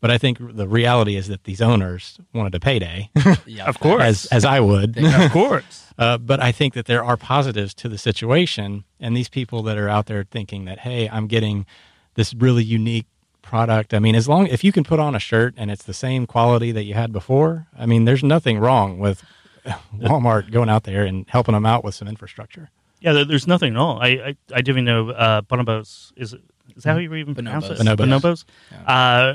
But 0.00 0.10
I 0.10 0.18
think 0.18 0.38
the 0.56 0.66
reality 0.66 1.14
is 1.14 1.28
that 1.28 1.44
these 1.44 1.62
owners 1.62 2.18
wanted 2.34 2.56
a 2.56 2.60
payday, 2.60 3.08
Yeah. 3.46 3.66
Of 3.66 3.78
course. 3.78 4.02
as 4.02 4.26
as 4.26 4.44
I 4.44 4.58
would. 4.58 4.98
of 5.02 5.30
course. 5.30 5.86
Uh, 5.96 6.18
but 6.18 6.42
I 6.42 6.50
think 6.50 6.74
that 6.74 6.86
there 6.86 7.04
are 7.04 7.16
positives 7.16 7.72
to 7.74 7.88
the 7.88 7.96
situation, 7.96 8.82
and 8.98 9.16
these 9.16 9.28
people 9.28 9.62
that 9.62 9.78
are 9.78 9.88
out 9.88 10.06
there 10.06 10.24
thinking 10.24 10.64
that, 10.64 10.80
hey, 10.80 11.08
I'm 11.08 11.28
getting 11.28 11.66
this 12.14 12.34
really 12.34 12.64
unique 12.64 13.06
product. 13.42 13.94
I 13.94 14.00
mean, 14.00 14.16
as 14.16 14.28
long 14.28 14.48
if 14.48 14.64
you 14.64 14.72
can 14.72 14.82
put 14.82 14.98
on 14.98 15.14
a 15.14 15.20
shirt 15.20 15.54
and 15.56 15.70
it's 15.70 15.84
the 15.84 15.94
same 15.94 16.26
quality 16.26 16.72
that 16.72 16.82
you 16.82 16.94
had 16.94 17.12
before, 17.12 17.68
I 17.78 17.86
mean, 17.86 18.06
there's 18.06 18.24
nothing 18.24 18.58
wrong 18.58 18.98
with 18.98 19.22
Walmart 19.96 20.50
going 20.50 20.68
out 20.68 20.84
there 20.84 21.04
and 21.04 21.24
helping 21.28 21.54
them 21.54 21.66
out 21.66 21.84
with 21.84 21.94
some 21.94 22.08
infrastructure. 22.08 22.70
Yeah, 23.00 23.24
there's 23.24 23.46
nothing 23.46 23.74
wrong. 23.74 23.98
I 24.00 24.08
I, 24.08 24.36
I 24.52 24.56
didn't 24.62 24.68
even 24.70 24.84
know 24.84 25.10
uh, 25.10 25.42
bonobos 25.42 26.12
is 26.16 26.32
it, 26.32 26.40
is 26.76 26.82
that 26.84 26.92
how 26.92 26.98
you 26.98 27.12
even 27.14 27.34
pronounce 27.34 27.66
it? 27.68 27.78
Bonobos. 27.78 27.96
Bonobos. 28.20 28.44
Uh, 28.86 29.34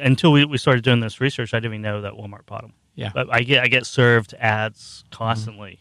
until 0.00 0.32
we, 0.32 0.44
we 0.44 0.58
started 0.58 0.84
doing 0.84 1.00
this 1.00 1.20
research, 1.20 1.52
I 1.54 1.58
didn't 1.58 1.72
even 1.74 1.82
know 1.82 2.00
that 2.02 2.12
Walmart 2.14 2.46
bought 2.46 2.62
them. 2.62 2.72
Yeah. 2.94 3.10
but 3.14 3.32
I 3.32 3.42
get 3.42 3.62
I 3.64 3.68
get 3.68 3.86
served 3.86 4.34
ads 4.38 5.04
constantly 5.10 5.80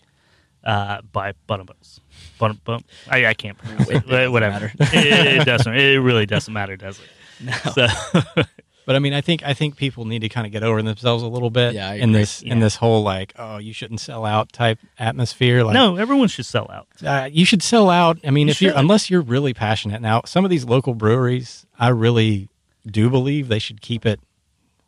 uh, 0.63 1.01
by 1.12 1.33
bonobos. 1.47 1.99
Bon, 2.38 2.59
bon, 2.63 2.83
I, 3.09 3.27
I 3.27 3.33
can't 3.33 3.57
pronounce 3.57 3.89
it. 3.89 3.95
It 3.97 4.07
doesn't 4.07 4.31
Whatever. 4.31 4.71
it, 4.79 5.41
it 5.41 5.45
doesn't. 5.45 5.73
It 5.75 5.97
really 5.99 6.25
doesn't 6.25 6.53
matter, 6.53 6.75
does 6.77 6.99
it? 6.99 7.05
No. 7.41 7.53
So, 7.73 7.88
But 8.89 8.95
I 8.95 8.99
mean, 8.99 9.13
I 9.13 9.21
think 9.21 9.43
I 9.43 9.54
think 9.54 9.75
people 9.75 10.04
need 10.06 10.21
to 10.21 10.30
kind 10.30 10.47
of 10.47 10.52
get 10.52 10.63
over 10.63 10.82
themselves 10.82 11.21
a 11.21 11.28
little 11.28 11.52
bit 11.52 11.75
Yeah, 11.75 11.93
in 11.93 12.10
agree. 12.10 12.21
this 12.21 12.41
in 12.41 12.60
this 12.60 12.75
whole 12.78 13.04
like, 13.04 13.34
oh, 13.38 13.58
you 13.60 13.71
shouldn't 13.71 13.99
sell 13.99 14.25
out 14.25 14.52
type 14.52 14.80
atmosphere. 14.97 15.63
Like, 15.63 15.75
no, 15.75 15.95
everyone 15.97 16.28
should 16.28 16.47
sell 16.47 16.67
out. 16.71 16.88
uh, 17.06 17.30
you 17.32 17.45
should 17.45 17.62
sell 17.62 17.91
out. 17.91 18.17
I 18.25 18.32
mean, 18.32 18.47
You 18.47 18.52
if 18.52 18.63
you're 18.63 18.73
unless 18.75 19.12
you're 19.12 19.21
really 19.21 19.54
passionate. 19.54 20.02
Now, 20.02 20.23
some 20.25 20.43
of 20.43 20.49
these 20.49 20.65
local 20.65 20.95
breweries, 20.95 21.67
I 21.78 21.89
really 21.89 22.49
do 22.88 23.12
believe 23.12 23.47
they 23.47 23.60
should 23.60 23.80
keep 23.82 24.08
it 24.08 24.19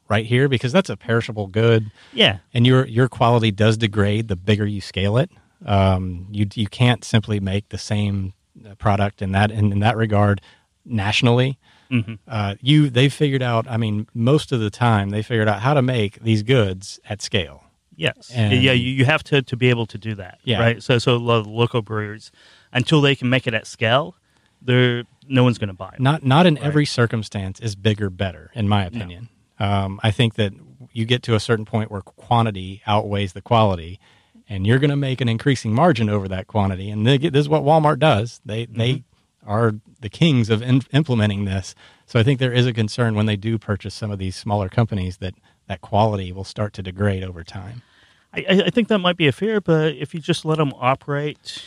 right 0.10 0.26
here 0.26 0.50
because 0.50 0.72
that's 0.72 0.90
a 0.90 0.98
perishable 0.98 1.46
good, 1.46 1.92
Yeah, 2.12 2.40
and 2.56 2.66
your 2.66 2.88
your 2.88 3.08
quality 3.08 3.52
does 3.52 3.78
degrade 3.78 4.30
the 4.30 4.36
bigger 4.36 4.66
you 4.66 4.82
scale 4.82 5.18
it. 5.18 5.30
Um, 5.64 6.26
you 6.32 6.48
you 6.56 6.66
can't 6.66 7.04
simply 7.04 7.40
make 7.40 7.70
the 7.70 7.78
same 7.78 8.34
uh, 8.68 8.74
product 8.76 9.22
in 9.22 9.32
that 9.34 9.52
in, 9.52 9.72
in 9.72 9.80
that 9.82 9.96
regard 9.96 10.42
nationally. 10.86 11.60
Mhm. 11.92 12.20
Uh, 12.28 12.56
you 12.62 12.90
they've 12.90 13.14
figured 13.14 13.44
out. 13.44 13.66
I 13.70 13.78
mean, 13.78 14.08
most 14.14 14.52
of 14.52 14.60
the 14.60 14.70
time 14.70 15.10
they 15.10 15.22
figured 15.22 15.48
out 15.50 15.62
how 15.62 15.74
to 15.74 15.82
make 15.82 16.22
these 16.24 16.42
goods 16.44 17.00
at 17.10 17.22
scale. 17.22 17.64
Yes. 17.96 18.32
And- 18.34 18.54
yeah, 18.64 18.72
you, 18.72 18.90
you 18.92 19.06
have 19.06 19.24
to, 19.26 19.42
to 19.42 19.58
be 19.58 19.70
able 19.70 19.86
to 19.88 19.98
do 19.98 20.16
that. 20.16 20.40
Yeah. 20.44 20.60
Right. 20.60 20.82
So 20.82 20.98
so 20.98 21.16
a 21.16 21.18
lot 21.18 21.40
of 21.40 21.48
local 21.48 21.82
breweries, 21.82 22.32
until 22.72 23.02
they 23.02 23.16
can 23.16 23.30
make 23.30 23.46
it 23.46 23.54
at 23.54 23.68
scale, 23.68 24.16
they're 24.62 25.04
no 25.28 25.44
one's 25.44 25.58
going 25.58 25.68
to 25.68 25.74
buy 25.74 25.92
it. 25.94 26.00
Not 26.00 26.24
not 26.24 26.46
in 26.46 26.56
Right. 26.56 26.64
every 26.64 26.86
circumstance 26.86 27.60
is 27.60 27.76
bigger 27.76 28.10
better, 28.10 28.52
in 28.56 28.68
my 28.68 28.86
opinion. 28.86 29.30
Um, 29.60 30.00
I 30.02 30.12
think 30.12 30.36
that 30.36 30.54
you 30.94 31.06
get 31.06 31.22
to 31.24 31.36
a 31.36 31.40
certain 31.40 31.66
point 31.66 31.92
where 31.92 32.02
quantity 32.02 32.82
outweighs 32.88 33.34
the 33.34 33.42
quality, 33.42 34.00
and 34.50 34.66
you're 34.66 34.80
going 34.80 34.90
to 34.90 34.96
make 34.96 35.22
an 35.22 35.30
increasing 35.30 35.74
margin 35.74 36.10
over 36.10 36.28
that 36.28 36.48
quantity. 36.48 36.90
And 36.90 37.06
they 37.06 37.18
this 37.18 37.42
is 37.42 37.50
what 37.50 37.64
Walmart 37.64 38.00
does. 38.00 38.42
They 38.46 38.66
they 38.66 39.04
are 39.52 39.74
the 40.00 40.10
kings 40.10 40.50
of 40.50 40.62
in, 40.62 40.82
implementing 40.94 41.46
this. 41.46 41.76
So 42.06 42.20
I 42.20 42.24
think 42.24 42.40
there 42.40 42.54
is 42.54 42.66
a 42.66 42.74
concern 42.74 43.16
when 43.16 43.26
they 43.26 43.36
do 43.36 43.58
purchase 43.58 43.94
some 43.94 44.12
of 44.12 44.20
these 44.20 44.36
smaller 44.36 44.70
companies 44.70 45.18
that 45.18 45.34
that 45.68 45.82
quality 45.82 46.32
will 46.32 46.44
start 46.56 46.74
to 46.74 46.82
degrade 46.82 47.24
over 47.24 47.44
time. 47.44 47.82
I, 48.34 48.46
I- 48.68 48.70
think 48.70 48.88
that 48.88 49.00
might 49.00 49.18
be 49.18 49.28
a 49.28 49.32
fear, 49.32 49.60
but 49.62 49.96
if 49.96 50.14
you 50.14 50.20
just 50.20 50.46
let 50.46 50.58
them 50.58 50.74
operate, 50.80 51.64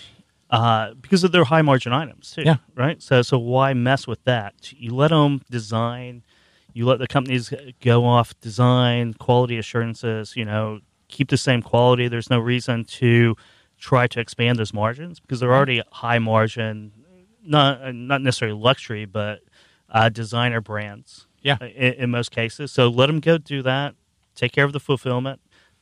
uh, 0.51 0.95
because 0.95 1.23
of 1.25 1.33
their 1.33 1.45
high 1.45 1.63
margin 1.63 1.93
items 1.93 2.33
too, 2.33 2.43
Yeah. 2.43 2.57
right? 2.75 3.03
So 3.03 3.23
so 3.23 3.39
why 3.39 3.75
mess 3.75 4.07
with 4.07 4.23
that? 4.25 4.73
You 4.73 4.95
let 4.95 5.09
them 5.11 5.43
design, 5.51 6.23
you 6.73 6.87
let 6.87 6.99
the 6.99 7.07
companies 7.07 7.53
go 7.81 8.05
off 8.05 8.29
design, 8.41 9.15
quality 9.15 9.57
assurances. 9.59 10.37
You 10.37 10.45
know, 10.45 10.81
keep 11.09 11.29
the 11.29 11.37
same 11.49 11.61
quality. 11.63 12.09
There's 12.09 12.31
no 12.31 12.39
reason 12.41 12.85
to 13.01 13.37
try 13.79 14.07
to 14.07 14.19
expand 14.21 14.59
those 14.59 14.73
margins 14.73 15.21
because 15.21 15.41
they're 15.41 15.55
already 15.55 15.83
high 15.93 16.19
margin, 16.19 16.93
not 17.45 17.95
not 17.95 18.23
necessarily 18.23 18.59
luxury, 18.59 19.05
but 19.05 19.41
uh, 19.91 20.09
designer 20.09 20.61
brands. 20.61 21.27
Yeah. 21.43 21.59
in, 21.61 21.93
in 21.95 22.11
most 22.11 22.31
cases. 22.31 22.73
So 22.73 22.89
let 22.89 23.07
them 23.09 23.21
go 23.21 23.37
do 23.37 23.61
that. 23.63 23.95
Take 24.35 24.53
care 24.53 24.65
of 24.65 24.73
the 24.73 24.81
fulfillment. 24.81 25.41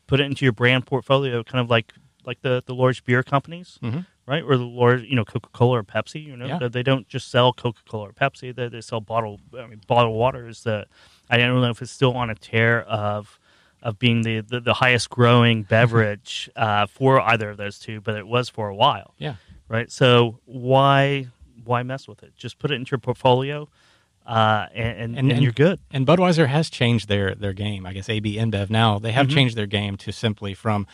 Put 0.09 0.19
it 0.19 0.25
into 0.25 0.45
your 0.45 0.51
brand 0.53 0.87
portfolio, 0.87 1.45
kind 1.45 1.61
of 1.61 1.71
like 1.71 1.93
like 2.25 2.41
the 2.43 2.63
the 2.67 2.75
large 2.75 3.05
beer 3.05 3.23
companies, 3.23 3.79
Mhm. 3.83 4.05
right? 4.27 4.43
Or 4.43 4.57
the 4.57 4.65
large, 4.67 5.03
you 5.05 5.15
know, 5.15 5.25
Coca 5.25 5.49
Cola 5.53 5.79
or 5.79 5.85
Pepsi. 5.85 6.25
You 6.25 6.37
know, 6.37 6.47
Yeah. 6.47 6.59
they, 6.59 6.69
they 6.69 6.83
don't 6.83 7.07
just 7.09 7.31
sell 7.31 7.53
Coca 7.53 7.81
Cola 7.89 8.09
or 8.09 8.13
Pepsi. 8.13 8.53
They, 8.55 8.67
they 8.69 8.81
sell 8.81 9.01
bottled, 9.01 9.41
I 9.57 9.67
mean, 9.69 9.81
bottled 9.87 10.17
water 10.17 10.49
is 10.49 10.65
the. 10.65 10.87
I 11.31 11.37
don't 11.39 11.61
know 11.61 11.71
if 11.71 11.81
it's 11.81 11.93
still 11.93 12.15
on 12.17 12.29
a 12.29 12.35
tear 12.35 12.83
of 12.83 13.39
of 13.85 13.99
being 14.01 14.23
the 14.23 14.41
the, 14.41 14.59
the 14.61 14.75
highest 14.75 15.11
growing 15.11 15.63
beverage 15.77 16.51
uh, 16.57 16.87
for 16.87 17.21
either 17.21 17.51
of 17.51 17.57
those 17.57 17.79
two, 17.79 18.01
but 18.01 18.17
it 18.17 18.27
was 18.27 18.49
for 18.49 18.69
a 18.69 18.75
while 18.75 19.15
Yeah. 19.19 19.37
right? 19.69 19.91
So 19.93 20.41
why 20.45 21.29
why 21.65 21.83
mess 21.83 22.07
with 22.09 22.23
it? 22.23 22.33
Just 22.37 22.59
put 22.59 22.71
it 22.71 22.75
into 22.75 22.91
your 22.93 22.99
portfolio. 22.99 23.69
uh, 24.25 24.67
and, 24.73 24.89
and, 24.89 24.99
And- 25.01 25.19
and 25.19 25.33
and- 25.33 25.43
you're 25.43 25.51
good. 25.53 25.81
And 25.91 26.07
Budweiser 26.07 26.47
has 26.47 26.71
changed 26.71 27.09
their 27.09 27.35
their 27.35 27.53
game. 27.53 27.85
I 27.87 27.93
guess 27.93 28.09
AB 28.09 28.37
InBev 28.37 28.71
now 28.71 28.99
they 29.01 29.11
have 29.13 29.29
changed 29.29 29.57
their 29.57 29.67
game 29.67 29.97
to 29.97 30.13
simply 30.13 30.55
from 30.55 30.87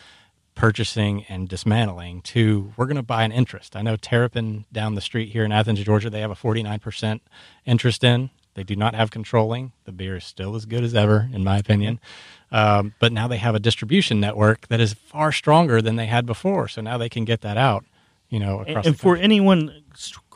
purchasing 0.54 1.24
and 1.28 1.48
dismantling 1.48 2.20
to 2.22 2.72
we're 2.76 2.86
going 2.86 2.96
to 2.96 3.02
buy 3.02 3.22
an 3.24 3.30
interest. 3.32 3.76
I 3.76 3.82
know 3.82 3.96
Terrapin 3.96 4.64
down 4.72 4.94
the 4.94 5.00
street 5.00 5.28
here 5.30 5.44
in 5.44 5.52
Athens, 5.52 5.80
Georgia, 5.84 6.10
they 6.10 6.20
have 6.20 6.30
a 6.30 6.34
49% 6.34 7.20
interest 7.64 8.02
in. 8.02 8.30
They 8.54 8.64
do 8.64 8.74
not 8.74 8.94
have 8.96 9.12
controlling. 9.12 9.70
The 9.84 9.92
beer 9.92 10.16
is 10.16 10.24
still 10.24 10.56
as 10.56 10.64
good 10.66 10.82
as 10.82 10.94
ever, 10.94 11.28
in 11.32 11.44
my 11.44 11.58
opinion. 11.58 12.00
Um, 12.50 12.94
but 12.98 13.12
now 13.12 13.28
they 13.28 13.36
have 13.36 13.54
a 13.54 13.60
distribution 13.60 14.18
network 14.18 14.66
that 14.68 14.80
is 14.80 14.94
far 14.94 15.30
stronger 15.30 15.80
than 15.80 15.94
they 15.96 16.06
had 16.06 16.26
before. 16.26 16.66
So 16.66 16.80
now 16.80 16.98
they 16.98 17.08
can 17.08 17.24
get 17.24 17.42
that 17.42 17.56
out, 17.56 17.84
you 18.28 18.40
know, 18.40 18.58
And, 18.60 18.70
across 18.70 18.86
and 18.86 18.94
the 18.96 18.98
for 18.98 19.16
anyone 19.16 19.84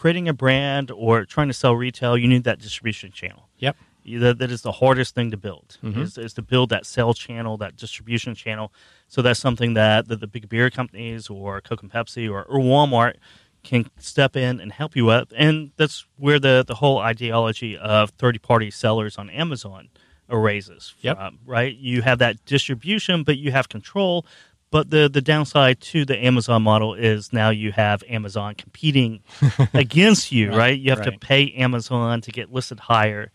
creating 0.03 0.29
a 0.29 0.33
brand 0.33 0.91
or 0.91 1.25
trying 1.25 1.47
to 1.47 1.55
sell 1.55 1.75
retail, 1.77 2.19
you 2.19 2.27
need 2.27 2.43
that 2.43 2.59
distribution 2.59 3.13
channel. 3.13 3.49
Yep. 3.59 3.77
That, 4.25 4.39
that 4.41 4.51
is 4.51 4.63
the 4.63 4.73
hardest 4.73 5.15
thing 5.15 5.31
to 5.31 5.37
build 5.37 5.79
Mm-hmm. 5.85 6.03
is, 6.03 6.19
is 6.19 6.35
to 6.35 6.43
build 6.43 6.71
that 6.71 6.85
sales 6.87 7.17
channel, 7.17 7.57
that 7.59 7.77
distribution 7.77 8.35
channel. 8.35 8.73
So 9.07 9.23
that's 9.23 9.39
something 9.39 9.75
that 9.75 10.09
the, 10.09 10.17
the 10.17 10.27
big 10.27 10.49
beer 10.49 10.71
companies 10.71 11.31
or 11.31 11.61
Coke 11.61 11.83
and 11.85 11.93
Pepsi 11.93 12.29
or, 12.29 12.43
or 12.43 12.59
Walmart 12.59 13.15
can 13.63 13.89
step 14.01 14.35
in 14.35 14.59
and 14.59 14.73
help 14.73 14.97
you 14.97 15.05
with. 15.05 15.33
And 15.37 15.71
that's 15.77 16.05
where 16.17 16.41
the, 16.41 16.65
the 16.67 16.75
whole 16.75 16.99
ideology 16.99 17.79
of 17.79 18.11
third 18.11 18.43
party 18.43 18.73
sellers 18.73 19.17
on 19.19 19.31
Amazon 19.31 19.89
arises 20.29 20.95
Yep. 21.03 21.17
from, 21.17 21.39
right? 21.47 21.75
You 21.77 22.03
have 22.03 22.19
that 22.19 22.45
distribution, 22.45 23.23
but 23.23 23.37
you 23.39 23.53
have 23.53 23.69
control. 23.69 24.27
But 24.73 24.91
the, 24.91 25.09
the 25.09 25.21
downside 25.21 25.81
to 25.83 26.05
the 26.05 26.17
Amazon 26.19 26.63
model 26.63 26.95
is 26.95 27.33
now 27.33 27.51
you 27.51 27.71
have 27.73 28.03
Amazon 28.09 28.55
competing 28.57 29.21
against 29.75 30.33
you, 30.33 30.49
Right, 30.49 30.57
right? 30.57 30.81
You 30.81 30.91
have 30.91 31.03
to 31.03 31.13
pay 31.13 31.53
Amazon 31.53 32.23
to 32.23 32.33
get 32.33 32.51
listed 32.51 32.81
higher. 32.81 33.31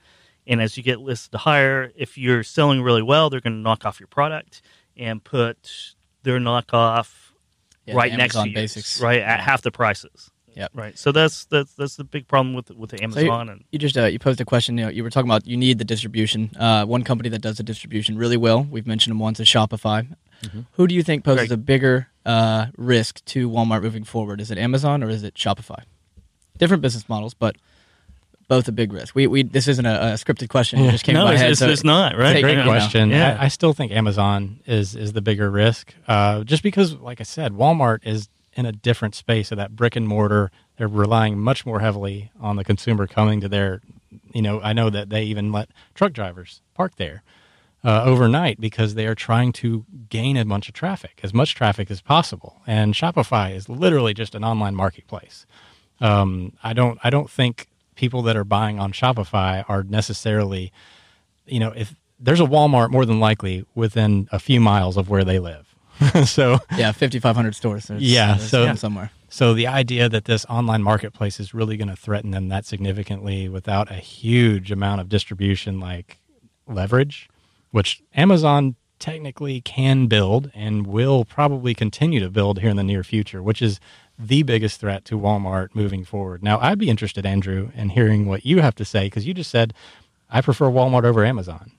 And 0.48 0.62
as 0.62 0.76
you 0.78 0.84
get 0.84 1.00
listed 1.00 1.40
higher, 1.40 1.92
if 1.96 2.18
you're 2.18 2.42
selling 2.44 2.82
really 2.82 3.04
well, 3.04 3.30
they're 3.30 3.40
going 3.40 3.54
to 3.54 3.60
knock 3.60 3.86
off 3.86 4.00
your 4.00 4.08
product 4.08 4.62
and 4.98 5.24
put 5.24 5.94
their 6.24 6.40
knockoff 6.40 7.14
Yeah, 7.86 7.96
right 7.96 8.12
the 8.12 8.18
next 8.18 8.36
to 8.36 8.50
you, 8.50 8.56
basics. 8.56 9.00
right 9.00 9.22
at 9.22 9.40
half 9.40 9.62
the 9.62 9.72
prices. 9.72 10.32
Yep. 10.58 10.72
Right. 10.74 10.98
So 10.98 11.12
that's 11.12 11.46
that's 11.46 11.74
that's 11.76 11.96
the 11.98 12.04
big 12.04 12.28
problem 12.28 12.56
with 12.56 12.72
with 12.72 12.90
the 12.90 12.98
So 12.98 13.02
you, 13.02 13.06
Amazon 13.32 13.50
and 13.50 13.64
you 13.72 13.78
just 13.78 13.96
uh, 13.96 14.06
you 14.06 14.18
posed 14.18 14.42
a 14.42 14.46
question. 14.46 14.78
You 14.78 14.86
know, 14.86 14.92
you 14.92 15.04
were 15.04 15.12
talking 15.12 15.30
about 15.30 15.46
you 15.46 15.56
need 15.56 15.78
the 15.78 15.86
distribution. 15.86 16.52
Uh, 16.60 16.84
one 16.86 17.04
company 17.04 17.30
that 17.30 17.42
does 17.44 17.58
the 17.58 17.64
distribution 17.64 18.18
really 18.18 18.38
well. 18.38 18.64
We've 18.64 18.88
mentioned 18.88 19.12
them 19.12 19.20
once 19.20 19.40
is 19.40 19.48
Shopify. 19.48 20.08
Mm-hmm. 20.44 20.62
Who 20.74 20.88
do 20.88 20.96
you 20.96 21.04
think 21.04 21.24
poses 21.24 21.42
Right. 21.42 21.52
a 21.52 21.58
bigger 21.58 22.08
uh, 22.26 22.68
risk 22.76 23.24
to 23.26 23.50
Walmart 23.50 23.84
moving 23.84 24.04
forward? 24.04 24.42
Is 24.42 24.50
it 24.50 24.58
Amazon 24.58 25.04
or 25.04 25.10
is 25.10 25.24
it 25.24 25.36
Shopify? 25.36 25.84
Different 26.58 26.82
business 26.82 27.08
models, 27.08 27.36
but 27.36 27.56
both 28.48 28.68
a 28.68 28.72
big 28.72 28.94
risk. 28.94 29.14
We 29.14 29.28
we 29.28 29.44
this 29.44 29.68
isn't 29.68 29.86
a, 29.86 30.14
a 30.14 30.14
scripted 30.14 30.50
question. 30.50 30.80
It 30.80 30.90
just 30.92 31.04
came 31.04 31.14
no, 31.14 31.22
to 31.22 31.26
my 31.26 31.34
it's, 31.34 31.42
head. 31.42 31.52
it's, 31.52 31.60
so 31.60 31.70
it's 31.70 31.84
not 31.84 32.18
right. 32.18 32.34
Take- 32.34 32.44
Great 32.44 32.64
question. 32.64 33.12
yeah. 33.12 33.38
I, 33.40 33.46
I 33.46 33.48
still 33.50 33.74
think 33.74 33.92
Amazon 33.92 34.60
is 34.66 34.96
is 34.96 35.14
the 35.14 35.22
bigger 35.22 35.52
risk, 35.52 35.94
uh, 36.08 36.44
just 36.44 36.64
because, 36.64 36.96
like 36.96 37.20
I 37.22 37.26
said, 37.26 37.52
Walmart 37.54 38.00
is 38.08 38.30
in 38.58 38.66
a 38.66 38.72
different 38.72 39.16
space 39.16 39.52
of 39.52 39.58
that 39.58 39.76
brick 39.76 39.96
and 39.96 40.08
mortar. 40.08 40.52
They're 40.78 40.88
relying 40.88 41.40
much 41.40 41.66
more 41.66 41.80
heavily 41.80 42.32
on 42.40 42.58
the 42.58 42.64
consumer 42.66 43.08
coming 43.08 43.40
to 43.42 43.48
their. 43.48 43.82
You 44.34 44.42
know, 44.42 44.60
I 44.62 44.74
know 44.74 44.90
that 44.90 45.10
they 45.10 45.24
even 45.24 45.52
let 45.52 45.70
truck 45.94 46.12
drivers 46.12 46.62
park 46.74 46.96
there 46.98 47.24
uh, 47.84 48.04
overnight 48.04 48.60
because 48.60 48.96
they 48.96 49.06
are 49.06 49.16
trying 49.16 49.54
to 49.54 49.86
gain 50.10 50.36
a 50.38 50.46
bunch 50.46 50.68
of 50.68 50.74
traffic, 50.74 51.20
as 51.24 51.34
much 51.34 51.56
traffic 51.56 51.90
as 51.92 52.02
possible. 52.02 52.62
And 52.66 52.94
Shopify 52.94 53.56
is 53.56 53.70
literally 53.70 54.14
just 54.14 54.36
an 54.36 54.44
online 54.44 54.76
marketplace. 54.76 55.46
Um, 56.02 56.54
I 56.64 56.74
don't 56.74 57.00
I 57.04 57.10
don't 57.10 57.30
think 57.30 57.68
people 57.96 58.22
that 58.24 58.36
are 58.36 58.44
buying 58.44 58.80
on 58.80 58.92
Shopify 58.92 59.64
are 59.68 59.84
necessarily, 59.84 60.72
you 61.46 61.60
know, 61.60 61.74
if 61.76 61.96
there's 62.20 62.40
a 62.40 62.46
Walmart 62.46 62.90
more 62.90 63.06
than 63.06 63.20
likely 63.20 63.66
within 63.76 64.28
a 64.32 64.40
few 64.40 64.60
miles 64.60 64.98
of 64.98 65.10
where 65.10 65.24
they 65.24 65.40
live. 65.40 65.67
so 66.26 66.60
yeah, 66.78 66.92
fifty 66.92 67.20
five 67.20 67.36
hundred 67.36 67.56
stores. 67.56 67.86
There's, 67.86 68.02
Yeah, 68.02 68.36
there's 68.36 68.50
so- 68.50 68.76
somewhere. 68.76 69.12
so 69.30 69.54
the 69.54 69.68
idea 69.68 70.10
that 70.10 70.26
this 70.26 70.46
online 70.46 70.84
marketplace 70.84 71.40
is 71.40 71.54
really 71.54 71.78
going 71.78 71.90
to 71.90 71.96
threaten 71.96 72.32
them 72.32 72.50
that 72.50 72.66
significantly 72.66 73.50
without 73.50 73.90
a 73.92 73.96
huge 73.96 74.72
amount 74.72 75.02
of 75.02 75.10
distribution 75.10 75.80
like 75.80 76.18
leverage, 76.68 77.30
which 77.72 78.02
Amazon 78.16 78.76
technically 79.00 79.62
can 79.62 80.08
build 80.08 80.50
and 80.56 80.88
will 80.88 81.24
probably 81.24 81.74
continue 81.76 82.20
to 82.20 82.30
build 82.30 82.60
here 82.60 82.70
in 82.70 82.78
the 82.78 82.84
near 82.84 83.04
future, 83.04 83.44
which 83.44 83.62
is 83.62 83.80
the 84.18 84.42
biggest 84.42 84.80
threat 84.80 85.06
to 85.06 85.20
Walmart 85.20 85.70
moving 85.76 86.04
forward. 86.04 86.42
Now, 86.42 86.58
I'd 86.60 86.80
be 86.80 86.90
interested, 86.90 87.24
Andrew, 87.24 87.70
in 87.76 87.90
hearing 87.90 88.26
what 88.26 88.44
you 88.46 88.62
have 88.62 88.74
to 88.76 88.86
say 88.86 89.06
because 89.06 89.28
you 89.28 89.36
just 89.36 89.52
said 89.52 89.74
I 90.30 90.42
prefer 90.42 90.66
Walmart 90.66 91.04
over 91.06 91.24
Amazon. 91.24 91.72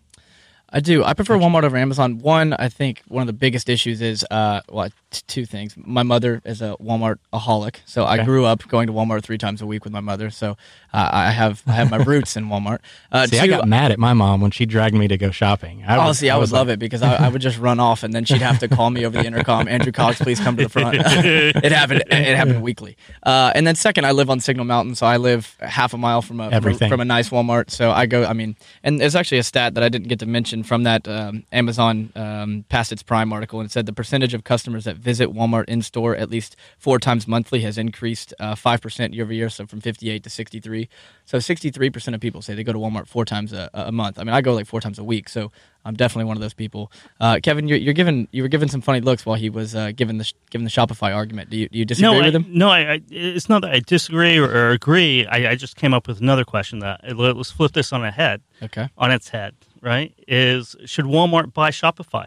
I 0.71 0.81
do. 0.81 1.03
I 1.03 1.14
prefer 1.14 1.37
Walmart 1.39 1.64
over 1.64 1.77
Amazon. 1.77 2.19
One, 2.19 2.53
I 2.53 2.69
think 2.69 3.03
one 3.09 3.23
of 3.23 3.27
the 3.27 3.33
biggest 3.33 3.69
issues 3.71 4.03
is 4.03 4.25
uh, 4.31 4.61
well, 4.69 4.91
t- 5.11 5.23
two 5.27 5.47
things. 5.47 5.75
My 5.77 6.03
mother 6.03 6.43
is 6.45 6.61
a 6.61 6.77
Walmart 6.79 7.19
aholic, 7.33 7.77
so 7.87 8.05
I 8.05 8.23
grew 8.23 8.45
up 8.45 8.69
going 8.69 8.87
to 8.87 8.93
Walmart 8.93 9.23
three 9.23 9.39
times 9.39 9.62
a 9.62 9.66
week 9.66 9.85
with 9.85 9.93
my 9.95 10.01
mother. 10.01 10.29
So 10.31 10.59
uh, 10.93 11.09
I 11.12 11.31
have 11.31 11.62
I 11.66 11.73
have 11.73 11.91
my 11.91 11.97
roots 11.97 12.37
in 12.37 12.47
Walmart. 12.49 12.79
Uh, 13.11 13.27
See, 13.27 13.37
two, 13.39 13.43
I 13.43 13.47
got 13.47 13.66
mad 13.66 13.91
at 13.91 13.99
my 13.99 14.12
mom 14.12 14.43
when 14.43 14.51
she 14.51 14.66
dragged 14.66 14.95
me 14.95 15.09
to 15.09 15.16
go 15.16 15.31
shopping. 15.31 15.83
I 15.87 16.07
Oh, 16.07 16.12
see, 16.12 16.29
I, 16.29 16.37
would 16.37 16.43
was 16.43 16.53
love 16.53 16.66
like, 16.66 16.75
it 16.75 16.79
because 16.79 17.01
I, 17.03 17.14
I 17.27 17.29
would 17.29 17.41
just 17.41 17.59
run 17.59 17.81
off, 17.81 18.03
and 18.03 18.12
then 18.12 18.25
she'd 18.27 18.43
have 18.43 18.59
to 18.59 18.69
call 18.69 18.91
me 18.91 19.07
over 19.07 19.16
the 19.19 19.27
intercom. 19.27 19.66
Andrew 19.66 19.93
Cox, 19.93 20.19
please 20.21 20.39
come 20.39 20.57
to 20.59 20.64
the 20.64 20.69
front. 20.69 20.97
it 21.01 21.73
happened. 21.73 22.03
It 22.11 22.37
happened 22.37 22.62
weekly. 22.62 22.97
Uh, 23.23 23.51
and 23.55 23.66
then 23.66 23.77
second, 23.77 24.05
I 24.05 24.11
live 24.12 24.29
on 24.29 24.41
Signal 24.41 24.66
Mountain, 24.66 24.97
so 24.97 25.07
I 25.07 25.16
live 25.16 25.57
half 25.61 25.95
a 25.95 25.99
mile 25.99 26.21
from 26.21 26.41
a 26.41 26.45
from 26.45 26.53
a, 26.53 26.57
Everything. 26.57 26.91
from 26.91 27.01
a 27.01 27.05
nice 27.05 27.31
Walmart. 27.31 27.71
So 27.71 27.91
I 27.91 28.05
go. 28.07 28.25
I 28.25 28.35
mean, 28.35 28.57
and 28.83 29.01
there's 29.01 29.16
actually 29.16 29.39
a 29.39 29.43
stat 29.43 29.75
that 29.75 29.83
I 29.83 29.89
didn't 29.89 30.09
get 30.09 30.19
to 30.21 30.27
mention 30.27 30.57
from 30.62 30.82
that 30.84 31.06
um, 31.09 31.44
Amazon 31.52 32.12
um, 32.14 32.64
past 32.68 32.92
its 32.92 33.02
prime 33.02 33.32
article, 33.32 33.61
and 33.61 33.70
said 33.70 33.86
the 33.86 33.92
percentage 33.92 34.34
of 34.34 34.44
customers 34.44 34.84
that 34.84 34.96
visit 34.96 35.32
Walmart 35.32 35.64
in 35.66 35.82
store 35.82 36.16
at 36.16 36.30
least 36.30 36.56
four 36.78 36.98
times 36.98 37.26
monthly 37.28 37.61
has 37.61 37.78
increased 37.78 38.34
uh, 38.40 38.54
five 38.54 38.80
percent 38.80 39.14
year 39.14 39.24
over 39.24 39.32
year, 39.32 39.48
so 39.48 39.66
from 39.66 39.80
58 39.80 40.22
to 40.22 40.30
63. 40.30 40.88
So 41.24 41.38
63 41.38 41.90
percent 41.90 42.14
of 42.14 42.20
people 42.20 42.42
say 42.42 42.54
they 42.54 42.64
go 42.64 42.72
to 42.72 42.78
Walmart 42.78 43.06
four 43.06 43.24
times 43.24 43.52
a, 43.52 43.68
a 43.74 43.92
month. 43.92 44.18
I 44.18 44.24
mean, 44.24 44.34
I 44.34 44.40
go 44.40 44.54
like 44.54 44.66
four 44.66 44.80
times 44.80 44.98
a 44.98 45.04
week, 45.04 45.28
so 45.28 45.50
I'm 45.84 45.94
definitely 45.94 46.24
one 46.26 46.36
of 46.36 46.40
those 46.40 46.54
people. 46.54 46.90
Uh, 47.20 47.38
Kevin, 47.42 47.68
you're, 47.68 47.78
you're 47.78 47.94
giving 47.94 48.28
you 48.30 48.42
were 48.42 48.48
giving 48.48 48.68
some 48.68 48.80
funny 48.80 49.00
looks 49.00 49.24
while 49.24 49.36
he 49.36 49.48
was 49.50 49.74
uh, 49.74 49.92
giving 49.94 50.18
the 50.18 50.30
giving 50.50 50.64
the 50.64 50.70
Shopify 50.70 51.14
argument. 51.14 51.50
Do 51.50 51.56
you 51.56 51.68
do 51.68 51.78
you 51.78 51.84
disagree 51.84 52.12
no, 52.12 52.20
I, 52.20 52.24
with 52.26 52.34
him? 52.36 52.46
no, 52.50 52.68
I, 52.70 52.92
I, 52.94 53.00
it's 53.11 53.48
not 53.48 53.62
that 53.62 53.72
I 53.72 53.80
disagree 53.80 54.38
or, 54.38 54.48
or 54.48 54.70
agree. 54.70 55.26
I, 55.26 55.50
I 55.52 55.54
just 55.54 55.76
came 55.76 55.94
up 55.94 56.06
with 56.09 56.20
another 56.20 56.44
question 56.44 56.80
that 56.80 57.16
let- 57.16 57.36
let's 57.36 57.50
flip 57.50 57.72
this 57.72 57.92
on 57.92 58.04
a 58.04 58.11
head, 58.11 58.42
Okay. 58.62 58.88
on 58.98 59.11
its 59.11 59.28
head. 59.28 59.54
Right? 59.89 60.14
Is 60.28 60.76
should 60.84 61.07
Walmart 61.07 61.53
buy 61.55 61.70
Shopify? 61.70 62.26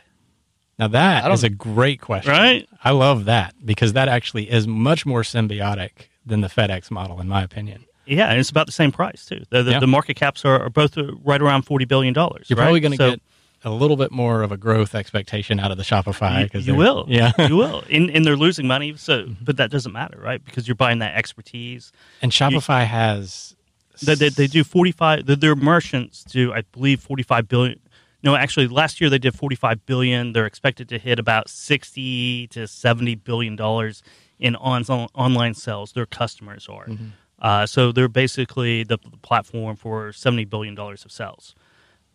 Now 0.80 0.88
that 0.88 1.24
I 1.24 1.28
don't- 1.28 1.36
is 1.36 1.44
a 1.44 1.50
great 1.50 2.02
question. 2.02 2.32
Right? 2.32 2.68
I 2.84 2.92
love 2.92 3.26
that 3.26 3.54
because 3.64 3.94
that 3.94 4.08
actually 4.08 4.50
is 4.50 4.68
much 4.68 5.06
more 5.06 5.22
symbiotic 5.22 6.08
than 6.26 6.42
the 6.42 6.48
FedEx 6.48 6.90
model, 6.92 7.22
in 7.22 7.28
my 7.28 7.44
opinion. 7.44 7.86
Yeah, 8.08 8.30
and 8.30 8.40
it's 8.40 8.50
about 8.50 8.66
the 8.66 8.72
same 8.72 8.92
price 8.92 9.26
too. 9.26 9.44
The, 9.52 9.62
the, 9.64 9.72
Yeah. 9.72 9.80
the 9.80 9.88
market 9.88 10.16
caps 10.16 10.44
are, 10.44 10.60
are 10.60 10.70
both 10.70 10.98
uh, 10.98 11.14
right 11.24 11.42
around 11.42 11.64
forty 11.64 11.86
billion 11.86 12.14
dollars. 12.14 12.50
You're 12.50 12.58
right? 12.58 12.64
probably 12.66 12.80
going 12.80 12.92
to 12.94 12.98
So 12.98 13.10
get 13.12 13.22
a 13.64 13.70
little 13.70 13.96
bit 13.96 14.12
more 14.12 14.42
of 14.42 14.52
a 14.52 14.58
growth 14.58 14.96
expectation 14.96 15.60
out 15.60 15.70
of 15.70 15.78
the 15.78 15.84
Shopify. 15.84 16.44
because 16.44 16.66
you 16.66 16.74
they're- 16.74 16.80
will, 16.80 17.06
Yeah. 17.08 17.32
you 17.48 17.56
will, 17.58 17.84
and, 17.92 18.10
and 18.10 18.26
they're 18.26 18.36
losing 18.36 18.66
money. 18.66 18.98
So, 18.98 19.24
Mm-hmm. 19.26 19.46
but 19.46 19.58
that 19.58 19.70
doesn't 19.70 19.92
matter, 19.94 20.20
right? 20.20 20.44
Because 20.44 20.68
you're 20.68 20.74
buying 20.76 20.98
that 21.00 21.16
expertise. 21.16 21.92
and 22.24 22.32
Shopify 22.32 22.86
has. 22.86 23.56
They, 24.04 24.16
they, 24.16 24.30
they 24.30 24.48
do 24.48 24.64
forty 24.64 24.92
five. 24.92 25.26
Their 25.26 25.56
merchants 25.56 26.24
do, 26.24 26.54
I 26.54 26.62
believe, 26.72 27.00
forty 27.02 27.24
five 27.24 27.48
billion. 27.48 27.80
No, 28.24 28.36
actually, 28.36 28.68
last 28.68 29.02
year 29.02 29.10
they 29.10 29.18
did 29.20 29.34
forty 29.36 29.56
five 29.56 29.86
billion. 29.86 30.34
They're 30.34 30.46
expected 30.46 30.90
to 30.90 31.00
hit 31.00 31.20
about 31.20 31.50
sixty 31.50 32.48
to 32.48 32.68
seventy 32.68 33.16
billion 33.16 33.56
dollars 33.56 34.04
in 34.40 34.56
on, 34.56 34.84
online 34.84 35.54
sales. 35.54 35.94
Their 35.94 36.06
customers 36.06 36.68
are. 36.70 36.86
Mm-hmm. 36.88 37.06
Uh, 37.40 37.66
so 37.66 37.92
they're 37.92 38.08
basically 38.08 38.84
the, 38.84 38.98
the 39.10 39.18
platform 39.18 39.76
for 39.76 40.12
seventy 40.14 40.46
billion 40.46 40.76
dollars 40.76 41.06
of 41.06 41.12
sales. 41.12 41.56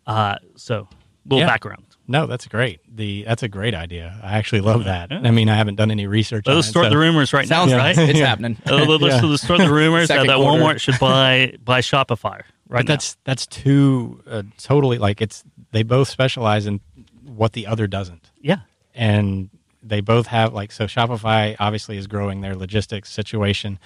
Uh, 0.05 0.37
so, 0.55 0.87
little 1.25 1.39
Yeah. 1.39 1.47
background. 1.47 1.83
No, 2.07 2.25
that's 2.25 2.47
great. 2.47 2.79
The 2.95 3.23
that's 3.23 3.43
a 3.43 3.47
great 3.49 3.73
idea. 3.75 4.17
I 4.23 4.37
actually 4.37 4.61
love 4.61 4.85
that. 4.85 5.11
Yeah. 5.11 5.21
I 5.23 5.31
mean, 5.31 5.49
I 5.49 5.55
haven't 5.55 5.75
done 5.75 5.91
any 5.91 6.07
research. 6.07 6.47
on 6.47 6.55
Let's 6.55 6.67
start 6.67 6.85
so- 6.85 6.89
the 6.91 6.97
rumors 6.97 7.33
right 7.33 7.47
Sounds 7.47 7.71
now, 7.71 7.77
right. 7.77 7.97
right? 7.97 8.09
It's 8.09 8.19
happening. 8.31 8.57
Uh, 8.65 8.85
let's, 8.85 9.03
Yeah. 9.03 9.21
let's 9.29 9.43
start 9.43 9.59
the 9.59 9.71
rumors 9.71 10.07
that, 10.07 10.15
Second 10.15 10.27
that 10.27 10.37
quarter. 10.37 10.63
Walmart 10.63 10.79
should 10.79 10.99
buy 10.99 11.53
buy 11.63 11.81
Shopify 11.81 12.41
right 12.69 12.79
But 12.85 12.87
that's 12.87 13.17
that's 13.25 13.45
too 13.47 14.21
uh, 14.29 14.43
totally 14.57 14.97
like 14.97 15.21
it's. 15.21 15.43
They 15.71 15.83
both 15.83 16.07
specialize 16.07 16.65
in 16.65 16.79
what 17.25 17.51
the 17.53 17.67
other 17.67 17.87
doesn't. 17.87 18.31
Yeah, 18.41 18.59
and 18.95 19.49
they 19.83 19.99
both 20.01 20.27
have 20.27 20.53
like 20.53 20.71
so 20.71 20.85
shopify 20.85 21.55
obviously 21.59 21.97
is 21.97 22.07
growing 22.07 22.41
their 22.41 22.55
logistics 22.55 23.11
situation 23.11 23.79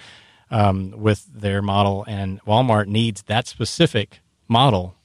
um, 0.50 0.92
with 0.96 1.26
their 1.32 1.60
model 1.62 2.04
and 2.08 2.40
walmart 2.44 2.86
needs 2.86 3.22
that 3.24 3.46
specific 3.46 4.20
model 4.48 4.96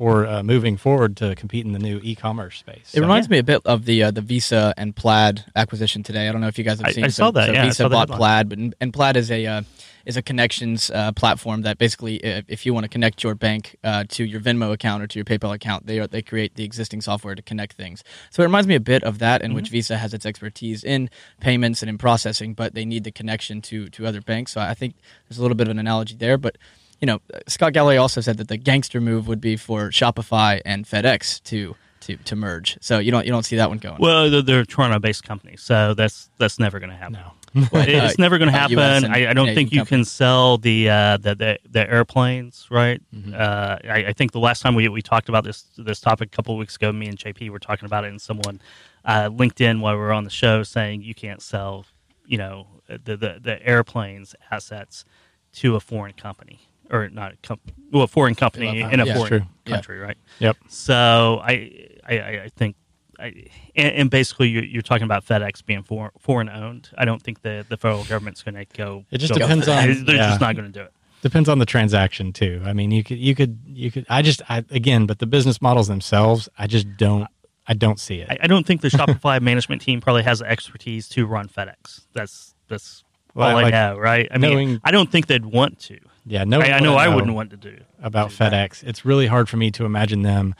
for 0.00 0.26
uh, 0.26 0.42
moving 0.42 0.78
forward 0.78 1.14
to 1.14 1.34
compete 1.34 1.66
in 1.66 1.72
the 1.72 1.78
new 1.78 2.00
e-commerce 2.02 2.56
space. 2.56 2.88
It 2.94 2.96
So- 2.96 3.00
reminds 3.02 3.28
me 3.28 3.36
a 3.36 3.42
bit 3.42 3.60
of 3.66 3.84
the 3.84 4.02
uh, 4.04 4.10
the 4.10 4.22
Visa 4.22 4.72
and 4.78 4.96
Plaid 4.96 5.44
acquisition 5.54 6.02
today. 6.02 6.26
I 6.26 6.32
don't 6.32 6.40
know 6.40 6.48
if 6.48 6.56
you 6.56 6.64
guys 6.64 6.80
have 6.80 6.94
seen. 6.94 7.04
I 7.04 7.08
so, 7.08 7.24
saw 7.24 7.30
that, 7.32 7.46
So 7.48 7.52
yeah, 7.52 7.64
Visa 7.66 7.86
bought. 7.90 8.08
Plaid, 8.08 8.48
but 8.48 8.58
and 8.80 8.94
Plaid 8.94 9.16
is 9.16 9.30
a 9.30 9.44
uh, 9.44 9.62
is 10.06 10.16
a 10.16 10.22
connections 10.22 10.90
uh, 10.90 11.12
platform 11.12 11.60
that 11.62 11.76
basically, 11.76 12.24
uh, 12.24 12.40
if 12.48 12.64
you 12.64 12.72
want 12.72 12.84
to 12.84 12.88
connect 12.88 13.22
your 13.22 13.34
bank 13.34 13.76
uh, 13.84 14.04
to 14.08 14.24
your 14.24 14.40
Venmo 14.40 14.72
account 14.72 15.02
or 15.02 15.06
to 15.06 15.18
your 15.18 15.26
PayPal 15.26 15.54
account, 15.54 15.86
they 15.86 15.98
are, 16.00 16.06
they 16.06 16.22
create 16.22 16.54
the 16.54 16.64
existing 16.64 17.02
software 17.02 17.34
to 17.34 17.42
connect 17.42 17.74
things. 17.74 18.02
So 18.30 18.42
it 18.42 18.46
reminds 18.46 18.66
me 18.66 18.76
a 18.76 18.80
bit 18.80 19.04
of 19.04 19.18
that, 19.18 19.42
in 19.42 19.52
which 19.52 19.66
Mm-hmm. 19.66 19.72
Visa 19.72 19.98
has 19.98 20.14
its 20.14 20.24
expertise 20.24 20.82
in 20.82 21.10
payments 21.40 21.82
and 21.82 21.90
in 21.90 21.98
processing, 21.98 22.54
but 22.54 22.72
they 22.72 22.86
need 22.86 23.04
the 23.04 23.12
connection 23.12 23.60
to 23.68 23.90
to 23.90 24.06
other 24.06 24.22
banks. 24.22 24.52
So 24.52 24.62
I 24.62 24.72
think 24.72 24.94
there's 25.28 25.36
a 25.36 25.42
little 25.42 25.58
bit 25.60 25.66
of 25.68 25.72
an 25.72 25.78
analogy 25.78 26.16
there, 26.16 26.38
but. 26.38 26.56
You 27.00 27.06
know, 27.06 27.20
Scott 27.46 27.72
Galloway 27.72 27.96
also 27.96 28.20
said 28.20 28.36
that 28.38 28.48
the 28.48 28.56
gangster 28.56 29.00
move 29.00 29.26
would 29.26 29.40
be 29.40 29.56
for 29.56 29.88
Shopify 29.88 30.60
and 30.64 30.84
FedEx 30.86 31.42
to 31.44 31.74
to, 32.00 32.16
to 32.16 32.36
merge. 32.36 32.78
So 32.80 32.98
you 32.98 33.10
don't 33.10 33.26
you 33.26 33.32
don't 33.32 33.44
see 33.44 33.56
that 33.56 33.68
one 33.68 33.78
going. 33.78 33.98
Well, 33.98 34.30
they're, 34.30 34.42
they're 34.42 34.64
Toronto-based 34.64 35.24
companies, 35.24 35.62
so 35.62 35.94
that's 35.94 36.30
that's 36.38 36.58
never 36.58 36.78
going 36.78 36.90
to 36.90 36.96
happen. 36.96 37.14
No. 37.14 37.32
But, 37.72 37.88
It- 37.88 37.96
it's 38.04 38.12
uh, 38.14 38.22
never 38.22 38.38
going 38.38 38.50
to 38.50 38.56
uh, 38.56 38.60
happen. 38.60 38.78
And 38.78 39.06
I, 39.12 39.30
I 39.30 39.32
don't 39.32 39.54
think 39.54 39.72
you 39.72 39.80
companies. 39.80 39.88
can 39.88 40.04
sell 40.04 40.58
the 40.58 40.88
uh, 40.88 41.16
the, 41.16 41.34
the 41.34 41.58
the 41.68 41.90
airplanes, 41.90 42.66
right? 42.70 43.02
Mm-hmm. 43.14 43.34
Uh, 43.34 43.76
I, 43.92 44.04
I 44.08 44.12
think 44.12 44.32
the 44.32 44.40
last 44.40 44.62
time 44.62 44.74
we, 44.74 44.88
we 44.88 45.02
talked 45.02 45.28
about 45.28 45.44
this 45.44 45.64
this 45.76 46.00
topic 46.00 46.28
a 46.32 46.36
couple 46.36 46.54
of 46.54 46.58
weeks 46.58 46.76
ago, 46.76 46.92
me 46.92 47.08
and 47.08 47.18
JP 47.18 47.50
were 47.50 47.58
talking 47.58 47.86
about 47.86 48.04
it, 48.04 48.08
and 48.08 48.20
someone 48.20 48.60
uh, 49.04 49.28
LinkedIn 49.28 49.80
while 49.80 49.94
we 49.94 50.00
were 50.00 50.12
on 50.12 50.24
the 50.24 50.30
show 50.30 50.62
saying 50.62 51.02
you 51.02 51.14
can't 51.14 51.42
sell, 51.42 51.86
you 52.26 52.38
know, 52.38 52.66
the 52.88 53.16
the, 53.16 53.38
the 53.42 53.66
airplanes 53.66 54.34
assets 54.50 55.04
to 55.52 55.74
a 55.74 55.80
foreign 55.80 56.12
company 56.12 56.60
or 56.90 57.08
not 57.10 57.32
a 57.32 57.36
com- 57.42 57.60
well, 57.92 58.02
a 58.04 58.08
foreign 58.08 58.34
company 58.34 58.80
in 58.80 59.00
a. 59.00 59.04
Yeah, 59.06 59.14
foreign 59.14 59.46
country, 59.66 59.98
right? 59.98 60.16
Yep. 60.38 60.56
So 60.68 61.40
I 61.42 61.88
I, 62.08 62.18
I 62.18 62.42
I 62.44 62.48
think. 62.56 62.76
I, 63.18 63.48
and, 63.76 63.94
and 63.94 64.10
basically, 64.10 64.48
you're, 64.48 64.64
you're 64.64 64.80
talking 64.80 65.04
about 65.04 65.26
FedEx 65.26 65.62
being 65.66 65.82
for, 65.82 66.10
foreign 66.18 66.48
owned. 66.48 66.88
I 66.96 67.04
don't 67.04 67.20
think 67.22 67.42
the, 67.42 67.66
the 67.68 67.76
federal 67.76 68.02
government's 68.04 68.42
going 68.42 68.54
to 68.54 68.64
go. 68.74 69.04
It 69.10 69.18
just 69.18 69.34
go 69.34 69.38
depends 69.38 69.68
on- 69.68 70.04
They're 70.06 70.16
yeah. 70.16 70.28
just 70.30 70.40
not 70.40 70.56
going 70.56 70.72
to 70.72 70.72
do 70.72 70.82
it. 70.86 70.92
Depends 71.20 71.46
on 71.50 71.58
the 71.58 71.66
transaction 71.66 72.32
too. 72.32 72.62
I 72.64 72.72
mean, 72.72 72.90
you 72.90 73.04
could, 73.04 73.18
you 73.18 73.34
could, 73.34 73.58
you 73.66 73.90
could. 73.90 74.06
I 74.08 74.22
just, 74.22 74.40
I, 74.48 74.64
again, 74.70 75.04
but 75.04 75.18
the 75.18 75.26
business 75.26 75.60
models 75.60 75.86
themselves, 75.86 76.48
I 76.58 76.66
just 76.66 76.96
don't, 76.96 77.26
I 77.66 77.74
don't 77.74 78.00
see 78.00 78.20
it. 78.20 78.30
I, 78.30 78.38
I 78.44 78.46
don't 78.46 78.66
think 78.66 78.80
the 78.80 78.88
Shopify 78.88 79.38
management 79.42 79.82
team 79.82 80.00
probably 80.00 80.22
has 80.22 80.38
the 80.38 80.46
expertise 80.50 81.06
to 81.10 81.26
run 81.26 81.46
FedEx. 81.46 82.06
That's 82.14 82.54
that's 82.68 83.04
Well, 83.34 83.50
all 83.50 83.58
I 83.58 83.62
like, 83.64 83.72
know, 83.72 83.98
right? 83.98 84.28
I 84.32 84.38
mean, 84.38 84.50
knowing- 84.50 84.80
I 84.82 84.92
don't 84.92 85.12
think 85.12 85.26
they'd 85.26 85.44
want 85.44 85.78
to. 85.80 85.98
Yeah, 86.26 86.44
no. 86.44 86.60
I, 86.60 86.72
I 86.72 86.80
know 86.80 86.94
I 86.96 87.08
wouldn't 87.08 87.34
want 87.34 87.50
to 87.50 87.56
do 87.56 87.78
about 88.02 88.30
do 88.30 88.36
that. 88.36 88.52
FedEx. 88.70 88.82
It's 88.84 89.04
really 89.04 89.26
hard 89.26 89.48
for 89.48 89.56
me 89.56 89.70
to 89.72 89.84
imagine 89.84 90.22
them 90.22 90.54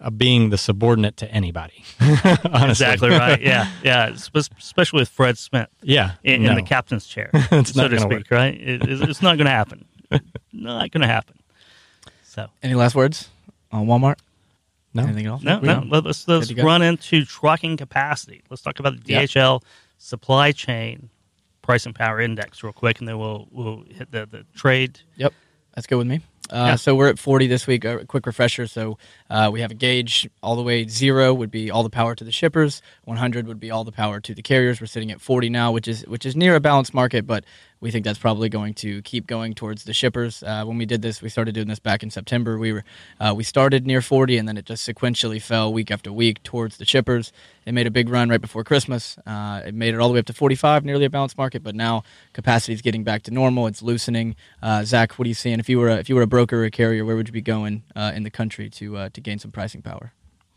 uh, 0.00 0.10
being 0.10 0.50
the 0.50 0.58
subordinate 0.58 1.16
to 1.18 1.30
anybody. 1.30 1.84
Honestly. 2.00 2.70
Exactly 2.70 3.10
right. 3.10 3.40
Yeah, 3.40 3.70
yeah. 3.84 4.08
Especially 4.08 5.00
with 5.00 5.08
Fred 5.08 5.38
Smith 5.38 5.68
Yeah, 5.82 6.12
in, 6.24 6.42
no. 6.42 6.50
in 6.50 6.56
the 6.56 6.62
captain's 6.62 7.06
chair, 7.06 7.30
It's 7.34 7.72
so 7.74 7.82
not 7.82 7.88
to 7.88 7.96
gonna 7.98 8.14
speak. 8.14 8.30
Right? 8.30 8.54
It, 8.60 8.82
it's, 8.88 9.00
it's 9.02 9.22
not 9.22 9.36
going 9.36 9.46
to 9.46 9.52
happen. 9.52 9.84
not 10.52 10.90
going 10.90 11.02
to 11.02 11.06
happen. 11.06 11.38
So 12.24 12.48
Any 12.62 12.74
last 12.74 12.94
words 12.94 13.28
on 13.70 13.86
Walmart? 13.86 14.16
No. 14.94 15.04
Anything 15.04 15.26
else? 15.26 15.42
No, 15.42 15.58
no. 15.60 15.74
don't. 15.74 15.90
Let- 15.90 16.04
Let's, 16.04 16.26
let's 16.28 16.48
Good 16.48 16.56
to 16.56 16.62
go. 16.62 16.66
run 16.66 16.82
into 16.82 17.24
trucking 17.24 17.76
capacity. 17.78 18.42
Let's 18.50 18.60
talk 18.62 18.78
about 18.80 18.94
the 19.04 19.12
Yeah. 19.12 19.22
DHL 19.22 19.62
supply 19.98 20.52
chain 20.52 21.08
price 21.62 21.86
and 21.86 21.94
power 21.94 22.20
index 22.20 22.62
real 22.62 22.72
quick, 22.72 22.98
and 22.98 23.08
then 23.08 23.18
we'll 23.18 23.48
we'll 23.50 23.84
hit 23.88 24.10
the, 24.10 24.26
the 24.26 24.44
trade. 24.54 25.00
Yep, 25.16 25.32
that's 25.74 25.86
good 25.86 25.96
with 25.96 26.06
me. 26.06 26.20
Uh, 26.50 26.56
Yeah. 26.56 26.74
So 26.76 26.94
we're 26.94 27.08
at 27.08 27.18
40 27.18 27.46
this 27.46 27.66
week. 27.66 27.84
A 27.84 28.04
quick 28.04 28.26
refresher. 28.26 28.66
So 28.66 28.98
uh, 29.30 29.50
we 29.52 29.60
have 29.60 29.70
a 29.70 29.74
gauge 29.74 30.28
all 30.42 30.56
the 30.56 30.62
way 30.62 30.86
zero 30.86 31.32
would 31.32 31.50
be 31.50 31.70
all 31.70 31.82
the 31.82 31.90
power 31.90 32.14
to 32.14 32.24
the 32.24 32.32
shippers. 32.32 32.82
100 33.04 33.46
would 33.46 33.60
be 33.60 33.70
all 33.70 33.84
the 33.84 33.92
power 33.92 34.20
to 34.20 34.34
the 34.34 34.42
carriers. 34.42 34.80
We're 34.80 34.86
sitting 34.86 35.10
at 35.10 35.20
40 35.20 35.48
now, 35.50 35.72
which 35.72 35.88
is 35.88 36.02
which 36.06 36.26
is 36.26 36.36
near 36.36 36.54
a 36.54 36.60
balanced 36.60 36.94
market, 36.94 37.26
but 37.26 37.44
we 37.80 37.90
think 37.90 38.04
that's 38.04 38.18
probably 38.18 38.48
going 38.48 38.74
to 38.74 39.02
keep 39.02 39.26
going 39.26 39.54
towards 39.54 39.82
the 39.84 39.92
shippers. 39.92 40.44
Uh, 40.44 40.62
when 40.64 40.78
we 40.78 40.86
did 40.86 41.02
this, 41.02 41.20
we 41.20 41.28
started 41.28 41.52
doing 41.52 41.66
this 41.66 41.80
back 41.80 42.04
in 42.04 42.10
September. 42.10 42.56
We 42.56 42.72
were 42.72 42.84
uh, 43.18 43.34
we 43.36 43.42
started 43.42 43.86
near 43.86 44.00
40, 44.00 44.36
and 44.38 44.46
then 44.46 44.56
it 44.56 44.66
just 44.66 44.88
sequentially 44.88 45.42
fell 45.42 45.72
week 45.72 45.90
after 45.90 46.12
week 46.12 46.42
towards 46.44 46.76
the 46.76 46.84
shippers. 46.84 47.32
It 47.66 47.72
made 47.74 47.86
a 47.86 47.90
big 47.90 48.08
run 48.08 48.28
right 48.28 48.40
before 48.40 48.62
Christmas. 48.64 49.16
Uh, 49.26 49.62
it 49.66 49.74
made 49.74 49.94
it 49.94 50.00
all 50.00 50.08
the 50.08 50.14
way 50.14 50.20
up 50.20 50.26
to 50.26 50.32
45, 50.32 50.84
nearly 50.84 51.04
a 51.06 51.10
balanced 51.10 51.38
market. 51.38 51.62
But 51.64 51.74
now 51.74 52.02
capacity 52.32 52.72
is 52.72 52.82
getting 52.82 53.02
back 53.04 53.22
to 53.24 53.30
normal. 53.32 53.66
It's 53.66 53.82
loosening. 53.82 54.36
Uh, 54.62 54.84
Zach, 54.84 55.12
what 55.18 55.26
are 55.26 55.28
you 55.28 55.34
seeing? 55.34 55.58
If 55.58 55.68
you 55.68 55.78
were 55.80 55.88
a, 55.88 55.96
if 55.96 56.08
you 56.08 56.14
were 56.14 56.22
a 56.22 56.26
broker 56.32 56.62
or 56.62 56.64
a 56.64 56.70
carrier, 56.70 57.04
where 57.04 57.14
would 57.16 57.28
you 57.28 57.32
be 57.32 57.40
going 57.42 57.82
uh, 57.94 58.10
in 58.14 58.22
the 58.24 58.30
country 58.30 58.68
to 58.70 58.96
uh, 58.96 59.08
to 59.12 59.20
gain 59.20 59.38
some 59.38 59.50
pricing 59.52 59.82
power? 59.82 60.12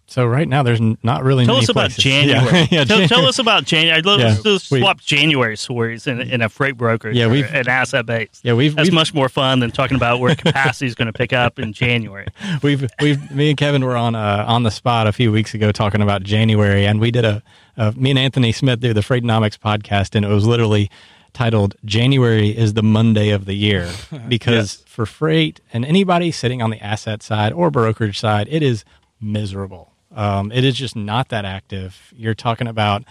So 0.08 0.24
right 0.24 0.48
now, 0.48 0.62
there's 0.62 0.80
not 1.02 1.24
really. 1.24 1.46
Tell 1.48 1.56
many 1.56 1.64
us 1.66 1.70
about 1.70 1.82
places. 1.90 2.04
January. 2.04 2.46
Yeah, 2.60 2.68
yeah, 2.72 2.84
tell, 2.84 2.98
Jan- 3.00 3.08
tell 3.08 3.26
us 3.26 3.40
about 3.40 3.66
January. 3.66 4.04
Let's 4.04 4.22
Yeah, 4.22 4.52
just 4.54 4.70
we- 4.72 4.80
swap 4.80 5.00
January 5.02 5.58
stories 5.58 6.06
in, 6.06 6.22
in 6.22 6.42
a 6.44 6.50
freight 6.50 6.78
broker. 6.78 7.10
Yeah, 7.10 7.26
we've- 7.26 7.50
an 7.52 7.68
asset 7.68 8.06
base. 8.06 8.40
Yeah, 8.44 8.54
we've 8.54 8.76
That's 8.76 8.86
we've, 8.90 8.94
much 8.94 9.16
more 9.16 9.30
fun 9.30 9.62
than 9.62 9.72
talking 9.72 9.98
about 9.98 10.20
where 10.20 10.36
capacity 10.36 10.86
is 10.86 10.94
going 10.94 11.08
to 11.08 11.14
pick 11.14 11.34
up 11.34 11.58
in 11.58 11.74
January. 11.84 12.28
we've 12.62 12.88
we've 13.02 13.32
me 13.32 13.50
and 13.50 13.58
Kevin 13.58 13.84
were 13.84 13.98
on 13.98 14.14
uh, 14.14 14.46
on 14.48 14.62
the 14.62 14.70
spot 14.72 15.08
a 15.08 15.12
few 15.12 15.32
weeks 15.32 15.56
ago 15.56 15.72
talking 15.72 16.02
about 16.04 16.22
January, 16.22 16.86
and 16.86 17.00
we 17.00 17.10
did 17.10 17.26
a, 17.26 17.42
a 17.76 17.92
me 17.94 18.12
and 18.12 18.20
Anthony 18.20 18.52
Smith 18.52 18.82
did 18.82 18.96
the 18.96 19.02
Freightonomics 19.02 19.58
podcast, 19.58 20.14
and 20.14 20.24
it 20.24 20.30
was 20.30 20.46
literally 20.46 20.92
titled 21.36 21.76
"January 21.86 22.50
is 22.50 22.74
the 22.74 22.82
Monday 22.82 23.30
of 23.30 23.46
the 23.46 23.54
year" 23.54 23.92
because 24.28 24.84
for 24.88 25.06
freight 25.06 25.62
and 25.72 25.86
anybody 25.86 26.32
sitting 26.32 26.62
on 26.62 26.72
the 26.72 26.82
asset 26.82 27.22
side 27.22 27.54
or 27.54 27.70
brokerage 27.70 28.20
side, 28.20 28.48
it 28.50 28.64
is 28.64 28.84
miserable. 29.22 29.92
Um, 30.16 30.52
it 30.52 30.64
is 30.64 30.76
just 30.76 30.96
not 30.96 31.30
that 31.30 31.46
active. 31.46 32.14
You're 32.16 32.34
talking 32.34 32.68
about, 32.68 33.04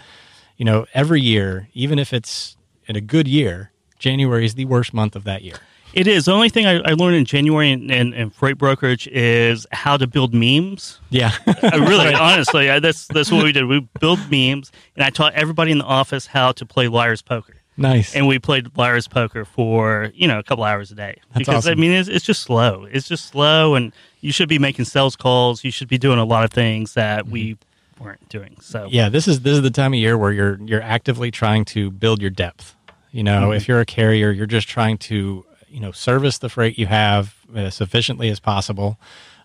you 0.57 0.65
know, 0.65 0.85
every 0.93 1.21
year, 1.21 1.69
even 1.73 1.99
if 1.99 2.11
it's 2.11 2.57
in 2.87 2.95
a 2.95 3.01
good 3.01 3.27
year, 3.27 3.71
January 3.99 4.45
is 4.45 4.55
the 4.55 4.65
worst 4.65 4.93
month 4.93 5.15
of 5.15 5.23
that 5.23 5.43
year. 5.43 5.57
It 5.93 6.07
is. 6.07 6.25
The 6.25 6.33
only 6.33 6.49
thing 6.49 6.65
I, 6.65 6.79
I 6.79 6.91
learned 6.91 7.15
in 7.15 7.23
January 7.23 7.71
and, 7.71 7.89
in, 7.89 8.13
in 8.13 8.29
freight 8.29 8.57
brokerage 8.57 9.07
is 9.07 9.65
how 9.71 9.95
to 9.95 10.05
build 10.05 10.33
memes. 10.33 10.99
Yeah. 11.09 11.31
I 11.47 11.77
really, 11.87 12.13
honestly, 12.13 12.69
I, 12.69 12.79
that's 12.79 13.07
that's 13.07 13.31
what 13.31 13.45
we 13.45 13.53
did. 13.53 13.65
We 13.65 13.87
built 14.01 14.19
memes, 14.29 14.73
and 14.95 15.05
I 15.05 15.09
taught 15.09 15.33
everybody 15.35 15.71
in 15.71 15.77
the 15.77 15.85
office 15.85 16.27
how 16.27 16.51
to 16.51 16.65
play 16.65 16.89
liar's 16.89 17.21
poker. 17.21 17.54
Nice. 17.77 18.15
And 18.15 18.27
we 18.27 18.39
played 18.39 18.75
liar's 18.77 19.07
poker 19.07 19.45
for 19.45 20.11
you 20.15 20.27
know 20.27 20.39
a 20.39 20.43
couple 20.43 20.63
hours 20.63 20.91
a 20.91 20.95
day 20.95 21.19
That's 21.33 21.39
because 21.45 21.67
I 21.67 21.75
mean 21.75 21.91
it's, 21.91 22.09
it's 22.09 22.25
just 22.25 22.41
slow. 22.41 22.85
It's 22.91 23.07
just 23.07 23.27
slow, 23.27 23.75
and 23.75 23.91
you 24.21 24.31
should 24.31 24.49
be 24.49 24.59
making 24.59 24.85
sales 24.85 25.15
calls. 25.15 25.63
You 25.63 25.71
should 25.71 25.87
be 25.87 25.97
doing 25.97 26.19
a 26.19 26.25
lot 26.25 26.43
of 26.43 26.51
things 26.51 26.93
that 26.93 27.27
we 27.27 27.57
weren't 27.99 28.27
doing. 28.29 28.57
So 28.61 28.85
Mm-hmm. 28.85 28.93
Yeah, 28.95 29.09
this 29.09 29.27
is 29.27 29.41
this 29.41 29.53
is 29.55 29.61
the 29.61 29.71
time 29.71 29.93
of 29.93 29.99
year 29.99 30.17
where 30.17 30.31
you're 30.31 30.59
you're 30.61 30.81
actively 30.81 31.31
trying 31.31 31.65
to 31.65 31.91
build 31.91 32.21
your 32.21 32.31
depth. 32.31 32.75
You 33.11 33.23
know, 33.23 33.43
Mm-hmm. 33.49 33.53
if 33.57 33.67
you're 33.67 33.79
a 33.79 33.85
carrier, 33.85 34.31
you're 34.31 34.45
just 34.45 34.67
trying 34.67 34.97
to 34.99 35.45
you 35.69 35.79
know 35.79 35.91
service 35.91 36.37
the 36.37 36.49
freight 36.49 36.77
you 36.77 36.87
have 36.87 37.35
as 37.55 37.79
efficiently 37.81 38.29
as 38.29 38.39
possible. 38.39 38.97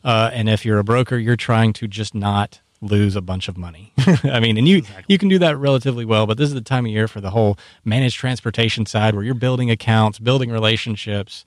Uh, 0.03 0.31
and 0.33 0.49
if 0.49 0.65
you're 0.65 0.79
a 0.79 0.85
broker, 0.85 1.19
you're 1.19 1.37
trying 1.37 1.73
to 1.75 1.87
just 1.87 2.15
not 2.15 2.61
lose 2.81 3.17
a 3.17 3.21
bunch 3.21 3.49
of 3.49 3.57
money. 3.57 3.93
I 4.25 4.41
mean, 4.41 4.57
and 4.57 4.67
you 4.67 4.83
you 5.07 5.19
can 5.19 5.29
do 5.29 5.39
that 5.39 5.57
relatively 5.57 6.05
well, 6.05 6.27
but 6.27 6.39
this 6.39 6.49
is 6.49 6.55
the 6.55 6.61
time 6.61 6.87
of 6.87 6.93
year 6.93 7.09
for 7.09 7.21
the 7.21 7.31
whole 7.31 7.59
managed 7.85 8.17
transportation 8.19 8.87
side 8.87 9.15
where 9.15 9.25
you're 9.25 9.35
building 9.35 9.71
accounts, 9.71 10.19
building 10.19 10.51
relationships. 10.51 11.45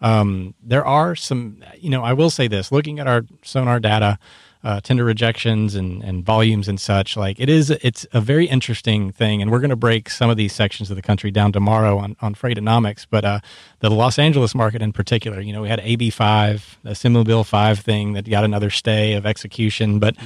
Um, 0.00 0.54
there 0.62 0.84
are 0.84 1.16
some, 1.16 1.64
you 1.78 1.88
know, 1.88 2.02
I 2.02 2.12
will 2.12 2.30
say 2.30 2.48
this: 2.48 2.70
looking 2.70 2.98
at 2.98 3.06
our 3.06 3.24
sonar 3.42 3.80
data, 3.80 4.18
uh, 4.62 4.80
tender 4.80 5.04
rejections 5.04 5.74
and, 5.74 6.02
and 6.02 6.24
volumes 6.24 6.68
and 6.68 6.80
such, 6.80 7.16
like 7.16 7.38
it 7.38 7.48
is, 7.48 7.70
it's 7.70 8.06
a 8.12 8.20
very 8.20 8.46
interesting 8.46 9.12
thing. 9.12 9.40
And 9.40 9.50
we're 9.50 9.60
going 9.60 9.70
to 9.70 9.76
break 9.76 10.10
some 10.10 10.30
of 10.30 10.36
these 10.36 10.52
sections 10.52 10.90
of 10.90 10.96
the 10.96 11.02
country 11.02 11.30
down 11.30 11.52
tomorrow 11.52 11.98
on 11.98 12.16
on 12.20 12.34
Freightonomics. 12.34 13.06
But 13.08 13.24
uh, 13.24 13.40
the 13.80 13.90
Los 13.90 14.18
Angeles 14.18 14.54
market 14.54 14.82
in 14.82 14.92
particular, 14.92 15.40
you 15.40 15.52
know, 15.52 15.62
we 15.62 15.68
had 15.68 15.80
AB 15.80 16.10
five, 16.10 16.78
the 16.82 16.90
Assembly 16.90 17.24
Bill 17.24 17.44
five 17.44 17.78
thing 17.78 18.14
that 18.14 18.28
got 18.28 18.44
another 18.44 18.68
stay 18.70 19.14
of 19.14 19.24
execution, 19.24 19.98
but 19.98 20.16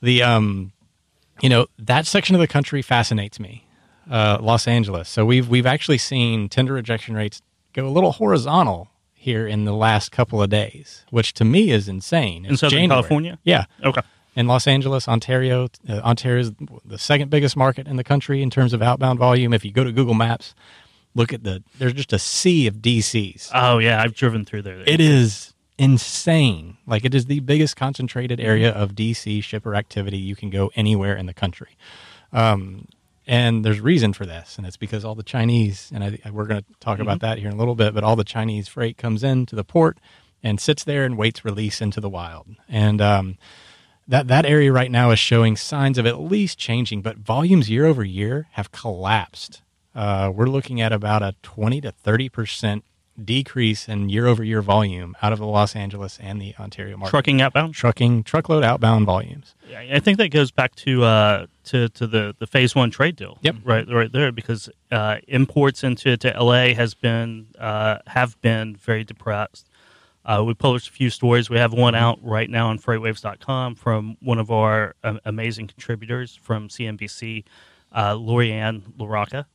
the 0.00 0.22
um, 0.22 0.72
you 1.40 1.48
know, 1.48 1.66
that 1.78 2.06
section 2.06 2.34
of 2.34 2.40
the 2.40 2.46
country 2.48 2.82
fascinates 2.82 3.38
me. 3.40 3.64
Uh, 4.10 4.38
Los 4.40 4.66
Angeles. 4.66 5.08
So 5.08 5.24
we've 5.26 5.48
we've 5.48 5.66
actually 5.66 5.98
seen 5.98 6.48
tender 6.48 6.72
rejection 6.72 7.14
rates 7.14 7.42
go 7.74 7.86
a 7.86 7.90
little 7.90 8.12
horizontal 8.12 8.88
here 9.12 9.46
in 9.46 9.64
the 9.66 9.74
last 9.74 10.10
couple 10.12 10.42
of 10.42 10.48
days, 10.48 11.04
which 11.10 11.34
to 11.34 11.44
me 11.44 11.70
is 11.70 11.88
insane. 11.88 12.46
In 12.46 12.52
It's 12.52 12.60
Southern 12.60 12.78
January. 12.78 12.88
California? 13.02 13.38
yeah. 13.44 13.66
okay, 13.84 14.00
In 14.34 14.46
Los 14.46 14.66
Angeles, 14.66 15.08
Ontario, 15.08 15.68
uh, 15.88 15.94
Ontario 15.98 16.40
is 16.40 16.52
the 16.86 16.98
second 16.98 17.28
biggest 17.28 17.54
market 17.54 17.86
in 17.86 17.96
the 17.96 18.04
country 18.04 18.40
in 18.42 18.48
terms 18.48 18.72
of 18.72 18.80
outbound 18.80 19.18
volume. 19.18 19.52
If 19.52 19.62
you 19.64 19.72
go 19.72 19.84
to 19.84 19.92
Google 19.92 20.14
Maps, 20.14 20.54
look 21.14 21.34
at 21.34 21.44
the 21.44 21.62
there's 21.78 21.92
just 21.92 22.12
a 22.14 22.18
sea 22.18 22.66
of 22.66 22.76
DCs. 22.76 23.50
oh 23.52 23.76
yeah, 23.76 24.00
I've 24.00 24.14
driven 24.14 24.46
through 24.46 24.62
there. 24.62 24.80
It 24.86 25.00
is 25.00 25.52
insane. 25.78 26.76
Like 26.86 27.04
it 27.04 27.14
is 27.14 27.26
the 27.26 27.40
biggest 27.40 27.76
concentrated 27.76 28.40
area 28.40 28.70
of 28.70 28.92
DC 28.92 29.42
shipper 29.42 29.74
activity. 29.74 30.18
You 30.18 30.36
can 30.36 30.50
go 30.50 30.70
anywhere 30.74 31.16
in 31.16 31.26
the 31.26 31.34
country. 31.34 31.76
Um, 32.32 32.88
and 33.26 33.62
there's 33.64 33.80
reason 33.80 34.14
for 34.14 34.24
this, 34.24 34.56
and 34.56 34.66
it's 34.66 34.78
because 34.78 35.04
all 35.04 35.14
the 35.14 35.22
Chinese, 35.22 35.90
and 35.94 36.02
I, 36.02 36.30
we're 36.30 36.46
going 36.46 36.62
to 36.62 36.66
talk 36.80 36.98
about 36.98 37.20
that 37.20 37.36
here 37.38 37.48
in 37.48 37.54
a 37.54 37.58
little 37.58 37.74
bit, 37.74 37.92
but 37.92 38.02
all 38.02 38.16
the 38.16 38.24
Chinese 38.24 38.68
freight 38.68 38.96
comes 38.96 39.22
into 39.22 39.54
the 39.54 39.64
port, 39.64 39.98
and 40.42 40.58
sits 40.58 40.82
there 40.82 41.04
and 41.04 41.18
waits 41.18 41.44
release 41.44 41.82
into 41.82 42.00
the 42.00 42.08
wild. 42.08 42.46
And 42.68 43.02
um, 43.02 43.36
that 44.06 44.28
that 44.28 44.46
area 44.46 44.72
right 44.72 44.90
now 44.90 45.10
is 45.10 45.18
showing 45.18 45.56
signs 45.56 45.98
of 45.98 46.06
at 46.06 46.18
least 46.18 46.58
changing, 46.58 47.02
but 47.02 47.18
volumes 47.18 47.68
year 47.68 47.84
over 47.84 48.02
year 48.02 48.46
have 48.52 48.72
collapsed. 48.72 49.60
Uh, 49.94 50.32
we're 50.34 50.46
looking 50.46 50.80
at 50.80 50.92
about 50.92 51.22
a 51.22 51.34
20 51.42 51.82
to 51.82 51.92
30 51.92 52.28
percent 52.30 52.84
decrease 53.24 53.88
in 53.88 54.08
year 54.08 54.26
over 54.26 54.44
year 54.44 54.62
volume 54.62 55.16
out 55.22 55.32
of 55.32 55.38
the 55.38 55.46
Los 55.46 55.74
Angeles 55.74 56.18
and 56.20 56.40
the 56.40 56.54
Ontario 56.58 56.96
market. 56.96 57.10
Trucking 57.10 57.40
outbound. 57.42 57.74
trucking, 57.74 58.22
truckload 58.22 58.64
outbound 58.64 59.06
volumes. 59.06 59.54
Yeah, 59.68 59.84
I 59.92 59.98
think 59.98 60.18
that 60.18 60.28
goes 60.28 60.50
back 60.50 60.74
to 60.76 61.04
uh, 61.04 61.46
to 61.64 61.88
to 61.90 62.06
the, 62.06 62.34
the 62.38 62.46
phase 62.46 62.74
one 62.74 62.90
trade 62.90 63.16
deal. 63.16 63.38
Yep. 63.42 63.56
right, 63.64 63.86
right 63.90 64.12
there, 64.12 64.32
because 64.32 64.68
uh, 64.90 65.16
imports 65.26 65.84
into 65.84 66.16
to 66.16 66.28
LA 66.42 66.74
has 66.74 66.94
been 66.94 67.48
uh, 67.58 67.98
have 68.06 68.40
been 68.40 68.76
very 68.76 69.04
depressed. 69.04 69.68
Uh, 70.24 70.44
we 70.44 70.52
published 70.52 70.88
a 70.88 70.92
few 70.92 71.08
stories. 71.08 71.48
We 71.48 71.56
have 71.56 71.72
one 71.72 71.94
out 71.94 72.18
right 72.22 72.50
now 72.50 72.68
on 72.68 72.78
FreightWaves.com 72.78 73.76
from 73.76 74.16
one 74.20 74.38
of 74.38 74.50
our 74.50 74.94
um, 75.02 75.18
amazing 75.24 75.68
contributors 75.68 76.38
from 76.42 76.68
CNBC, 76.68 77.44
uh, 77.92 78.12
Lorianne 78.12 78.82
LaRocca, 78.98 79.46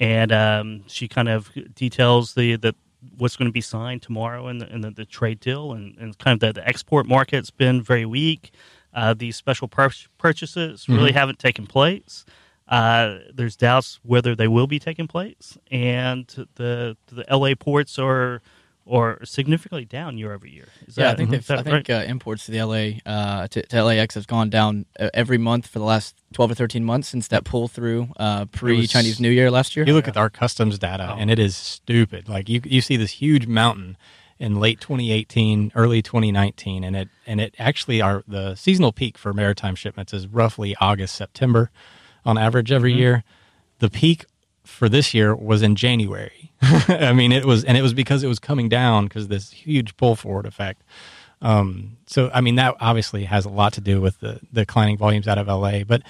and 0.00 0.32
um, 0.32 0.84
she 0.88 1.06
kind 1.06 1.28
of 1.28 1.52
details 1.74 2.34
the 2.34 2.56
the 2.56 2.74
what's 3.16 3.36
going 3.36 3.48
to 3.48 3.52
be 3.52 3.60
signed 3.60 4.02
tomorrow 4.02 4.48
in 4.48 4.58
the, 4.58 4.72
in 4.72 4.80
the, 4.80 4.90
the 4.90 5.04
trade 5.04 5.40
deal, 5.40 5.72
and, 5.72 5.96
and 5.98 6.18
kind 6.18 6.34
of 6.34 6.54
the, 6.54 6.60
the 6.60 6.68
export 6.68 7.06
market's 7.06 7.50
been 7.50 7.82
very 7.82 8.06
weak. 8.06 8.52
Uh, 8.92 9.14
these 9.14 9.36
special 9.36 9.68
pur- 9.68 9.90
purchases 10.18 10.88
really 10.88 11.12
haven't 11.12 11.38
taken 11.38 11.66
place. 11.66 12.24
Uh, 12.68 13.18
there's 13.34 13.56
doubts 13.56 13.98
whether 14.02 14.34
they 14.34 14.48
will 14.48 14.66
be 14.66 14.78
taking 14.78 15.08
place, 15.08 15.58
and 15.70 16.46
the 16.54 16.96
the 17.06 17.24
LA 17.30 17.54
ports 17.58 17.98
are 17.98 18.42
are 18.86 19.24
significantly 19.24 19.84
down 19.84 20.18
year 20.18 20.32
over 20.32 20.46
year. 20.46 20.68
Is 20.86 20.96
Yeah, 20.96 21.10
I 21.10 21.14
think 21.14 21.28
is 21.32 21.46
they've, 21.46 21.46
that 21.46 21.58
I 21.60 21.62
think 21.62 21.90
uh, 21.90 22.04
imports 22.06 22.46
to 22.46 22.52
the 22.52 22.62
LA 22.62 22.98
uh, 23.10 23.46
to, 23.48 23.62
to 23.62 23.84
LAX 23.84 24.14
has 24.14 24.26
gone 24.26 24.50
down 24.50 24.86
uh, 24.98 25.10
every 25.14 25.38
month 25.38 25.66
for 25.66 25.78
the 25.78 25.84
last 25.84 26.16
twelve 26.32 26.50
or 26.50 26.54
thirteen 26.54 26.84
months 26.84 27.08
since 27.08 27.28
that 27.28 27.44
pull 27.44 27.68
through 27.68 28.08
uh, 28.16 28.46
pre 28.46 28.86
Chinese 28.86 29.20
New 29.20 29.30
Year 29.30 29.50
last 29.50 29.76
year. 29.76 29.86
You 29.86 29.94
look 29.94 30.08
at 30.08 30.16
our 30.16 30.30
customs 30.30 30.78
data, 30.78 31.08
Oh. 31.12 31.16
and 31.18 31.30
it 31.30 31.38
is 31.38 31.56
stupid. 31.56 32.28
Like 32.28 32.48
you, 32.48 32.60
you 32.64 32.80
see 32.80 32.96
this 32.96 33.12
huge 33.12 33.46
mountain 33.46 33.96
in 34.38 34.58
late 34.58 34.80
2018, 34.80 35.72
early 35.74 36.00
2019, 36.02 36.82
and 36.82 36.96
it 36.96 37.08
and 37.26 37.40
it 37.40 37.54
actually 37.58 38.00
our 38.00 38.24
the 38.26 38.54
seasonal 38.54 38.92
peak 38.92 39.18
for 39.18 39.32
maritime 39.32 39.74
shipments 39.74 40.12
is 40.14 40.26
roughly 40.26 40.74
August 40.80 41.14
September, 41.14 41.70
on 42.24 42.38
average 42.38 42.72
every 42.72 42.92
year. 42.94 43.22
The 43.80 43.90
peak 43.90 44.26
for 44.70 44.88
this 44.88 45.12
year 45.14 45.34
was 45.34 45.62
in 45.62 45.76
January. 45.76 46.52
I 46.62 47.12
mean, 47.12 47.32
it 47.32 47.44
was, 47.44 47.64
and 47.64 47.76
it 47.76 47.82
was 47.82 47.94
because 47.94 48.22
it 48.22 48.28
was 48.28 48.38
coming 48.38 48.68
down 48.68 49.04
because 49.06 49.28
this 49.28 49.50
huge 49.50 49.96
pull 49.96 50.16
forward 50.16 50.46
effect. 50.46 50.82
Um, 51.42 51.96
so, 52.06 52.30
I 52.34 52.40
mean, 52.42 52.56
that 52.56 52.76
obviously 52.80 53.24
has 53.24 53.44
a 53.44 53.48
lot 53.48 53.72
to 53.74 53.80
do 53.80 54.00
with 54.00 54.20
the, 54.20 54.40
the 54.52 54.62
declining 54.62 54.98
volumes 54.98 55.26
out 55.26 55.38
of 55.38 55.46
LA. 55.48 55.84
But 55.84 56.02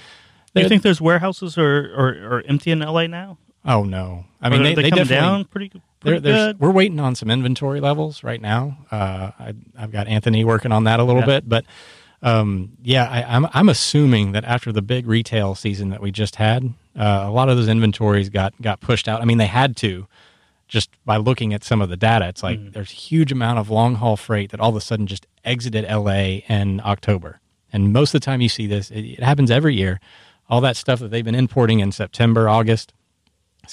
Do 0.55 0.63
you 0.63 0.69
think 0.69 0.83
those 0.83 1.01
warehouses 1.01 1.57
are, 1.57 1.93
are, 1.95 2.37
are 2.39 2.43
empty 2.49 2.71
in 2.73 2.81
LA 2.81 3.07
now? 3.07 3.39
Oh 3.65 3.85
no! 3.85 4.25
I 4.41 4.49
mean, 4.49 4.63
they, 4.63 4.75
they, 4.75 4.85
they 4.85 4.91
come 4.91 5.07
down 5.07 5.45
pretty, 5.45 5.71
pretty 6.01 6.21
there's, 6.21 6.35
good. 6.55 6.61
we're 6.61 6.71
waiting 6.71 6.99
on 6.99 7.15
some 7.15 7.31
inventory 7.31 7.79
levels 7.81 8.25
right 8.25 8.41
now. 8.41 8.79
Uh, 8.91 9.33
I, 9.39 9.55
I've 9.79 9.93
got 9.93 10.09
Anthony 10.09 10.45
working 10.47 10.73
on 10.73 10.85
that 10.85 10.99
a 10.99 11.05
little 11.05 11.21
Yeah. 11.21 11.27
bit, 11.27 11.49
but 11.49 11.67
um, 12.23 12.73
yeah, 12.83 13.05
I, 13.05 13.23
I'm 13.37 13.47
I'm 13.53 13.69
assuming 13.69 14.33
that 14.33 14.45
after 14.47 14.73
the 14.73 14.81
big 14.81 15.07
retail 15.07 15.55
season 15.55 15.91
that 15.91 16.01
we 16.01 16.11
just 16.11 16.37
had, 16.37 16.73
uh, 17.01 17.25
a 17.27 17.31
lot 17.31 17.49
of 17.49 17.57
those 17.57 17.69
inventories 17.69 18.29
got 18.29 18.53
got 18.61 18.81
pushed 18.81 19.09
out. 19.09 19.21
I 19.23 19.25
mean, 19.25 19.39
they 19.39 19.47
had 19.47 19.77
to 19.79 20.07
just 20.69 20.91
by 21.05 21.17
looking 21.17 21.53
at 21.55 21.65
some 21.65 21.81
of 21.83 21.89
the 21.89 21.97
data. 21.97 22.29
It's 22.29 22.43
like 22.45 22.59
Mm. 22.61 22.73
there's 22.75 22.93
a 22.93 22.95
huge 22.95 23.33
amount 23.33 23.59
of 23.59 23.71
long 23.71 23.97
haul 23.97 24.17
freight 24.17 24.51
that 24.53 24.61
all 24.61 24.71
of 24.71 24.77
a 24.77 24.81
sudden 24.81 25.07
just 25.07 25.27
exited 25.45 25.85
LA 25.85 26.43
in 26.49 26.81
October, 26.85 27.41
and 27.73 27.93
most 27.93 28.15
of 28.15 28.21
the 28.21 28.25
time 28.25 28.41
you 28.41 28.49
see 28.49 28.67
this, 28.69 28.91
it, 28.91 29.01
it 29.05 29.23
happens 29.23 29.51
every 29.51 29.75
year. 29.75 29.99
All 30.49 30.61
that 30.61 30.77
stuff 30.77 30.99
that 31.01 31.11
they've 31.11 31.25
been 31.25 31.35
importing 31.37 31.81
in 31.81 31.91
September, 31.93 32.49
August 32.49 32.93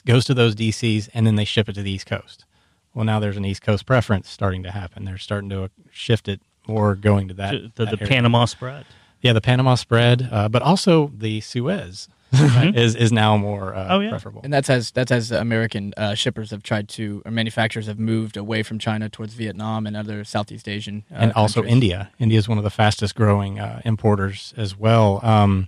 goes 0.06 0.26
to 0.26 0.34
those 0.36 0.54
DCs 0.56 1.10
and 1.14 1.26
then 1.26 1.36
they 1.36 1.46
ship 1.46 1.68
it 1.70 1.74
to 1.74 1.82
the 1.82 1.90
East 1.92 2.06
Coast. 2.06 2.46
Well, 2.94 3.04
now 3.06 3.20
there's 3.20 3.38
an 3.38 3.46
East 3.46 3.64
Coast 3.64 3.86
preference 3.88 4.30
starting 4.30 4.62
to 4.64 4.70
happen. 4.72 5.04
They're 5.06 5.18
starting 5.18 5.50
to 5.50 5.70
shift 5.92 6.28
it 6.28 6.40
more 6.68 6.94
going 6.96 7.28
to 7.30 7.34
that. 7.36 7.52
the, 7.52 7.58
the, 7.60 7.86
that 7.86 7.92
the 7.92 8.02
area. 8.02 8.08
Panama 8.08 8.46
spread. 8.46 8.86
yeah, 9.22 9.34
the 9.34 9.42
Panama 9.42 9.74
spread, 9.76 10.30
uh, 10.32 10.50
but 10.50 10.62
also 10.62 11.12
the 11.18 11.42
Suez 11.42 12.08
is 12.34 12.96
is 12.96 13.12
now 13.12 13.38
more 13.38 13.74
uh, 13.76 13.88
Oh, 13.96 14.00
yeah. 14.00 14.10
preferable. 14.10 14.42
And 14.44 14.52
that's 14.54 14.70
as 14.70 14.92
that's 14.92 15.12
as 15.12 15.32
American 15.32 15.94
uh, 15.98 16.14
shippers 16.16 16.52
have 16.52 16.64
tried 16.64 16.90
to, 16.90 17.22
or 17.26 17.32
manufacturers 17.32 17.88
have 17.88 18.00
moved 18.00 18.38
away 18.38 18.64
from 18.64 18.80
China 18.80 19.10
towards 19.10 19.34
Vietnam 19.34 19.88
and 19.88 19.96
other 19.96 20.24
Southeast 20.24 20.68
Asian, 20.68 21.04
uh, 21.12 21.16
and 21.20 21.34
also 21.34 21.62
countries. 21.62 21.74
India. 21.74 22.12
India 22.20 22.38
is 22.38 22.50
one 22.50 22.58
of 22.58 22.64
the 22.64 22.70
fastest 22.70 23.16
growing 23.16 23.60
uh, 23.60 23.82
importers 23.86 24.54
as 24.58 24.78
well. 24.78 25.20
Um, 25.24 25.68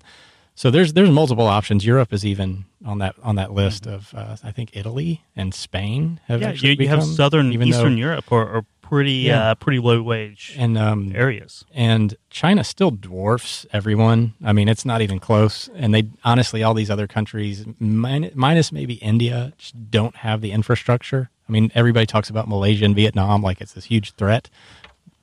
so 0.56 0.70
there's 0.70 0.92
there's 0.94 1.10
multiple 1.10 1.48
options. 1.48 1.86
Europe 1.86 2.12
is 2.12 2.26
even 2.26 2.66
on 2.86 2.98
that 3.00 3.16
on 3.24 3.36
that 3.36 3.54
list 3.54 3.88
of 3.88 4.14
uh, 4.14 4.36
I 4.44 4.52
think 4.52 4.76
Italy 4.76 5.24
and 5.36 5.54
Spain 5.54 6.20
have 6.28 6.40
Mm-hmm. 6.40 6.44
Yeah, 6.44 6.50
actually 6.50 6.70
you, 6.72 6.76
you 6.84 6.88
have 6.90 7.04
southern 7.04 7.54
even 7.54 7.68
Eastern 7.70 7.94
though- 7.96 8.02
Europe 8.02 8.32
are, 8.32 8.48
are 8.58 8.66
pretty 8.90 9.12
Yeah. 9.30 9.52
uh, 9.52 9.56
pretty 9.56 9.80
low 9.80 10.02
wage 10.02 10.56
and 10.58 10.78
um, 10.78 11.12
areas. 11.16 11.64
and 11.74 12.16
China 12.30 12.64
still 12.64 12.92
dwarfs 12.92 13.66
everyone. 13.72 14.34
I 14.44 14.52
mean, 14.54 14.68
it's 14.68 14.86
not 14.86 15.02
even 15.02 15.20
close. 15.20 15.70
And 15.76 15.94
they 15.94 16.10
honestly, 16.24 16.64
all 16.64 16.74
these 16.74 16.90
other 16.90 17.08
countries, 17.08 17.66
minus 17.80 18.72
maybe 18.72 18.96
India, 18.96 19.54
just 19.58 19.92
don't 19.92 20.16
have 20.18 20.42
the 20.42 20.52
infrastructure. 20.52 21.30
I 21.48 21.52
mean, 21.52 21.72
everybody 21.76 22.06
talks 22.06 22.30
about 22.30 22.48
Malaysia 22.48 22.86
and 22.86 22.96
Vietnam 22.96 23.42
like 23.42 23.62
it's 23.62 23.74
this 23.74 23.86
huge 23.86 24.14
threat 24.14 24.50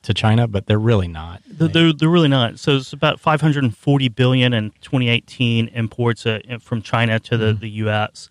to 0.03 0.13
China, 0.13 0.47
but 0.47 0.67
they're 0.67 0.79
really 0.79 1.07
not. 1.07 1.41
They're, 1.49 1.67
they're, 1.67 1.93
they're 1.93 2.09
really 2.09 2.27
not. 2.29 2.59
So 2.59 2.77
it's 2.77 2.93
about 2.93 3.19
540 3.19 4.07
billion 4.09 4.53
in 4.53 4.71
2018 4.81 5.67
imports 5.69 6.25
uh, 6.25 6.39
from 6.61 6.81
China 6.81 7.19
to 7.19 7.37
the, 7.37 7.53
the 7.53 7.69
U.S. 7.85 8.29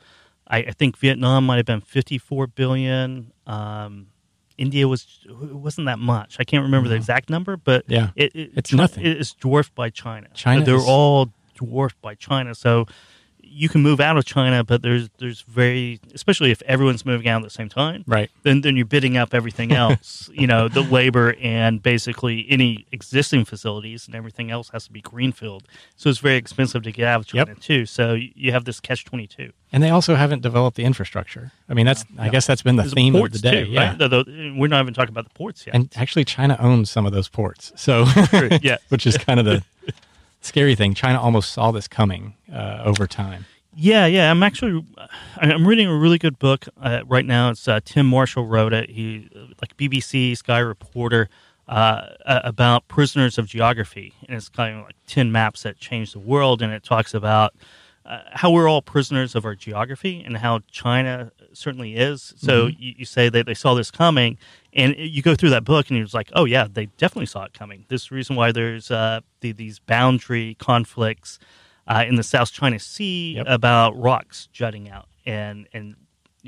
I, 0.48 0.58
I 0.58 0.70
think 0.72 0.96
Vietnam 0.98 1.44
might 1.44 1.56
have 1.56 1.66
been 1.66 1.80
54 1.80 2.46
billion. 2.48 3.32
Um, 3.46 4.06
India 4.58 4.88
was 4.88 5.06
it 5.24 5.54
wasn't 5.54 5.86
that 5.86 5.98
much. 5.98 6.36
I 6.38 6.44
can't 6.44 6.62
remember 6.62 6.88
the 6.88 6.94
exact 6.94 7.28
number, 7.30 7.56
but 7.56 7.84
Yeah. 7.88 8.10
it, 8.16 8.34
it, 8.34 8.50
It's 8.56 8.72
nothing. 8.72 9.04
It 9.04 9.16
is 9.18 9.32
dwarfed 9.34 9.74
by 9.74 9.90
China. 9.90 10.28
China 10.34 10.64
they're 10.64 10.76
is- 10.76 10.84
all 10.86 11.30
dwarfed 11.54 12.00
by 12.00 12.14
China. 12.14 12.54
So 12.54 12.86
you 13.58 13.68
can 13.70 13.80
move 13.82 14.00
out 14.00 14.16
of 14.18 14.24
China, 14.26 14.62
but 14.62 14.82
there's 14.82 15.08
there's 15.18 15.40
very 15.42 15.98
especially 16.14 16.50
if 16.50 16.60
everyone's 16.62 17.06
moving 17.06 17.26
out 17.28 17.38
at 17.40 17.44
the 17.44 17.50
same 17.50 17.68
time, 17.70 18.04
Right. 18.06 18.30
then 18.42 18.60
then 18.60 18.76
you're 18.76 18.84
bidding 18.84 19.16
up 19.16 19.32
everything 19.32 19.72
else. 19.82 20.28
you 20.34 20.46
know, 20.46 20.68
the 20.68 20.82
labor 20.82 21.34
and 21.40 21.82
basically 21.82 22.46
any 22.50 22.86
existing 22.92 23.44
facilities 23.46 24.06
and 24.06 24.14
everything 24.14 24.50
else 24.50 24.68
has 24.70 24.84
to 24.84 24.92
be 24.92 25.00
greenfield. 25.00 25.64
So 25.96 26.10
it's 26.10 26.18
very 26.18 26.36
expensive 26.36 26.82
to 26.82 26.92
get 26.92 27.06
out 27.08 27.20
of 27.20 27.26
China 27.26 27.46
Yep. 27.52 27.60
too. 27.60 27.86
So 27.86 28.14
you 28.14 28.52
have 28.52 28.64
this 28.66 28.78
catch 28.80 29.04
twenty 29.04 29.26
two. 29.26 29.52
And 29.72 29.82
they 29.82 29.90
also 29.90 30.14
haven't 30.14 30.42
developed 30.42 30.76
the 30.76 30.84
infrastructure. 30.84 31.50
I 31.68 31.74
mean, 31.74 31.86
that's 31.86 32.04
I 32.18 32.28
guess 32.28 32.46
that's 32.46 32.62
been 32.62 32.76
the 32.76 32.82
There's 32.84 32.94
theme 32.94 33.14
of 33.14 33.20
ports 33.20 33.40
the 33.40 33.50
day. 33.50 33.64
too, 33.64 33.70
yeah. 33.70 33.88
right? 33.88 33.98
Though- 33.98 34.08
though- 34.08 34.24
we're 34.56 34.68
not 34.68 34.82
even 34.82 34.94
talking 34.94 35.10
about 35.12 35.24
the 35.24 35.34
ports 35.34 35.66
yet. 35.66 35.74
And 35.74 35.90
actually, 35.96 36.24
China 36.24 36.56
owns 36.60 36.90
some 36.90 37.04
of 37.06 37.12
those 37.12 37.28
ports. 37.28 37.72
So, 37.76 38.04
yeah. 38.62 38.76
which 38.90 39.06
is 39.06 39.16
kind 39.18 39.40
of 39.40 39.46
the 39.46 39.62
scary 40.46 40.74
thing. 40.74 40.94
China 40.94 41.20
almost 41.20 41.52
saw 41.52 41.70
this 41.70 41.88
coming 41.88 42.34
uh, 42.52 42.82
over 42.84 43.06
time. 43.06 43.46
Yeah, 43.74 44.06
yeah. 44.06 44.30
I'm 44.30 44.42
actually 44.42 44.84
I'm 45.36 45.66
reading 45.66 45.86
a 45.88 45.96
really 45.96 46.18
good 46.18 46.38
book 46.38 46.66
uh, 46.80 47.02
right 47.06 47.26
now. 47.26 47.50
It's 47.50 47.68
uh, 47.68 47.80
Tim 47.84 48.06
Marshall 48.06 48.46
wrote 48.46 48.72
it. 48.72 48.88
He 48.88 49.28
like 49.60 49.76
BBC 49.76 50.36
Sky 50.36 50.58
reporter 50.60 51.28
uh, 51.68 52.06
about 52.24 52.88
prisoners 52.88 53.36
of 53.36 53.46
geography, 53.46 54.14
and 54.26 54.36
it's 54.36 54.48
kind 54.48 54.78
of 54.78 54.84
like 54.86 54.96
ten 55.06 55.30
maps 55.30 55.64
that 55.64 55.78
changed 55.78 56.14
the 56.14 56.20
world, 56.20 56.62
and 56.62 56.72
it 56.72 56.82
talks 56.82 57.12
about. 57.12 57.54
Uh, 58.06 58.20
how 58.32 58.50
we're 58.52 58.68
all 58.68 58.82
prisoners 58.82 59.34
of 59.34 59.44
our 59.44 59.56
geography 59.56 60.22
and 60.24 60.36
how 60.36 60.60
China 60.70 61.32
certainly 61.52 61.96
is. 61.96 62.34
So 62.36 62.66
you, 62.66 62.94
you 62.98 63.04
say 63.04 63.28
that 63.28 63.46
they 63.46 63.54
saw 63.54 63.74
this 63.74 63.90
coming, 63.90 64.38
and 64.72 64.94
you 64.96 65.22
go 65.22 65.34
through 65.34 65.50
that 65.50 65.64
book, 65.64 65.88
and 65.90 65.98
you're 65.98 66.06
like, 66.12 66.30
oh 66.34 66.44
yeah, 66.44 66.68
they 66.72 66.86
definitely 66.98 67.26
saw 67.26 67.44
it 67.44 67.52
coming. 67.52 67.84
This 67.88 68.12
reason 68.12 68.36
why 68.36 68.52
there's 68.52 68.90
uh, 68.92 69.20
the, 69.40 69.50
these 69.52 69.80
boundary 69.80 70.54
conflicts 70.60 71.40
uh, 71.88 72.04
in 72.06 72.14
the 72.14 72.22
South 72.22 72.52
China 72.52 72.78
Sea 72.78 73.34
Yep. 73.36 73.46
about 73.48 73.98
rocks 73.98 74.48
jutting 74.52 74.88
out, 74.88 75.08
and 75.24 75.66
and 75.72 75.96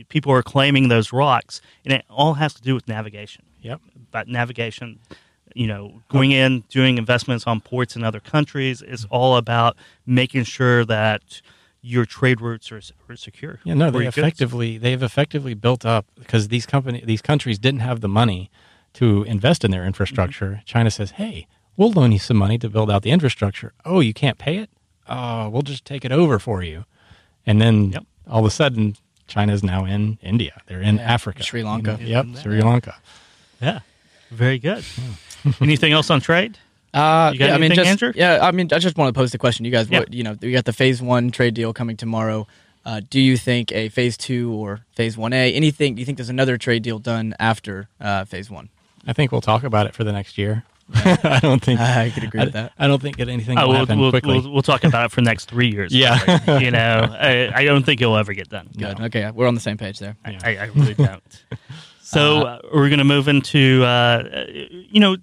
people 0.08 0.30
are 0.32 0.44
claiming 0.44 0.88
those 0.88 1.12
rocks, 1.12 1.60
and 1.84 1.92
it 1.92 2.04
all 2.08 2.34
has 2.34 2.54
to 2.54 2.62
do 2.62 2.74
with 2.74 2.86
navigation. 2.86 3.44
Yep. 3.62 3.80
About 4.10 4.28
navigation, 4.28 5.00
you 5.54 5.66
know, 5.66 6.02
going 6.08 6.32
in, 6.32 6.60
doing 6.68 6.98
investments 6.98 7.46
on 7.46 7.60
ports 7.60 7.96
in 7.96 8.04
other 8.04 8.20
countries 8.20 8.82
is 8.82 9.06
all 9.10 9.36
about 9.36 9.76
making 10.06 10.44
sure 10.44 10.84
that 10.84 11.40
your 11.80 12.04
trade 12.04 12.40
routes 12.40 12.72
are, 12.72 12.80
are 13.08 13.16
secure. 13.16 13.60
Yeah, 13.64 13.74
no, 13.74 13.90
they 13.90 13.98
your 13.98 14.04
goods. 14.06 14.18
effectively 14.18 14.78
they've 14.78 15.02
effectively 15.02 15.54
built 15.54 15.86
up 15.86 16.06
because 16.18 16.48
these 16.48 16.66
company 16.66 17.02
these 17.04 17.22
countries 17.22 17.58
didn't 17.58 17.80
have 17.80 18.00
the 18.00 18.08
money 18.08 18.50
to 18.94 19.22
invest 19.24 19.64
in 19.64 19.70
their 19.70 19.84
infrastructure. 19.84 20.50
Mm-hmm. 20.50 20.64
China 20.64 20.90
says, 20.90 21.12
"Hey, 21.12 21.46
we'll 21.76 21.92
loan 21.92 22.10
you 22.12 22.18
some 22.18 22.36
money 22.36 22.58
to 22.58 22.68
build 22.68 22.90
out 22.90 23.02
the 23.02 23.10
infrastructure. 23.10 23.72
Oh, 23.84 24.00
you 24.00 24.12
can't 24.12 24.38
pay 24.38 24.56
it? 24.58 24.70
Oh, 25.08 25.48
we'll 25.48 25.62
just 25.62 25.84
take 25.84 26.04
it 26.04 26.10
over 26.12 26.38
for 26.38 26.62
you." 26.62 26.84
And 27.46 27.60
then 27.62 27.92
Yep. 27.92 28.04
all 28.28 28.40
of 28.40 28.46
a 28.46 28.50
sudden, 28.50 28.96
China's 29.28 29.62
now 29.62 29.84
in 29.84 30.18
India. 30.20 30.60
They're 30.66 30.82
in 30.82 30.96
Yeah, 30.96 31.02
Africa, 31.14 31.42
Sri 31.44 31.62
Lanka. 31.62 31.96
Yep, 32.00 32.26
Sri 32.42 32.60
Lanka. 32.60 32.96
Yeah. 33.62 33.80
Very 34.30 34.58
good. 34.58 34.84
Anything 35.60 35.92
else 35.92 36.10
on 36.10 36.20
trade? 36.20 36.58
Uh, 36.94 37.30
You 37.32 37.38
got 37.38 37.48
yeah, 37.48 37.54
I 37.54 37.58
mean, 37.58 37.64
anything, 37.64 37.76
just, 37.76 37.88
Andrew? 37.90 38.12
Yeah, 38.14 38.38
I 38.42 38.50
mean, 38.50 38.68
I 38.72 38.78
just 38.78 38.96
want 38.96 39.14
to 39.14 39.18
pose 39.18 39.32
the 39.32 39.38
question. 39.38 39.64
You 39.64 39.70
guys, 39.70 39.88
Yeah. 39.90 40.00
what, 40.00 40.12
you 40.12 40.22
know, 40.24 40.36
we 40.40 40.52
got 40.52 40.64
the 40.64 40.72
phase 40.72 41.00
one 41.02 41.30
trade 41.30 41.54
deal 41.54 41.72
coming 41.72 41.96
tomorrow. 41.96 42.46
Uh, 42.84 43.00
do 43.10 43.20
you 43.20 43.36
think 43.36 43.70
a 43.72 43.88
phase 43.90 44.16
two 44.16 44.52
or 44.52 44.80
phase 44.94 45.16
one 45.18 45.32
A, 45.32 45.52
anything? 45.52 45.94
Do 45.94 46.00
you 46.00 46.06
think 46.06 46.16
there's 46.16 46.30
another 46.30 46.56
trade 46.56 46.82
deal 46.82 46.98
done 46.98 47.34
after 47.38 47.88
uh, 48.00 48.24
phase 48.24 48.50
one? 48.50 48.70
I 49.06 49.12
think 49.12 49.30
we'll 49.32 49.40
talk 49.42 49.62
about 49.64 49.86
it 49.86 49.94
for 49.94 50.04
the 50.04 50.12
next 50.12 50.38
year. 50.38 50.64
I 50.94 51.38
don't 51.42 51.62
think 51.62 51.80
I 51.80 52.08
could 52.10 52.24
agree 52.24 52.40
I, 52.40 52.44
with 52.44 52.54
that. 52.54 52.72
I 52.78 52.86
don't 52.86 53.02
think 53.02 53.18
that 53.18 53.28
anything 53.28 53.58
Oh, 53.58 53.62
will 53.66 53.68
we'll, 53.70 53.78
happen 53.80 53.98
we'll, 54.00 54.10
quickly. 54.10 54.40
we'll, 54.40 54.50
we'll 54.54 54.62
talk 54.62 54.84
about 54.84 55.04
it 55.06 55.10
for 55.10 55.20
the 55.20 55.26
next 55.26 55.44
three 55.50 55.70
years. 55.70 55.92
Yeah. 55.94 56.18
probably. 56.18 56.64
you 56.64 56.70
know, 56.70 57.06
I, 57.20 57.52
I 57.54 57.64
don't 57.64 57.84
think 57.84 58.00
it'll 58.00 58.16
ever 58.16 58.32
get 58.32 58.48
done. 58.48 58.70
Good. 58.76 58.98
Okay, 58.98 59.30
we're 59.30 59.46
on 59.48 59.54
the 59.54 59.60
same 59.60 59.76
page 59.76 59.98
there. 59.98 60.16
I, 60.24 60.38
I, 60.42 60.56
I 60.56 60.64
really 60.74 60.94
don't. 60.94 61.44
So 62.08 62.42
uh, 62.46 62.58
we're 62.72 62.88
going 62.88 63.00
to 63.00 63.04
move 63.04 63.28
into, 63.28 63.84
uh, 63.84 64.46
you 64.48 64.98
know, 64.98 65.16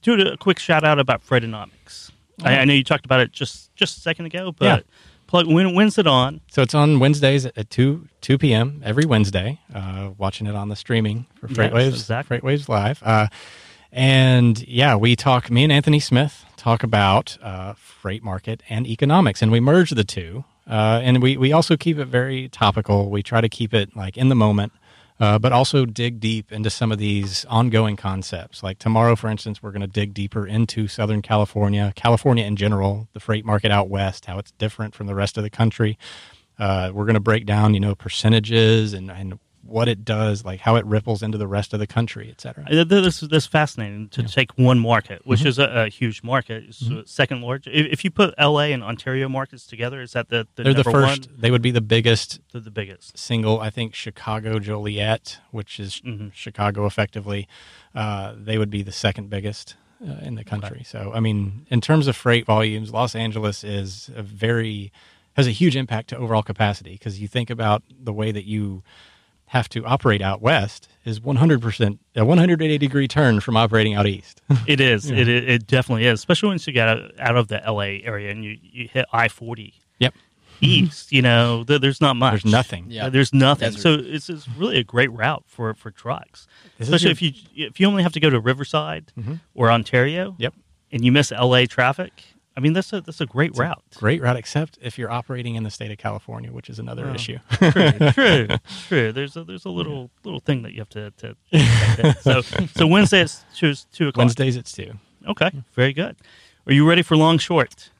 do 0.00 0.20
a 0.26 0.36
quick 0.38 0.58
shout 0.58 0.82
out 0.82 0.98
about 0.98 1.22
Freightonomics. 1.26 2.10
I, 2.42 2.58
I 2.60 2.64
know 2.64 2.72
you 2.72 2.84
talked 2.84 3.04
about 3.04 3.20
it 3.20 3.32
just 3.32 3.74
just 3.76 3.98
a 3.98 4.00
second 4.00 4.24
ago, 4.24 4.52
but 4.52 4.64
Yeah. 4.64 4.80
plug 5.26 5.46
when 5.46 5.74
when's 5.74 5.98
it 5.98 6.06
on? 6.06 6.40
So 6.50 6.62
it's 6.62 6.74
on 6.74 7.00
Wednesdays 7.00 7.44
at 7.44 7.68
two 7.68 8.08
two 8.22 8.38
p.m. 8.38 8.80
every 8.82 9.04
Wednesday. 9.04 9.58
Uh, 9.74 10.10
watching 10.16 10.46
it 10.46 10.54
on 10.54 10.70
the 10.70 10.76
streaming 10.76 11.26
for 11.38 11.48
Yes, 11.48 11.56
Freightwaves, 11.58 11.88
exactly. 11.88 12.38
Freightwaves 12.38 12.68
Live. 12.68 13.02
Uh, 13.02 13.26
and 13.92 14.66
yeah, 14.66 14.96
we 14.96 15.16
talk. 15.16 15.50
Me 15.50 15.64
and 15.64 15.72
Anthony 15.72 16.00
Smith 16.00 16.44
talk 16.56 16.82
about 16.82 17.36
uh, 17.42 17.74
freight 17.74 18.22
market 18.22 18.62
and 18.70 18.86
economics, 18.86 19.42
and 19.42 19.52
we 19.52 19.60
merge 19.60 19.90
the 19.90 20.04
two. 20.04 20.44
Uh, 20.66 21.00
and 21.02 21.22
we 21.22 21.36
we 21.36 21.52
also 21.52 21.76
keep 21.76 21.98
it 21.98 22.06
very 22.06 22.48
topical. 22.48 23.10
We 23.10 23.22
try 23.22 23.40
to 23.42 23.48
keep 23.50 23.74
it 23.74 23.94
like 23.94 24.16
in 24.16 24.28
the 24.30 24.34
moment. 24.34 24.72
Uh, 25.18 25.38
but 25.38 25.50
also 25.50 25.86
dig 25.86 26.20
deep 26.20 26.52
into 26.52 26.68
some 26.68 26.92
of 26.92 26.98
these 26.98 27.46
ongoing 27.46 27.96
concepts. 27.96 28.62
Like 28.62 28.78
tomorrow, 28.78 29.16
for 29.16 29.28
instance, 29.28 29.62
we're 29.62 29.70
going 29.70 29.80
to 29.80 29.86
dig 29.86 30.12
deeper 30.12 30.46
into 30.46 30.88
Southern 30.88 31.22
California, 31.22 31.92
California 31.96 32.44
in 32.44 32.54
general, 32.56 33.08
the 33.14 33.20
freight 33.20 33.44
market 33.44 33.70
out 33.70 33.88
west, 33.88 34.26
how 34.26 34.38
it's 34.38 34.50
different 34.52 34.94
from 34.94 35.06
the 35.06 35.14
rest 35.14 35.38
of 35.38 35.42
the 35.42 35.48
country. 35.48 35.96
Uh, 36.58 36.90
we're 36.92 37.06
going 37.06 37.14
to 37.14 37.20
break 37.20 37.46
down, 37.46 37.72
you 37.72 37.80
know, 37.80 37.94
percentages 37.94 38.92
and, 38.92 39.10
and 39.10 39.38
what 39.68 39.88
it 39.88 40.04
does, 40.04 40.44
like 40.44 40.60
how 40.60 40.76
it 40.76 40.84
ripples 40.86 41.22
into 41.22 41.38
the 41.38 41.46
rest 41.46 41.72
of 41.74 41.80
the 41.80 41.86
country, 41.86 42.28
et 42.30 42.40
cetera. 42.40 42.64
Uh, 42.70 42.84
This 42.84 43.22
is 43.22 43.28
this 43.28 43.46
fascinating 43.46 44.08
to 44.10 44.22
take 44.22 44.56
one 44.58 44.78
market, 44.78 45.22
which 45.26 45.40
Mm-hmm. 45.40 45.48
is 45.48 45.58
a, 45.58 45.64
a 45.84 45.88
huge 45.88 46.22
market, 46.22 46.64
the 46.80 47.02
second 47.06 47.42
largest. 47.42 47.74
If, 47.76 47.86
if 47.92 48.04
you 48.04 48.10
put 48.10 48.34
L.A. 48.38 48.72
and 48.72 48.82
Ontario 48.82 49.28
markets 49.28 49.66
together, 49.66 50.00
is 50.00 50.12
that 50.12 50.28
the, 50.28 50.46
the 50.54 50.62
They're 50.64 50.74
the 50.74 50.82
number 50.84 51.06
first. 51.06 51.28
one? 51.28 51.36
They 51.38 51.50
would 51.50 51.62
be 51.62 51.70
the 51.70 51.80
biggest 51.80 52.40
The, 52.52 52.60
the 52.60 52.70
biggest. 52.70 53.16
single. 53.18 53.60
I 53.60 53.70
think 53.70 53.94
Chicago 53.94 54.58
Joliet, 54.58 55.38
which 55.50 55.78
is 55.80 56.00
Mhm. 56.04 56.32
Chicago 56.34 56.86
effectively, 56.86 57.48
uh, 57.94 58.34
they 58.36 58.58
would 58.58 58.70
be 58.70 58.82
the 58.82 58.92
second 58.92 59.30
biggest 59.30 59.76
uh, 60.06 60.12
in 60.22 60.34
the 60.34 60.44
country. 60.44 60.82
So, 60.84 61.12
I 61.14 61.20
mean, 61.20 61.66
in 61.70 61.80
terms 61.80 62.06
of 62.06 62.14
freight 62.16 62.44
volumes, 62.44 62.92
Los 62.92 63.14
Angeles 63.14 63.64
is 63.64 64.10
a 64.14 64.22
very 64.22 64.92
has 65.36 65.46
a 65.46 65.50
huge 65.50 65.76
impact 65.76 66.08
to 66.08 66.16
overall 66.16 66.42
capacity 66.42 66.92
because 66.92 67.20
you 67.20 67.28
think 67.28 67.50
about 67.50 67.82
the 68.02 68.12
way 68.12 68.32
that 68.32 68.44
you 68.46 68.82
have 69.46 69.68
to 69.70 69.84
operate 69.84 70.20
out 70.22 70.42
west 70.42 70.88
is 71.04 71.20
100% 71.20 71.98
a 72.16 72.24
180 72.24 72.78
degree 72.78 73.06
turn 73.08 73.40
from 73.40 73.56
operating 73.56 73.94
out 73.94 74.06
east. 74.06 74.42
It 74.66 74.80
is. 74.80 75.10
It, 75.10 75.28
it 75.28 75.48
it 75.48 75.66
definitely 75.66 76.06
is, 76.06 76.18
especially 76.18 76.48
once 76.50 76.66
you 76.66 76.72
get 76.72 76.88
out, 76.88 77.12
out 77.20 77.36
of 77.36 77.48
the 77.48 77.64
L.A. 77.64 78.02
area 78.02 78.30
and 78.30 78.44
you, 78.44 78.56
you 78.60 78.88
hit 78.88 79.06
I 79.12 79.28
forty 79.28 79.74
yep. 79.98 80.14
east. 80.60 81.12
You 81.12 81.22
know, 81.22 81.62
th- 81.64 81.80
there's 81.80 82.00
not 82.00 82.16
much. 82.16 82.42
There's 82.42 82.52
nothing. 82.52 82.86
Yeah. 82.88 83.06
Uh, 83.06 83.10
there's 83.10 83.32
nothing. 83.32 83.68
Desert. 83.72 83.80
So 83.80 83.94
it's, 83.94 84.28
it's 84.28 84.48
really 84.48 84.78
a 84.78 84.84
great 84.84 85.12
route 85.12 85.44
for 85.46 85.72
for 85.74 85.90
trucks, 85.92 86.46
This 86.78 86.88
especially 86.88 87.10
if 87.12 87.22
you 87.22 87.32
if 87.54 87.78
you 87.80 87.86
only 87.86 88.02
have 88.02 88.12
to 88.14 88.20
go 88.20 88.30
to 88.30 88.40
Riverside 88.40 89.12
Mhm. 89.18 89.40
or 89.54 89.70
Ontario. 89.70 90.34
Yep. 90.38 90.54
And 90.92 91.04
you 91.04 91.12
miss 91.12 91.30
L.A. 91.32 91.66
traffic. 91.66 92.12
I 92.56 92.60
mean, 92.60 92.72
that's 92.72 92.92
a 92.92 93.00
that's 93.02 93.20
a 93.20 93.26
great 93.26 93.56
route. 93.56 93.82
Great 93.96 94.22
route, 94.22 94.36
except 94.36 94.78
if 94.80 94.98
you're 94.98 95.10
operating 95.10 95.56
in 95.56 95.62
the 95.62 95.70
state 95.70 95.90
of 95.90 95.98
California, 95.98 96.50
which 96.50 96.70
is 96.70 96.78
another 96.78 97.06
Oh. 97.10 97.14
issue. 97.14 97.38
true, 97.52 97.92
true, 98.12 98.48
true. 98.88 99.12
There's 99.12 99.36
a 99.36 99.44
there's 99.44 99.64
a 99.66 99.70
little 99.70 100.10
little 100.24 100.40
thing 100.40 100.62
that 100.62 100.72
you 100.72 100.78
have 100.80 100.88
to. 100.90 101.10
to 101.18 102.14
so 102.22 102.40
so 102.40 102.86
Wednesday 102.86 103.20
it's 103.22 103.44
two, 103.54 103.74
two 103.92 104.08
o'clock. 104.08 104.22
Wednesdays 104.24 104.56
it's 104.56 104.72
two. 104.72 104.92
Okay, 105.28 105.50
very 105.74 105.92
good. 105.92 106.16
Are 106.66 106.72
you 106.72 106.88
ready 106.88 107.02
for 107.02 107.16
long 107.16 107.38
short? 107.38 107.90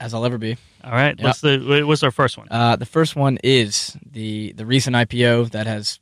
As 0.00 0.14
I'll 0.14 0.24
ever 0.24 0.38
be. 0.38 0.56
All 0.82 0.90
right. 0.92 1.16
Yep. 1.16 1.24
What's 1.24 1.40
the 1.40 1.82
what's 1.86 2.02
our 2.02 2.10
first 2.10 2.36
one? 2.38 2.48
Uh, 2.50 2.76
the 2.76 2.86
first 2.86 3.14
one 3.16 3.38
is 3.44 3.96
the 4.10 4.52
the 4.52 4.66
recent 4.66 4.96
IPO 4.96 5.50
that 5.50 5.66
has 5.66 5.98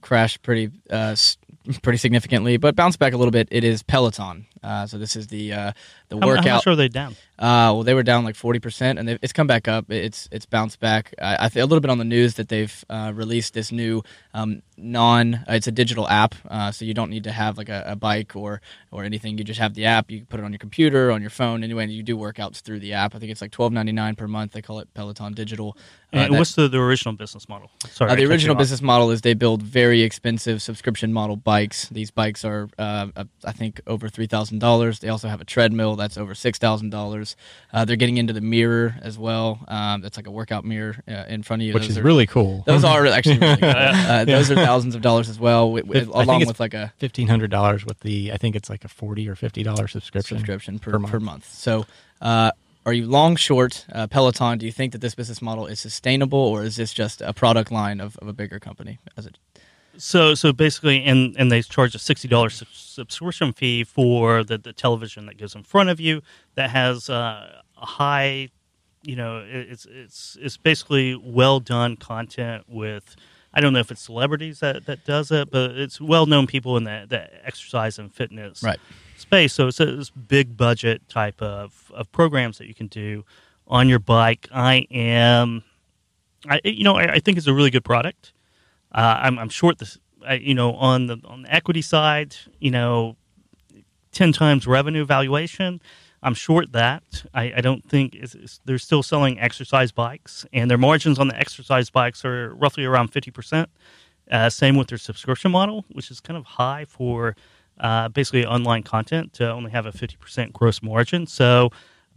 crashed 0.00 0.42
pretty 0.42 0.70
uh, 0.90 1.12
s- 1.12 1.36
pretty 1.82 1.98
significantly, 1.98 2.56
but 2.56 2.74
bounced 2.76 2.98
back 2.98 3.12
a 3.12 3.16
little 3.16 3.30
bit. 3.32 3.48
It 3.50 3.64
is 3.64 3.82
Peloton. 3.82 4.46
Uh, 4.62 4.86
so 4.86 4.98
this 4.98 5.16
is 5.16 5.26
the 5.26 5.52
uh, 5.52 5.72
the 6.08 6.16
How, 6.16 6.20
how 6.20 6.26
workout. 6.28 6.44
much 6.46 6.66
are 6.66 6.76
they 6.76 6.88
down? 6.88 7.12
Uh, 7.38 7.74
well, 7.74 7.82
they 7.82 7.94
were 7.94 8.02
down 8.02 8.24
like 8.24 8.36
forty 8.36 8.60
percent, 8.60 8.98
and 8.98 9.08
they've, 9.08 9.18
it's 9.22 9.32
come 9.32 9.46
back 9.46 9.66
up. 9.68 9.90
It's 9.90 10.28
it's 10.30 10.46
bounced 10.46 10.78
back. 10.80 11.14
I, 11.20 11.46
I 11.46 11.48
think 11.48 11.62
a 11.62 11.66
little 11.66 11.80
bit 11.80 11.90
on 11.90 11.98
the 11.98 12.04
news 12.04 12.34
that 12.34 12.48
they've 12.48 12.84
uh, 12.88 13.12
released 13.14 13.54
this 13.54 13.72
new 13.72 14.02
um, 14.34 14.62
non. 14.76 15.34
Uh, 15.34 15.44
it's 15.54 15.66
a 15.66 15.72
digital 15.72 16.08
app, 16.08 16.34
uh, 16.48 16.70
so 16.72 16.84
you 16.84 16.94
don't 16.94 17.10
need 17.10 17.24
to 17.24 17.32
have 17.32 17.58
like 17.58 17.68
a, 17.68 17.84
a 17.88 17.96
bike 17.96 18.34
or 18.34 18.60
or 18.90 19.04
anything. 19.04 19.38
You 19.38 19.44
just 19.44 19.60
have 19.60 19.74
the 19.74 19.84
app. 19.86 20.10
You 20.10 20.18
can 20.18 20.26
put 20.26 20.40
it 20.40 20.44
on 20.44 20.52
your 20.52 20.58
computer, 20.58 21.10
on 21.12 21.20
your 21.20 21.30
phone. 21.30 21.62
Anyway, 21.64 21.86
you 21.88 22.02
do 22.02 22.16
workouts 22.16 22.60
through 22.60 22.80
the 22.80 22.92
app. 22.94 23.14
I 23.14 23.18
think 23.18 23.30
it's 23.30 23.40
like 23.40 23.50
twelve 23.50 23.72
ninety 23.72 23.92
nine 23.92 24.16
per 24.16 24.26
month. 24.28 24.52
They 24.52 24.62
call 24.62 24.78
it 24.80 24.92
Peloton 24.94 25.34
Digital. 25.34 25.76
Uh, 26.14 26.18
And 26.18 26.34
that- 26.34 26.38
what's 26.38 26.54
the, 26.54 26.68
the 26.68 26.78
original 26.78 27.14
business 27.14 27.48
model? 27.48 27.70
Sorry, 27.90 28.10
uh, 28.10 28.14
the 28.14 28.26
original 28.26 28.54
business 28.54 28.82
model 28.82 29.10
is 29.10 29.22
they 29.22 29.32
build 29.34 29.62
very 29.62 30.02
expensive 30.02 30.60
subscription 30.60 31.10
model 31.12 31.36
bikes. 31.36 31.88
These 31.88 32.10
bikes 32.10 32.44
are, 32.44 32.68
uh, 32.78 33.06
uh, 33.16 33.24
I 33.44 33.52
think, 33.52 33.80
over 33.86 34.08
three 34.08 34.26
thousand 34.26 34.58
dollars. 34.58 34.98
They 35.00 35.08
also 35.08 35.28
have 35.28 35.40
a 35.40 35.44
treadmill 35.44 35.96
that's 35.96 36.18
over 36.18 36.34
six 36.34 36.58
thousand 36.58 36.90
dollars. 36.90 37.36
Uh, 37.72 37.84
they're 37.84 37.96
getting 37.96 38.18
into 38.18 38.32
the 38.32 38.40
mirror 38.40 38.94
as 39.02 39.18
well. 39.18 39.60
Um, 39.68 40.00
that's 40.02 40.16
like 40.16 40.26
a 40.26 40.30
workout 40.30 40.64
mirror 40.64 40.96
uh, 41.08 41.24
in 41.28 41.42
front 41.42 41.62
of 41.62 41.66
you. 41.68 41.74
which 41.74 41.84
Those 41.84 41.90
is 41.92 41.98
are, 41.98 42.02
really 42.02 42.26
cool. 42.26 42.62
Those 42.66 42.84
are 42.84 43.06
actually 43.06 43.38
really 43.38 43.56
cool. 43.60 43.70
Uh, 44.22 44.36
those 44.38 44.50
are 44.50 44.54
thousands 44.54 44.94
of 44.94 45.02
dollars 45.02 45.28
as 45.28 45.38
well, 45.38 45.68
wi- 45.68 45.82
wi- 45.82 46.02
If- 46.02 46.08
I 46.08 46.12
think 46.12 46.24
along 46.26 46.40
it's 46.42 46.48
with 46.48 46.60
like 46.60 46.74
a 46.74 46.92
fifteen 46.98 47.28
hundred 47.28 47.50
dollars 47.50 47.84
with 47.84 48.00
the 48.00 48.32
I 48.32 48.36
think 48.36 48.56
it's 48.56 48.70
like 48.70 48.84
a 48.84 48.88
forty 48.88 49.28
or 49.28 49.34
fifty 49.34 49.62
dollar 49.62 49.88
subscription. 49.88 50.38
subscription 50.38 50.78
per, 50.78 50.92
per 50.92 50.98
per, 50.98 51.20
month. 51.20 51.20
month. 51.20 51.48
So, 51.52 51.86
uh, 52.20 52.50
are 52.84 52.92
you 52.92 53.06
long, 53.06 53.36
short, 53.36 53.86
uh, 53.92 54.06
Peloton? 54.08 54.58
Do 54.58 54.66
you 54.66 54.72
think 54.72 54.92
that 54.92 55.00
this 55.00 55.14
business 55.14 55.40
model 55.40 55.66
is 55.66 55.78
sustainable, 55.80 56.38
or 56.38 56.64
is 56.64 56.76
this 56.76 56.92
just 56.92 57.20
a 57.22 57.32
product 57.32 57.70
line 57.70 58.00
of, 58.00 58.16
of 58.18 58.26
a 58.28 58.32
bigger 58.32 58.58
company? 58.58 58.98
As 59.16 59.26
it 59.26 59.38
So 59.98 60.34
so 60.34 60.52
basically, 60.52 61.04
and 61.04 61.36
and 61.38 61.50
they 61.52 61.62
charge 61.62 61.94
a 61.94 61.98
sixty 61.98 62.26
dollars 62.28 62.62
subscription 62.72 63.52
fee 63.52 63.84
for 63.84 64.42
the, 64.42 64.58
the 64.58 64.72
television 64.72 65.26
that 65.26 65.38
goes 65.38 65.54
in 65.54 65.62
front 65.62 65.90
of 65.90 66.00
you 66.00 66.22
that 66.56 66.70
has 66.70 67.08
uh, 67.08 67.60
a 67.80 67.86
high, 67.86 68.48
you 69.02 69.16
know, 69.16 69.44
it's 69.48 69.86
it's 69.86 70.36
it's 70.40 70.56
basically 70.56 71.14
well 71.14 71.60
done 71.60 71.96
content 71.96 72.64
with. 72.68 73.14
I 73.54 73.60
don't 73.60 73.72
know 73.72 73.80
if 73.80 73.90
it's 73.90 74.02
celebrities 74.02 74.60
that, 74.60 74.86
that 74.86 75.04
does 75.04 75.30
it, 75.30 75.50
but 75.50 75.72
it's 75.72 76.00
well 76.00 76.26
known 76.26 76.46
people 76.46 76.76
in 76.76 76.84
the, 76.84 77.06
the 77.08 77.46
exercise 77.46 77.98
and 77.98 78.12
fitness 78.12 78.62
Right. 78.62 78.80
space. 79.16 79.52
So 79.52 79.68
it's 79.68 79.80
a 79.80 79.98
it's 80.00 80.10
big 80.10 80.56
budget 80.56 81.08
type 81.08 81.40
of, 81.42 81.90
of 81.94 82.10
programs 82.12 82.58
that 82.58 82.66
you 82.66 82.74
can 82.74 82.86
do 82.86 83.24
on 83.66 83.88
your 83.88 83.98
bike. 83.98 84.48
I 84.52 84.86
am, 84.90 85.64
I 86.48 86.60
you 86.64 86.84
know, 86.84 86.96
I, 86.96 87.14
I 87.14 87.18
think 87.20 87.38
it's 87.38 87.46
a 87.46 87.54
really 87.54 87.70
good 87.70 87.84
product. 87.84 88.32
Uh, 88.90 89.20
I'm, 89.22 89.38
I'm 89.38 89.48
short 89.48 89.78
this, 89.78 89.98
I, 90.26 90.34
you 90.34 90.54
know, 90.54 90.74
on 90.74 91.06
the 91.06 91.18
on 91.24 91.42
the 91.42 91.54
equity 91.54 91.82
side, 91.82 92.36
you 92.58 92.70
know, 92.70 93.16
ten 94.12 94.32
times 94.32 94.66
revenue 94.66 95.04
valuation. 95.04 95.80
I'm 96.22 96.34
short 96.34 96.72
that. 96.72 97.24
I, 97.34 97.52
I 97.56 97.60
don't 97.60 97.84
think 97.88 98.14
it's, 98.14 98.34
it's, 98.34 98.60
they're 98.64 98.78
still 98.78 99.02
selling 99.02 99.40
exercise 99.40 99.90
bikes, 99.90 100.46
and 100.52 100.70
their 100.70 100.78
margins 100.78 101.18
on 101.18 101.28
the 101.28 101.38
exercise 101.38 101.90
bikes 101.90 102.24
are 102.24 102.54
roughly 102.54 102.84
around 102.84 103.08
fifty 103.08 103.30
percent. 103.30 103.68
Uh, 104.30 104.48
same 104.48 104.76
with 104.76 104.88
their 104.88 104.98
subscription 104.98 105.50
model, 105.50 105.84
which 105.92 106.10
is 106.10 106.20
kind 106.20 106.36
of 106.36 106.44
high 106.44 106.84
for 106.84 107.34
uh, 107.80 108.08
basically 108.08 108.46
online 108.46 108.82
content 108.82 109.32
to 109.34 109.50
only 109.50 109.70
have 109.70 109.86
a 109.86 109.92
fifty 109.92 110.16
percent 110.16 110.52
gross 110.52 110.82
margin. 110.82 111.26
So, 111.26 111.70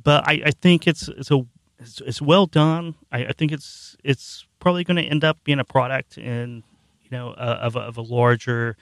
but 0.03 0.27
I, 0.27 0.41
I 0.45 0.51
think 0.51 0.87
it's 0.87 1.07
it's 1.07 1.31
a 1.31 1.45
it's, 1.79 2.01
it's 2.01 2.21
well 2.21 2.45
done. 2.45 2.95
I, 3.11 3.25
I 3.25 3.31
think 3.33 3.51
it's 3.51 3.97
it's 4.03 4.45
probably 4.59 4.83
going 4.83 4.97
to 4.97 5.03
end 5.03 5.23
up 5.23 5.43
being 5.43 5.59
a 5.59 5.65
product 5.65 6.17
in 6.17 6.63
you 7.01 7.09
know 7.11 7.29
uh, 7.31 7.59
of, 7.61 7.75
a, 7.75 7.79
of 7.79 7.97
a 7.97 8.01
larger 8.01 8.77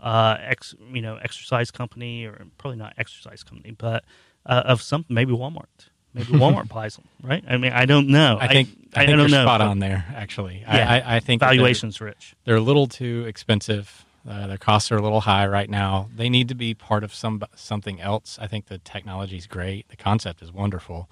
uh, 0.00 0.36
ex 0.40 0.74
you 0.92 1.02
know 1.02 1.16
exercise 1.16 1.70
company 1.70 2.24
or 2.24 2.46
probably 2.58 2.78
not 2.78 2.94
exercise 2.96 3.42
company, 3.42 3.74
but 3.76 4.04
uh, 4.48 4.62
of 4.66 4.82
something 4.82 5.14
maybe 5.14 5.32
Walmart. 5.32 5.66
Maybe 6.14 6.32
Walmart 6.32 6.68
buys 6.68 6.96
them, 6.96 7.04
right? 7.22 7.44
I 7.46 7.56
mean, 7.58 7.72
I 7.72 7.84
don't 7.84 8.08
know. 8.08 8.38
I 8.40 8.48
think 8.48 8.68
I, 8.94 9.00
think 9.06 9.10
don't 9.10 9.18
you're 9.18 9.28
know. 9.28 9.44
spot 9.44 9.60
on 9.60 9.78
there. 9.78 10.04
Actually, 10.16 10.60
Yeah. 10.60 10.90
I, 10.90 10.98
I, 10.98 11.16
I 11.16 11.20
think 11.20 11.40
that 11.40 11.48
they're- 11.50 11.56
Valuation's 11.58 12.00
rich. 12.00 12.34
they're 12.44 12.56
a 12.56 12.60
little 12.60 12.86
too 12.86 13.24
expensive. 13.26 14.04
Uh, 14.28 14.46
their 14.48 14.58
costs 14.58 14.90
are 14.90 14.96
a 14.96 15.02
little 15.02 15.20
high 15.20 15.46
right 15.46 15.70
now. 15.70 16.08
They 16.14 16.28
need 16.28 16.48
to 16.48 16.54
be 16.54 16.74
part 16.74 17.04
of 17.04 17.14
some 17.14 17.42
something 17.54 18.00
else. 18.00 18.38
I 18.40 18.46
think 18.46 18.66
the 18.66 18.78
technology 18.78 19.36
is 19.36 19.46
great. 19.46 19.88
The 19.88 19.96
concept 19.96 20.42
is 20.42 20.52
wonderful. 20.52 21.08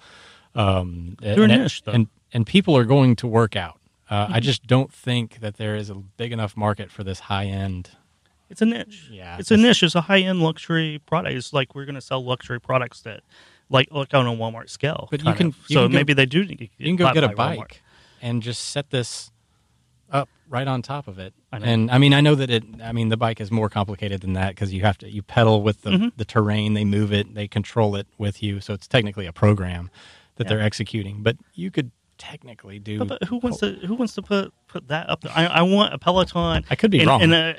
Um, 0.55 1.15
They're 1.21 1.43
and, 1.43 1.61
niche, 1.63 1.83
though. 1.83 1.91
and 1.93 2.07
and 2.33 2.45
people 2.45 2.75
are 2.77 2.83
going 2.83 3.15
to 3.17 3.27
work 3.27 3.55
out. 3.55 3.79
Uh, 4.09 4.25
Mm-hmm. 4.25 4.33
I 4.35 4.39
just 4.39 4.65
don't 4.67 4.91
think 4.93 5.39
that 5.41 5.57
there 5.57 5.75
is 5.75 5.89
a 5.89 5.95
big 5.95 6.31
enough 6.31 6.55
market 6.55 6.91
for 6.91 7.03
this 7.03 7.19
high 7.21 7.45
end 7.45 7.89
It's 8.49 8.61
a 8.61 8.65
niche. 8.65 9.09
Yeah, 9.11 9.37
it's 9.39 9.51
a 9.51 9.57
niche. 9.57 9.83
It's 9.83 9.95
a 9.95 10.01
high 10.01 10.19
end 10.19 10.41
luxury 10.41 10.99
product. 11.05 11.35
It's 11.35 11.51
like 11.53 11.75
we're 11.75 11.85
going 11.85 11.95
to 11.95 12.01
sell 12.01 12.23
luxury 12.23 12.59
products 12.61 13.01
that, 13.01 13.21
like, 13.69 13.89
look 13.91 14.13
on 14.13 14.25
a 14.25 14.31
Walmart 14.31 14.69
scale. 14.69 15.07
But 15.11 15.23
you 15.23 15.33
can- 15.33 15.47
you 15.67 15.75
so 15.75 15.83
can 15.83 15.91
go- 15.91 15.97
maybe 15.97 16.13
they 16.13 16.25
do. 16.25 16.43
You 16.43 16.67
can 16.79 16.95
go 16.95 17.11
get 17.13 17.23
a 17.23 17.29
by 17.29 17.55
Walmart. 17.55 17.57
bike 17.59 17.81
and 18.21 18.41
just 18.41 18.63
set 18.69 18.89
this 18.89 19.31
up 20.09 20.29
right 20.47 20.67
on 20.67 20.81
top 20.81 21.09
of 21.09 21.19
it. 21.19 21.33
I. 21.51 21.57
And 21.57 21.91
I 21.91 21.97
mean, 21.97 22.13
I 22.13 22.21
know 22.21 22.35
that 22.35 22.49
it. 22.49 22.63
I 22.81 22.93
mean, 22.93 23.09
the 23.09 23.17
bike 23.17 23.41
is 23.41 23.51
more 23.51 23.67
complicated 23.69 24.21
than 24.21 24.33
that 24.33 24.49
because 24.49 24.73
you 24.73 24.81
have 24.83 24.97
to 24.99 25.11
you 25.11 25.21
pedal 25.21 25.61
with 25.61 25.81
the 25.81 25.89
Mhm. 25.91 26.11
the 26.15 26.23
terrain. 26.23 26.73
They 26.73 26.85
move 26.85 27.11
it. 27.11 27.33
They 27.35 27.47
control 27.49 27.95
it 27.97 28.07
with 28.17 28.41
you. 28.41 28.61
So 28.61 28.73
it's 28.73 28.87
technically 28.87 29.25
a 29.25 29.33
program 29.33 29.89
that 30.37 30.45
Yeah. 30.45 30.49
they're 30.55 30.61
executing. 30.61 31.23
But 31.23 31.35
you 31.53 31.69
could 31.71 31.91
technically 32.17 32.79
do. 32.79 32.99
But, 32.99 33.07
but 33.19 33.23
who 33.27 33.37
wants 33.37 33.59
to 33.59 33.73
who 33.73 33.95
wants 33.95 34.13
to 34.15 34.21
put 34.21 34.53
put 34.67 34.87
that 34.89 35.09
up 35.09 35.21
there? 35.21 35.31
I, 35.35 35.45
I 35.45 35.61
want 35.61 35.93
a 35.93 35.97
Peloton. 35.97 36.65
I 36.69 36.75
could 36.75 36.91
be 36.91 37.01
in, 37.01 37.07
wrong. 37.07 37.21
in 37.21 37.33
a, 37.33 37.55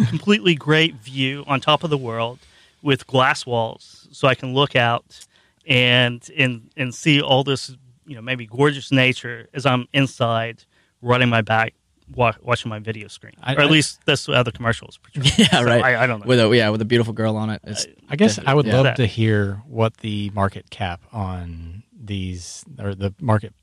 a 0.00 0.06
completely 0.06 0.54
great 0.54 0.94
view 0.96 1.44
on 1.46 1.60
top 1.60 1.84
of 1.84 1.90
the 1.90 1.98
world 1.98 2.38
with 2.82 3.06
glass 3.06 3.44
walls, 3.46 4.08
so 4.12 4.28
I 4.28 4.34
can 4.34 4.54
look 4.54 4.76
out 4.76 5.26
and 5.66 6.28
and 6.36 6.70
and 6.76 6.94
see 6.94 7.20
all 7.20 7.42
this 7.44 7.74
you 8.06 8.14
know 8.14 8.22
maybe 8.22 8.46
gorgeous 8.46 8.92
nature 8.92 9.48
as 9.52 9.66
I'm 9.66 9.88
inside 9.92 10.64
riding 11.02 11.28
my 11.28 11.42
bike. 11.42 11.74
Watching 12.14 12.68
my 12.68 12.78
video 12.78 13.08
screen, 13.08 13.32
I- 13.42 13.56
or 13.56 13.62
at 13.62 13.66
I- 13.66 13.70
least 13.70 13.98
that's 14.06 14.26
how 14.26 14.44
the 14.44 14.52
commercials 14.52 14.96
portray. 14.96 15.28
Yeah, 15.38 15.48
So 15.58 15.64
right. 15.64 15.82
I, 15.82 16.04
I 16.04 16.06
don't 16.06 16.20
know. 16.20 16.26
With 16.26 16.38
a 16.38 16.48
yeah, 16.56 16.68
with 16.68 16.80
a 16.80 16.84
beautiful 16.84 17.12
girl 17.12 17.36
on 17.36 17.50
it. 17.50 17.60
It's, 17.64 17.84
I 18.08 18.14
guess 18.14 18.38
I 18.46 18.54
would 18.54 18.64
Yeah. 18.64 18.74
love 18.76 18.84
That- 18.84 18.96
to 18.98 19.06
hear 19.06 19.60
what 19.66 19.96
the 19.96 20.30
market 20.30 20.70
cap 20.70 21.00
on 21.12 21.82
these 22.00 22.64
or 22.78 22.94
the 22.94 23.12
market 23.20 23.54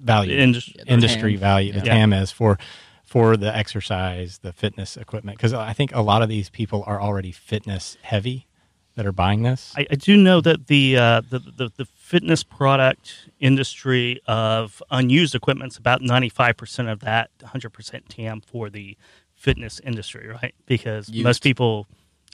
value 0.00 0.34
The 0.36 0.42
industry- 0.42 0.74
the 0.84 0.92
industry 0.92 1.32
TAM. 1.32 1.40
value 1.40 1.72
the 1.72 1.78
Yeah. 1.78 1.94
TAM 1.94 2.12
is 2.12 2.30
for 2.30 2.58
for 3.04 3.36
the 3.36 3.54
exercise, 3.54 4.38
the 4.38 4.52
fitness 4.52 4.96
equipment 4.96 5.38
because 5.38 5.52
I 5.52 5.72
think 5.72 5.94
a 5.94 6.00
lot 6.00 6.22
of 6.22 6.28
these 6.28 6.50
people 6.50 6.82
are 6.86 7.00
already 7.00 7.30
fitness 7.32 7.96
heavy 8.02 8.46
that 8.96 9.06
are 9.06 9.12
buying 9.12 9.42
this. 9.42 9.72
I, 9.76 9.86
I 9.90 9.94
do 9.96 10.16
know 10.16 10.40
that 10.40 10.66
the, 10.68 10.96
uh, 10.96 11.20
the, 11.28 11.38
the 11.40 11.70
the 11.76 11.84
fitness 11.84 12.42
product 12.42 13.28
industry 13.40 14.20
of 14.26 14.82
unused 14.90 15.34
equipment 15.34 15.72
is 15.72 15.78
about 15.78 16.00
ninety 16.02 16.28
five 16.28 16.56
percent 16.56 16.88
of 16.88 17.00
that, 17.00 17.30
one 17.40 17.50
hundred 17.50 17.70
percent 17.70 18.08
TAM 18.08 18.40
for 18.40 18.68
the 18.70 18.96
fitness 19.34 19.80
industry, 19.80 20.26
right? 20.28 20.54
Because 20.66 21.08
Used. 21.08 21.24
most 21.24 21.42
people 21.42 21.86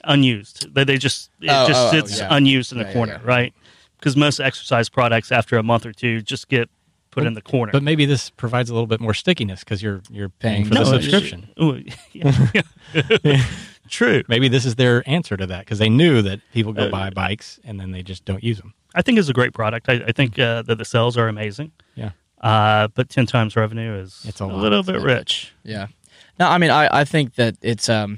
unused, 0.03 0.73
they, 0.73 0.83
they 0.83 0.97
just 0.97 1.29
it 1.41 1.49
Oh, 1.49 1.67
just 1.67 1.79
oh, 1.79 1.87
oh, 1.87 1.91
sits 1.91 2.19
yeah. 2.19 2.27
unused 2.31 2.71
in 2.71 2.79
a 2.79 2.81
Yeah, 2.81 2.87
yeah, 2.87 2.93
corner, 2.93 3.13
yeah. 3.23 3.29
right? 3.29 3.53
Because 3.97 4.15
most 4.15 4.39
exercise 4.39 4.89
products 4.89 5.31
after 5.31 5.57
a 5.57 5.63
month 5.63 5.85
or 5.85 5.91
two 5.93 6.21
just 6.21 6.47
get 6.47 6.69
put 7.11 7.25
in 7.25 7.33
the 7.33 7.41
corner. 7.41 7.71
but 7.71 7.83
maybe 7.83 8.05
this 8.05 8.29
provides 8.31 8.69
a 8.69 8.73
little 8.73 8.87
bit 8.87 8.99
more 9.01 9.13
stickiness 9.13 9.59
because 9.63 9.83
you're 9.83 10.01
you're 10.09 10.29
paying, 10.29 10.63
Paying 10.63 10.65
for 10.65 10.69
for 10.69 10.83
the 10.85 10.91
No, 10.91 10.95
it's- 10.97 11.03
subscription. 11.03 11.49
Ooh, 11.61 11.83
yeah. 13.23 13.43
True. 13.89 14.23
Maybe 14.27 14.47
this 14.47 14.65
is 14.65 14.75
their 14.75 15.03
answer 15.09 15.35
to 15.37 15.45
that 15.47 15.59
because 15.65 15.79
they 15.79 15.89
knew 15.89 16.21
that 16.21 16.39
people 16.53 16.71
go 16.73 16.83
Uh, 16.87 16.89
buy 16.89 17.09
bikes 17.09 17.59
and 17.63 17.79
then 17.79 17.91
they 17.91 18.01
just 18.03 18.23
don't 18.25 18.43
use 18.43 18.57
them. 18.57 18.73
I 18.95 19.01
think 19.01 19.19
it's 19.19 19.29
a 19.29 19.33
great 19.33 19.53
product. 19.53 19.89
I, 19.89 19.95
I 20.07 20.11
think 20.11 20.37
uh, 20.39 20.61
that 20.63 20.77
the 20.77 20.85
sales 20.85 21.17
are 21.17 21.27
amazing. 21.27 21.71
Yeah. 21.95 22.11
Uh, 22.39 22.87
but 22.95 23.09
ten 23.09 23.25
times 23.25 23.55
revenue 23.55 23.93
is 23.99 24.23
It's 24.27 24.39
a 24.39 24.45
lot. 24.45 24.57
little 24.57 24.83
bit 24.83 25.01
rich. 25.01 25.53
Yeah. 25.63 25.87
No, 26.39 26.47
I 26.47 26.57
mean, 26.57 26.71
I, 26.71 27.01
I 27.01 27.03
think 27.05 27.35
that 27.35 27.55
it's. 27.61 27.89
um 27.89 28.17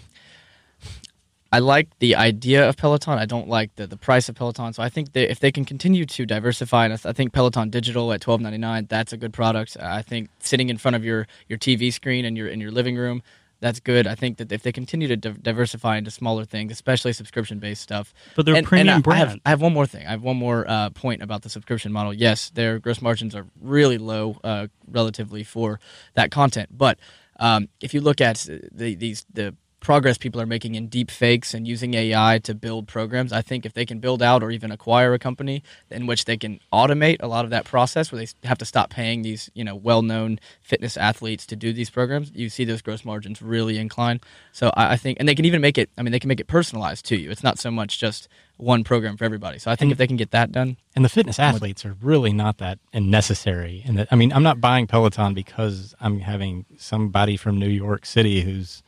I 1.53 1.59
like 1.59 1.99
the 1.99 2.15
idea 2.15 2.67
of 2.67 2.77
Peloton. 2.77 3.19
I 3.19 3.27
don't 3.27 3.47
like 3.47 3.75
the, 3.75 3.85
the 3.85 3.95
price 3.95 4.27
of 4.27 4.33
Peloton. 4.33 4.73
So 4.73 4.81
I 4.81 4.89
think 4.89 5.13
they, 5.13 5.29
if 5.29 5.39
they 5.39 5.51
can 5.51 5.65
continue 5.65 6.03
to 6.03 6.25
diversify, 6.25 6.85
and 6.85 6.93
I, 6.93 6.97
th- 6.97 7.05
I 7.05 7.13
think 7.13 7.31
Peloton 7.31 7.69
Digital 7.69 8.11
at 8.11 8.21
twelve 8.21 8.41
ninety 8.41 8.57
nine, 8.57 8.87
that's 8.89 9.13
a 9.13 9.17
good 9.17 9.33
product. 9.33 9.77
I 9.79 10.01
think 10.01 10.31
sitting 10.39 10.69
in 10.69 10.79
front 10.79 10.95
of 10.95 11.05
your, 11.05 11.27
your 11.47 11.59
TV 11.59 11.93
screen 11.93 12.25
in 12.25 12.35
your 12.35 12.47
in 12.47 12.59
your 12.59 12.71
living 12.71 12.95
room, 12.95 13.21
that's 13.59 13.79
good. 13.79 14.07
I 14.07 14.15
think 14.15 14.37
that 14.37 14.51
if 14.51 14.63
they 14.63 14.71
continue 14.71 15.07
to 15.07 15.15
di- 15.15 15.35
diversify 15.43 15.97
into 15.97 16.09
smaller 16.09 16.43
things, 16.43 16.71
especially 16.71 17.13
subscription 17.13 17.59
based 17.59 17.83
stuff, 17.83 18.15
But 18.35 18.47
they're 18.47 18.55
and, 18.55 18.65
premium 18.65 18.95
and 18.95 19.07
I, 19.07 19.11
I 19.11 19.15
have, 19.17 19.27
brand. 19.27 19.41
I 19.45 19.49
have 19.51 19.61
one 19.61 19.73
more 19.73 19.85
thing. 19.85 20.07
I 20.07 20.09
have 20.09 20.23
one 20.23 20.37
more 20.37 20.65
uh, 20.67 20.89
point 20.89 21.21
about 21.21 21.43
the 21.43 21.49
subscription 21.49 21.91
model. 21.91 22.15
Yes, 22.15 22.49
their 22.49 22.79
gross 22.79 22.99
margins 22.99 23.35
are 23.35 23.45
really 23.61 23.99
low 23.99 24.37
uh, 24.43 24.67
relatively 24.89 25.43
for 25.43 25.79
that 26.15 26.31
content. 26.31 26.69
But 26.75 26.97
um, 27.39 27.69
if 27.79 27.93
you 27.93 28.01
look 28.01 28.21
at 28.21 28.47
the, 28.71 28.95
these 28.95 29.25
the 29.31 29.55
progress 29.83 30.17
people 30.17 30.41
are 30.41 30.45
making 30.45 30.75
in 30.75 30.87
deep 30.87 31.11
fakes 31.11 31.53
and 31.53 31.67
using 31.67 31.93
AI 31.93 32.39
to 32.43 32.55
build 32.55 32.87
programs, 32.87 33.31
I 33.31 33.41
think 33.41 33.65
if 33.65 33.73
they 33.73 33.85
can 33.85 33.99
build 33.99 34.23
out 34.23 34.41
or 34.41 34.49
even 34.49 34.71
acquire 34.71 35.13
a 35.13 35.19
company 35.19 35.61
in 35.91 36.07
which 36.07 36.25
they 36.25 36.37
can 36.37 36.59
automate 36.71 37.17
a 37.19 37.27
lot 37.27 37.45
of 37.45 37.51
that 37.51 37.65
process, 37.65 38.11
where 38.11 38.25
they 38.25 38.47
have 38.47 38.57
to 38.59 38.65
stop 38.65 38.89
paying 38.89 39.21
these 39.21 39.51
you 39.53 39.63
know 39.63 39.75
well 39.75 40.01
known 40.01 40.39
fitness 40.61 40.97
athletes 40.97 41.45
to 41.47 41.55
do 41.55 41.73
these 41.73 41.89
programs, 41.89 42.31
you 42.33 42.49
see 42.49 42.65
those 42.65 42.81
gross 42.81 43.05
margins 43.05 43.41
really 43.41 43.77
incline. 43.77 44.19
So 44.53 44.71
I, 44.75 44.93
I 44.93 44.97
think, 44.97 45.19
and 45.19 45.27
they 45.27 45.35
can 45.35 45.45
even 45.45 45.61
make 45.61 45.77
it. 45.77 45.89
I 45.97 46.01
mean, 46.01 46.11
they 46.11 46.19
can 46.19 46.29
make 46.29 46.39
it 46.39 46.47
personalized 46.47 47.05
to 47.07 47.17
you. 47.17 47.29
It's 47.29 47.43
not 47.43 47.59
so 47.59 47.69
much 47.69 47.99
just 47.99 48.27
one 48.57 48.83
program 48.83 49.17
for 49.17 49.25
everybody. 49.25 49.59
So 49.59 49.69
I 49.71 49.75
think 49.75 49.91
if 49.91 49.97
they 49.97 50.07
can 50.07 50.15
get 50.15 50.31
that 50.31 50.51
done, 50.51 50.77
And 50.95 51.03
the 51.03 51.09
fitness 51.09 51.39
athletes 51.39 51.85
are 51.85 51.95
really 52.01 52.31
not 52.31 52.57
that 52.59 52.79
necessary. 52.93 53.83
And 53.85 53.97
that, 53.97 54.07
I 54.11 54.15
mean, 54.15 54.31
I'm 54.31 54.43
not 54.43 54.61
buying 54.61 54.87
Peloton 54.87 55.33
because 55.33 55.95
I'm 55.99 56.19
having 56.19 56.65
somebody 56.77 57.35
from 57.35 57.59
New 57.59 57.69
York 57.69 58.05
City 58.05 58.41
who's, 58.41 58.83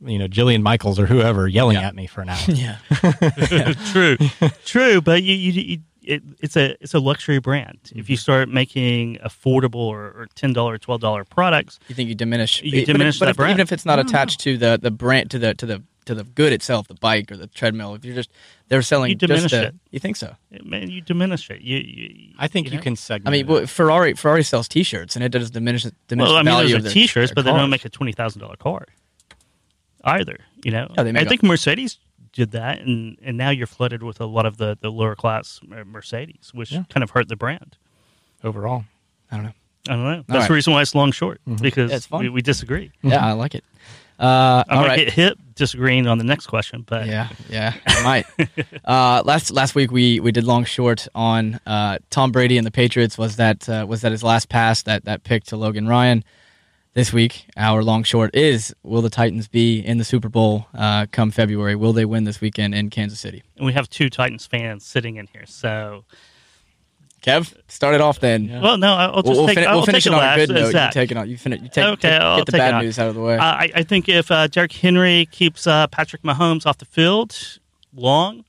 you 0.00 0.18
know, 0.18 0.28
Jillian 0.28 0.62
Michaels 0.62 0.98
or 0.98 1.06
whoever 1.06 1.48
yelling 1.48 1.76
Yeah. 1.76 1.88
at 1.88 1.94
me 1.94 2.06
for 2.06 2.20
an 2.22 2.28
hour. 2.30 2.38
yeah, 2.48 2.78
true, 3.92 4.16
true. 4.64 5.00
But 5.00 5.22
you, 5.22 5.34
you, 5.34 5.52
you 5.52 5.78
it, 6.02 6.22
it's 6.40 6.56
a 6.56 6.76
it's 6.82 6.94
a 6.94 7.00
luxury 7.00 7.38
brand. 7.38 7.78
If 7.94 8.08
you 8.08 8.16
Mm-hmm. 8.16 8.20
start 8.20 8.48
making 8.48 9.16
affordable 9.16 9.74
or, 9.76 10.04
or 10.06 10.26
ten 10.34 10.52
dollar, 10.52 10.78
twelve 10.78 11.00
dollar 11.00 11.24
products, 11.24 11.78
you 11.88 11.94
think 11.94 12.08
you 12.08 12.14
diminish? 12.14 12.62
You 12.62 12.80
but- 12.82 12.86
diminish 12.92 13.18
but 13.18 13.26
that 13.26 13.30
if, 13.32 13.36
brand. 13.36 13.50
even 13.52 13.60
if 13.60 13.72
it's 13.72 13.84
not 13.84 13.98
attached 13.98 14.40
to 14.40 14.56
the 14.56 14.78
the 14.80 14.90
brand 14.90 15.30
to 15.32 15.38
the 15.38 15.54
to 15.54 15.66
the 15.66 15.82
to 16.06 16.14
the 16.14 16.24
good 16.24 16.54
itself, 16.54 16.88
the 16.88 16.94
bike 16.94 17.30
or 17.30 17.36
the 17.36 17.48
treadmill. 17.48 17.94
If 17.94 18.02
you're 18.06 18.14
just 18.14 18.30
they're 18.68 18.80
selling 18.80 19.10
You 19.10 19.16
diminish 19.16 19.42
just 19.42 19.52
the, 19.52 19.66
it. 19.66 19.74
You 19.90 19.98
think 19.98 20.16
so? 20.16 20.36
it, 20.50 20.64
man, 20.64 20.88
you 20.88 21.02
diminish 21.02 21.50
it. 21.50 21.60
You, 21.60 21.76
you 21.76 22.32
I 22.38 22.48
think 22.48 22.70
you, 22.70 22.76
know? 22.78 22.82
can 22.82 22.96
segment. 22.96 23.28
I 23.28 23.30
mean, 23.32 23.40
it 23.44 23.48
well. 23.48 23.66
Ferrari 23.66 24.14
Ferrari 24.14 24.42
sells 24.42 24.68
T-shirts, 24.68 25.16
and 25.16 25.22
it 25.24 25.28
does 25.28 25.50
diminish 25.50 25.82
diminish 26.06 26.28
Well, 26.30 26.36
I 26.36 26.40
the 26.40 26.44
mean, 26.46 26.54
value 26.54 26.68
those 26.68 26.74
of 26.76 26.78
are 26.78 26.82
their 26.84 26.92
T-shirts, 26.92 27.30
their 27.30 27.34
but 27.34 27.44
they 27.44 27.50
don't 27.52 27.68
make 27.68 27.84
a 27.84 27.90
twenty 27.90 28.12
thousand 28.12 28.40
dollar 28.40 28.56
car 28.56 28.86
either. 30.04 30.38
You 30.64 30.70
know, 30.72 30.88
Yeah, 30.96 31.02
they 31.02 31.12
make 31.12 31.22
I 31.22 31.26
a- 31.26 31.28
think 31.28 31.42
Mercedes 31.42 31.98
did 32.32 32.50
that, 32.52 32.80
and 32.80 33.18
and 33.22 33.36
now 33.36 33.50
you're 33.50 33.66
flooded 33.66 34.02
with 34.02 34.20
a 34.20 34.26
lot 34.26 34.46
of 34.46 34.56
the 34.58 34.76
the 34.80 34.90
lower 34.90 35.14
class 35.14 35.60
Mercedes, 35.66 36.50
which 36.52 36.72
Yeah. 36.72 36.84
kind 36.88 37.02
of 37.02 37.10
hurt 37.10 37.28
the 37.28 37.36
brand. 37.36 37.76
overall. 38.44 38.84
I 39.32 39.36
don't 39.36 39.44
know. 39.46 39.52
I 39.88 39.92
don't 39.94 40.04
know. 40.04 40.24
That's 40.28 40.40
right. 40.42 40.48
the 40.48 40.54
reason 40.54 40.72
why 40.72 40.82
it's 40.82 40.94
long 40.94 41.10
short 41.12 41.40
Mhm. 41.48 41.60
because 41.60 41.90
Yeah, 42.10 42.18
we, 42.18 42.28
we 42.28 42.40
disagree. 42.42 42.92
Yeah, 43.02 43.24
I 43.26 43.32
like 43.32 43.54
it. 43.56 43.64
Uh, 44.20 44.62
I 44.68 44.74
all 44.74 44.80
might 44.82 44.86
right. 44.88 44.98
get 45.06 45.12
hit 45.12 45.54
disagreeing 45.54 46.06
on 46.06 46.18
the 46.18 46.24
next 46.24 46.46
question, 46.46 46.82
but 46.86 47.06
Yeah, 47.06 47.28
yeah, 47.48 47.74
I 47.86 48.02
might. 48.04 48.26
uh, 48.84 49.22
last 49.24 49.50
last 49.52 49.74
week 49.74 49.90
we, 49.90 50.20
we 50.20 50.30
did 50.32 50.44
long 50.44 50.64
short 50.64 51.08
on 51.14 51.58
uh, 51.66 51.98
Tom 52.10 52.30
Brady 52.32 52.58
and 52.58 52.66
the 52.66 52.70
Patriots. 52.70 53.16
Was 53.18 53.36
that 53.36 53.68
uh, 53.68 53.86
was 53.88 54.02
that 54.02 54.12
his 54.12 54.22
last 54.22 54.48
pass? 54.48 54.82
That 54.82 55.04
that 55.06 55.24
pick 55.24 55.44
to 55.44 55.56
Logan 55.56 55.86
Ryan. 55.88 56.22
This 56.98 57.12
week, 57.12 57.44
our 57.56 57.84
long 57.84 58.02
short 58.02 58.34
is: 58.34 58.74
Will 58.82 59.02
the 59.02 59.08
Titans 59.08 59.46
be 59.46 59.78
in 59.78 59.98
the 59.98 60.04
Super 60.04 60.28
Bowl 60.28 60.66
uh, 60.74 61.06
come 61.12 61.30
February? 61.30 61.76
Will 61.76 61.92
they 61.92 62.04
win 62.04 62.24
this 62.24 62.40
weekend 62.40 62.74
in 62.74 62.90
Kansas 62.90 63.20
City? 63.20 63.44
and 63.56 63.64
we 63.64 63.72
have 63.72 63.88
two 63.88 64.10
Titans 64.10 64.46
fans 64.46 64.84
sitting 64.84 65.14
in 65.14 65.28
here. 65.28 65.46
So, 65.46 66.04
Kev, 67.22 67.54
start 67.68 67.94
it 67.94 68.00
off 68.00 68.18
then. 68.18 68.46
Yeah. 68.46 68.60
well, 68.62 68.78
no, 68.78 68.94
I'll 68.96 69.22
just 69.22 69.26
We'll, 69.28 69.46
take, 69.46 69.58
fin- 69.58 69.68
I'll 69.68 69.76
we'll 69.76 69.86
finish 69.86 70.02
take 70.02 70.12
it 70.12 70.16
on 70.16 70.24
a 70.24 70.36
good 70.44 70.52
note. 70.52 70.74
You 70.74 70.90
take 70.90 71.10
it 71.12 71.16
on. 71.16 71.30
You 71.30 71.38
finish. 71.38 71.60
You 71.62 71.68
take, 71.68 71.84
Okay, 71.84 72.08
take- 72.10 72.20
I'll 72.20 72.38
get 72.38 72.46
the 72.46 72.52
take 72.52 72.58
bad 72.58 72.82
news 72.82 72.98
out 72.98 73.08
of 73.10 73.14
the 73.14 73.20
way. 73.22 73.36
Uh, 73.36 73.44
I, 73.44 73.70
I 73.76 73.82
think 73.84 74.08
if 74.08 74.28
uh, 74.32 74.48
Derrick 74.48 74.72
Henry 74.72 75.26
keeps 75.30 75.68
uh, 75.68 75.86
Patrick 75.86 76.22
Mahomes 76.22 76.66
off 76.66 76.78
the 76.78 76.84
field 76.84 77.60
long, 77.94 78.44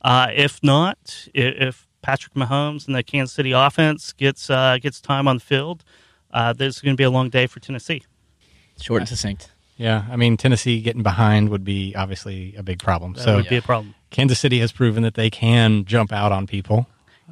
uh, 0.00 0.26
if 0.34 0.60
not, 0.60 1.28
i- 1.36 1.38
if 1.38 1.86
Patrick 2.02 2.34
Mahomes 2.34 2.84
and 2.88 2.96
the 2.96 3.04
Kansas 3.04 3.32
City 3.32 3.52
offense 3.52 4.12
gets 4.12 4.50
uh, 4.50 4.78
gets 4.82 5.00
time 5.00 5.28
on 5.28 5.36
the 5.36 5.44
field, 5.44 5.84
uh, 6.32 6.52
this 6.52 6.76
is 6.76 6.82
going 6.82 6.94
to 6.94 7.00
be 7.00 7.04
a 7.04 7.10
long 7.10 7.28
day 7.30 7.46
for 7.46 7.60
Tennessee. 7.60 8.02
Short 8.80 9.00
and 9.02 9.08
succinct. 9.08 9.50
Yeah, 9.76 10.04
I 10.10 10.16
mean, 10.16 10.36
Tennessee 10.36 10.80
getting 10.80 11.02
behind 11.02 11.48
would 11.48 11.64
be 11.64 11.94
obviously 11.96 12.54
a 12.56 12.62
big 12.62 12.78
problem. 12.78 13.14
That 13.14 13.22
so 13.22 13.36
would 13.36 13.48
be 13.48 13.56
a 13.56 13.62
problem. 13.62 13.94
Kansas 14.10 14.38
City 14.38 14.60
has 14.60 14.70
proven 14.72 15.02
that 15.02 15.14
they 15.14 15.30
can 15.30 15.84
jump 15.84 16.12
out 16.12 16.30
on 16.32 16.46
people. 16.46 16.86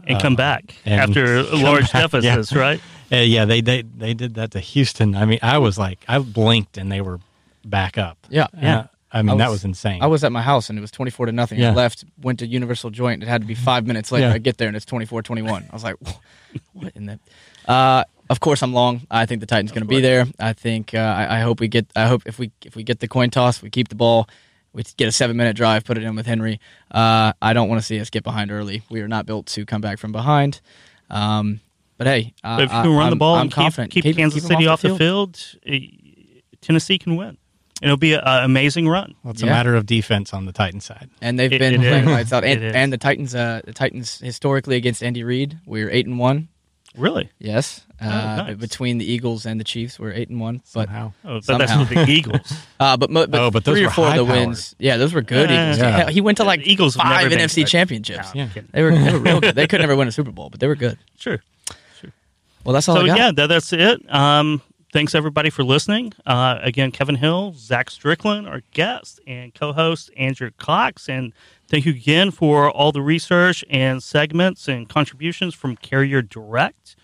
And 0.07 0.17
Uh, 0.17 0.21
come 0.21 0.35
back 0.37 0.75
and 0.87 0.95
after 1.01 1.45
come 1.51 1.63
large 1.63 1.93
back, 1.93 2.13
yeah. 2.13 2.21
deficits, 2.21 2.53
right? 2.55 2.81
Uh, 3.13 3.17
yeah, 3.17 3.45
they, 3.45 3.61
they 3.61 3.83
they 3.83 4.15
did 4.15 4.35
that 4.35 4.53
to 4.53 4.61
Houston. 4.61 5.15
I 5.15 5.27
mean, 5.27 5.39
I 5.43 5.59
was 5.59 5.77
like, 5.79 6.03
I 6.09 6.19
blinked 6.21 6.79
and 6.79 6.91
they 6.91 7.01
were 7.03 7.21
back 7.65 7.99
up. 7.99 8.17
Yeah, 8.31 8.47
Yeah. 8.59 8.87
I 9.13 9.23
mean, 9.23 9.35
I 9.35 9.39
that 9.39 9.51
was- 9.51 9.57
was 9.61 9.65
insane. 9.65 10.03
I 10.03 10.07
was 10.07 10.23
at 10.25 10.31
my 10.33 10.41
house 10.41 10.71
and 10.71 10.79
it 10.79 10.81
was 10.81 10.93
24 10.93 11.27
to 11.27 11.33
nothing. 11.33 11.63
I 11.65 11.73
left, 11.75 12.05
went 12.23 12.39
to 12.39 12.47
Universal 12.47 12.91
Joint. 12.91 13.23
It 13.25 13.29
had 13.29 13.41
to 13.43 13.47
be 13.47 13.57
five 13.57 13.85
minutes 13.87 14.11
later. 14.13 14.29
Yeah. 14.29 14.35
I 14.35 14.39
get 14.39 14.57
there 14.59 14.69
and 14.69 14.77
it's 14.77 14.87
24 14.87 15.23
21. 15.23 15.65
I 15.69 15.75
was 15.75 15.83
like, 15.85 15.97
what 16.73 16.93
in 16.97 17.07
the. 17.07 17.19
Uh, 17.67 18.05
of 18.29 18.39
course, 18.41 18.63
I'm 18.63 18.73
long. 18.73 19.03
I 19.11 19.27
think 19.27 19.41
the 19.41 19.47
Titans 19.47 19.73
going 19.73 19.83
to 19.83 19.89
be 19.89 20.01
there. 20.01 20.27
I 20.39 20.53
think. 20.53 20.95
Uh, 20.95 20.99
I, 20.99 21.39
I 21.39 21.41
hope 21.41 21.59
we 21.61 21.69
get. 21.69 21.87
I 21.97 22.07
hope 22.07 22.23
if 22.27 22.39
we 22.39 22.53
if 22.65 22.77
we 22.77 22.83
get 22.85 23.01
the 23.01 23.09
coin 23.09 23.31
toss, 23.31 23.61
we 23.63 23.71
keep 23.71 23.89
the 23.89 23.97
ball. 23.97 24.29
We 24.73 24.85
get 24.97 25.09
a 25.09 25.13
seven 25.13 25.37
minute 25.37 25.57
drive, 25.57 25.85
put 25.85 25.99
it 25.99 26.05
in 26.05 26.15
with 26.15 26.27
Henry. 26.27 26.61
Uh, 26.93 27.33
I 27.43 27.53
don't 27.55 27.69
want 27.69 27.81
to 27.81 27.85
see 27.87 27.99
us 27.99 28.09
get 28.09 28.23
behind 28.23 28.53
early. 28.53 28.83
We 28.89 29.01
are 29.01 29.09
not 29.09 29.27
built 29.27 29.47
to 29.47 29.67
come 29.67 29.81
back 29.81 29.99
from 29.99 30.13
behind. 30.13 30.61
Um, 31.11 31.59
but 31.99 32.07
hey, 32.07 32.35
uh, 32.45 32.57
But 32.59 32.65
if 32.67 32.71
you 32.73 32.79
I- 32.79 32.83
can 32.83 32.91
run 32.93 33.01
I'm- 33.03 33.11
the 33.11 33.17
ball 33.17 33.35
I'm 33.35 33.41
and 33.43 33.51
keep, 33.51 33.57
confident. 33.57 33.91
keep, 33.91 34.05
Keep- 34.05 34.17
Kansas 34.17 34.43
keep 34.43 34.51
'em 34.53 34.57
City 34.59 34.67
off, 34.69 34.81
the 34.83 34.91
the 34.91 34.97
field, 34.97 35.41
eh, 35.67 35.81
Tennessee 36.61 36.99
can 36.99 37.17
win. 37.17 37.37
It'll 37.83 37.97
be 37.97 38.13
an 38.13 38.21
amazing 38.25 38.87
run. 38.89 39.15
Well, 39.25 39.33
it's 39.33 39.43
a 39.43 39.47
matter 39.47 39.75
of 39.75 39.87
defense 39.87 40.33
on 40.35 40.45
the 40.45 40.53
Titans 40.53 40.85
side. 40.85 41.09
and 41.23 41.39
they've 41.39 41.53
It- 41.53 41.59
been 41.59 41.75
it 41.75 41.79
playing 41.81 42.05
is. 42.05 42.11
lights 42.11 42.33
out. 42.33 42.45
And, 42.45 42.63
and 42.63 42.93
the 42.93 42.99
Titans, 42.99 43.35
uh, 43.35 43.63
the 43.65 43.73
Titans 43.73 44.19
historically 44.21 44.77
against 44.77 45.03
Andy 45.03 45.25
Reid, 45.25 45.59
we're 45.67 45.91
eight 45.91 46.07
and 46.07 46.19
one. 46.19 46.47
Really? 46.97 47.31
Yes, 47.39 47.83
uh, 48.01 48.07
nice. 48.09 48.57
between 48.57 48.99
the 48.99 49.05
Eagles 49.11 49.47
and 49.47 49.61
the 49.61 49.65
Chiefs, 49.65 49.99
we're 50.01 50.11
eight 50.13 50.29
and 50.29 50.41
one. 50.41 50.57
But 50.75 50.89
Somehow. 50.89 51.13
Oh, 51.25 51.35
but 51.35 51.45
Somehow. 51.45 51.85
that's 51.85 51.91
the 51.91 52.05
Eagles. 52.09 52.53
uh, 52.81 52.97
but 52.97 53.11
mo- 53.11 53.27
but, 53.29 53.41
Oh, 53.41 53.51
but 53.53 53.65
those 53.65 53.77
three 53.77 53.85
or 53.87 53.91
four 53.91 54.09
of 54.09 54.15
the 54.17 54.25
high-powered. 54.25 54.47
wins, 54.49 54.75
yeah, 54.79 54.97
those 54.97 55.15
were 55.15 55.23
good. 55.23 55.51
Yeah. 55.51 55.67
Eagles. 55.73 55.79
Yeah. 55.79 56.11
He 56.11 56.21
went 56.21 56.39
to 56.39 56.45
like 56.45 56.65
The 56.65 56.73
Eagles 56.73 56.97
five 56.97 57.23
never 57.23 57.31
been 57.31 57.39
NFC 57.39 57.57
good. 57.63 57.67
championships. 57.69 58.35
No, 58.35 58.49
Yeah. 58.55 58.63
They 58.73 58.83
were 58.83 58.91
they 58.97 59.13
were 59.13 59.19
real 59.21 59.41
good. 59.43 59.55
They 59.55 59.67
could 59.69 59.81
never 59.81 59.95
win 59.95 60.09
a 60.09 60.13
Super 60.13 60.33
Bowl, 60.33 60.51
but 60.51 60.59
they 60.59 60.67
were 60.67 60.75
good. 60.75 60.99
Sure. 61.19 61.41
Well, 62.65 62.75
that's 62.75 62.89
all 62.89 62.97
so 62.97 63.03
I 63.03 63.07
got. 63.07 63.19
yeah, 63.19 63.31
that, 63.33 63.47
that's 63.47 63.73
it. 63.73 64.13
Um, 64.15 64.61
thanks 64.93 65.15
everybody 65.15 65.51
for 65.51 65.63
listening. 65.63 66.13
Uh, 66.27 66.59
again, 66.63 66.91
Kevin 66.91 67.17
Hill, 67.17 67.55
Zach 67.57 67.91
Strickland, 67.91 68.49
our 68.49 68.63
guest 68.73 69.21
and 69.27 69.55
co-host 69.55 70.11
Andrew 70.17 70.51
Cox, 70.59 71.09
and 71.09 71.33
thank 71.69 71.87
you 71.87 71.93
again 71.93 72.31
for 72.31 72.71
all 72.71 72.93
the 72.93 73.03
research 73.03 73.65
and 73.71 74.03
segments 74.03 74.69
and 74.69 74.89
contributions 74.89 75.55
from 75.55 75.77
Carrier 75.77 76.23
Direct. 76.23 76.97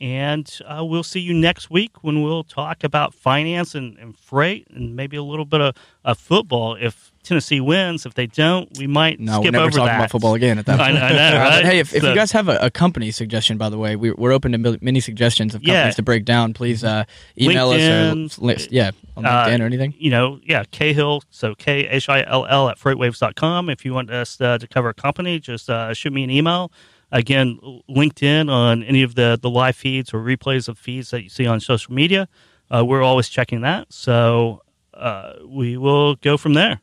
And 0.00 0.48
uh, 0.64 0.84
we'll 0.84 1.02
see 1.02 1.18
you 1.20 1.34
next 1.34 1.70
week 1.70 2.04
when 2.04 2.22
we'll 2.22 2.44
talk 2.44 2.84
about 2.84 3.14
finance 3.14 3.74
and, 3.74 3.98
and 3.98 4.16
freight 4.16 4.68
and 4.70 4.94
maybe 4.94 5.16
a 5.16 5.22
little 5.24 5.44
bit 5.44 5.60
of, 5.60 5.74
of 6.04 6.18
football. 6.18 6.76
If 6.76 7.12
Tennessee 7.28 7.60
wins, 7.60 8.04
if 8.06 8.14
they 8.14 8.26
don't, 8.26 8.68
we 8.78 8.86
might 8.86 9.20
No, 9.20 9.40
we're 9.40 9.50
never 9.50 9.64
over 9.64 9.70
talking 9.70 9.86
that. 9.86 9.96
about 9.96 10.10
football 10.10 10.34
again 10.34 10.58
at 10.58 10.66
that 10.66 10.80
I, 10.80 10.90
point. 10.92 11.02
I 11.02 11.12
know, 11.12 11.36
Uh, 11.36 11.38
right? 11.40 11.64
hey, 11.70 11.78
if, 11.78 11.94
if 11.94 12.02
So- 12.02 12.08
you 12.08 12.14
guys 12.14 12.32
have 12.32 12.48
a, 12.48 12.56
a 12.58 12.70
company 12.70 13.10
suggestion, 13.10 13.58
by 13.58 13.68
the 13.68 13.78
way, 13.78 13.94
we, 13.96 14.10
we're 14.12 14.32
open 14.32 14.52
to 14.52 14.78
many 14.82 15.00
suggestions 15.00 15.54
of 15.54 15.60
companies 15.62 15.74
Yeah. 15.84 15.90
to 15.92 16.02
break 16.02 16.24
down. 16.24 16.54
Please 16.54 16.82
uh, 16.82 17.04
email 17.40 17.70
us 17.70 18.38
or 18.38 18.44
li- 18.44 18.68
yeah, 18.70 18.90
on 19.16 19.24
uh, 19.26 19.44
LinkedIn 19.46 19.60
or 19.60 19.64
anything. 19.64 19.94
you 19.98 20.10
know, 20.10 20.40
yeah, 20.44 20.64
Cahill, 20.70 21.22
so 21.30 21.54
K 21.54 21.86
H 21.86 22.08
I 22.08 22.22
L 22.24 22.46
L 22.46 22.68
at 22.68 22.78
freightwaves.com. 22.78 23.68
If 23.70 23.84
you 23.84 23.94
want 23.94 24.10
us 24.10 24.40
uh, 24.40 24.58
to 24.58 24.66
cover 24.66 24.88
a 24.88 24.94
company, 24.94 25.38
just 25.38 25.70
uh, 25.70 25.92
shoot 25.94 26.12
me 26.12 26.24
an 26.24 26.30
email. 26.30 26.72
Again, 27.12 27.58
LinkedIn 27.88 28.50
on 28.50 28.82
any 28.82 29.02
of 29.02 29.14
the, 29.14 29.38
the 29.40 29.48
live 29.48 29.76
feeds 29.76 30.12
or 30.12 30.18
replays 30.20 30.68
of 30.68 30.78
feeds 30.78 31.10
that 31.10 31.22
you 31.22 31.28
see 31.30 31.46
on 31.46 31.60
social 31.60 31.94
media. 31.94 32.28
Uh, 32.70 32.84
we're 32.84 33.02
always 33.02 33.28
checking 33.30 33.62
that. 33.62 33.90
So 33.92 34.62
uh, 34.92 35.32
we 35.46 35.78
will 35.78 36.16
go 36.16 36.36
from 36.36 36.52
there. 36.54 36.80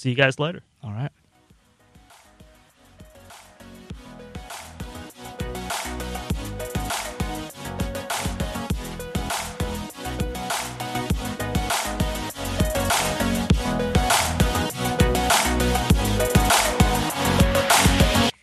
See 0.00 0.08
you 0.08 0.16
guys 0.16 0.38
later. 0.38 0.62
All 0.82 0.92
right. 0.92 1.12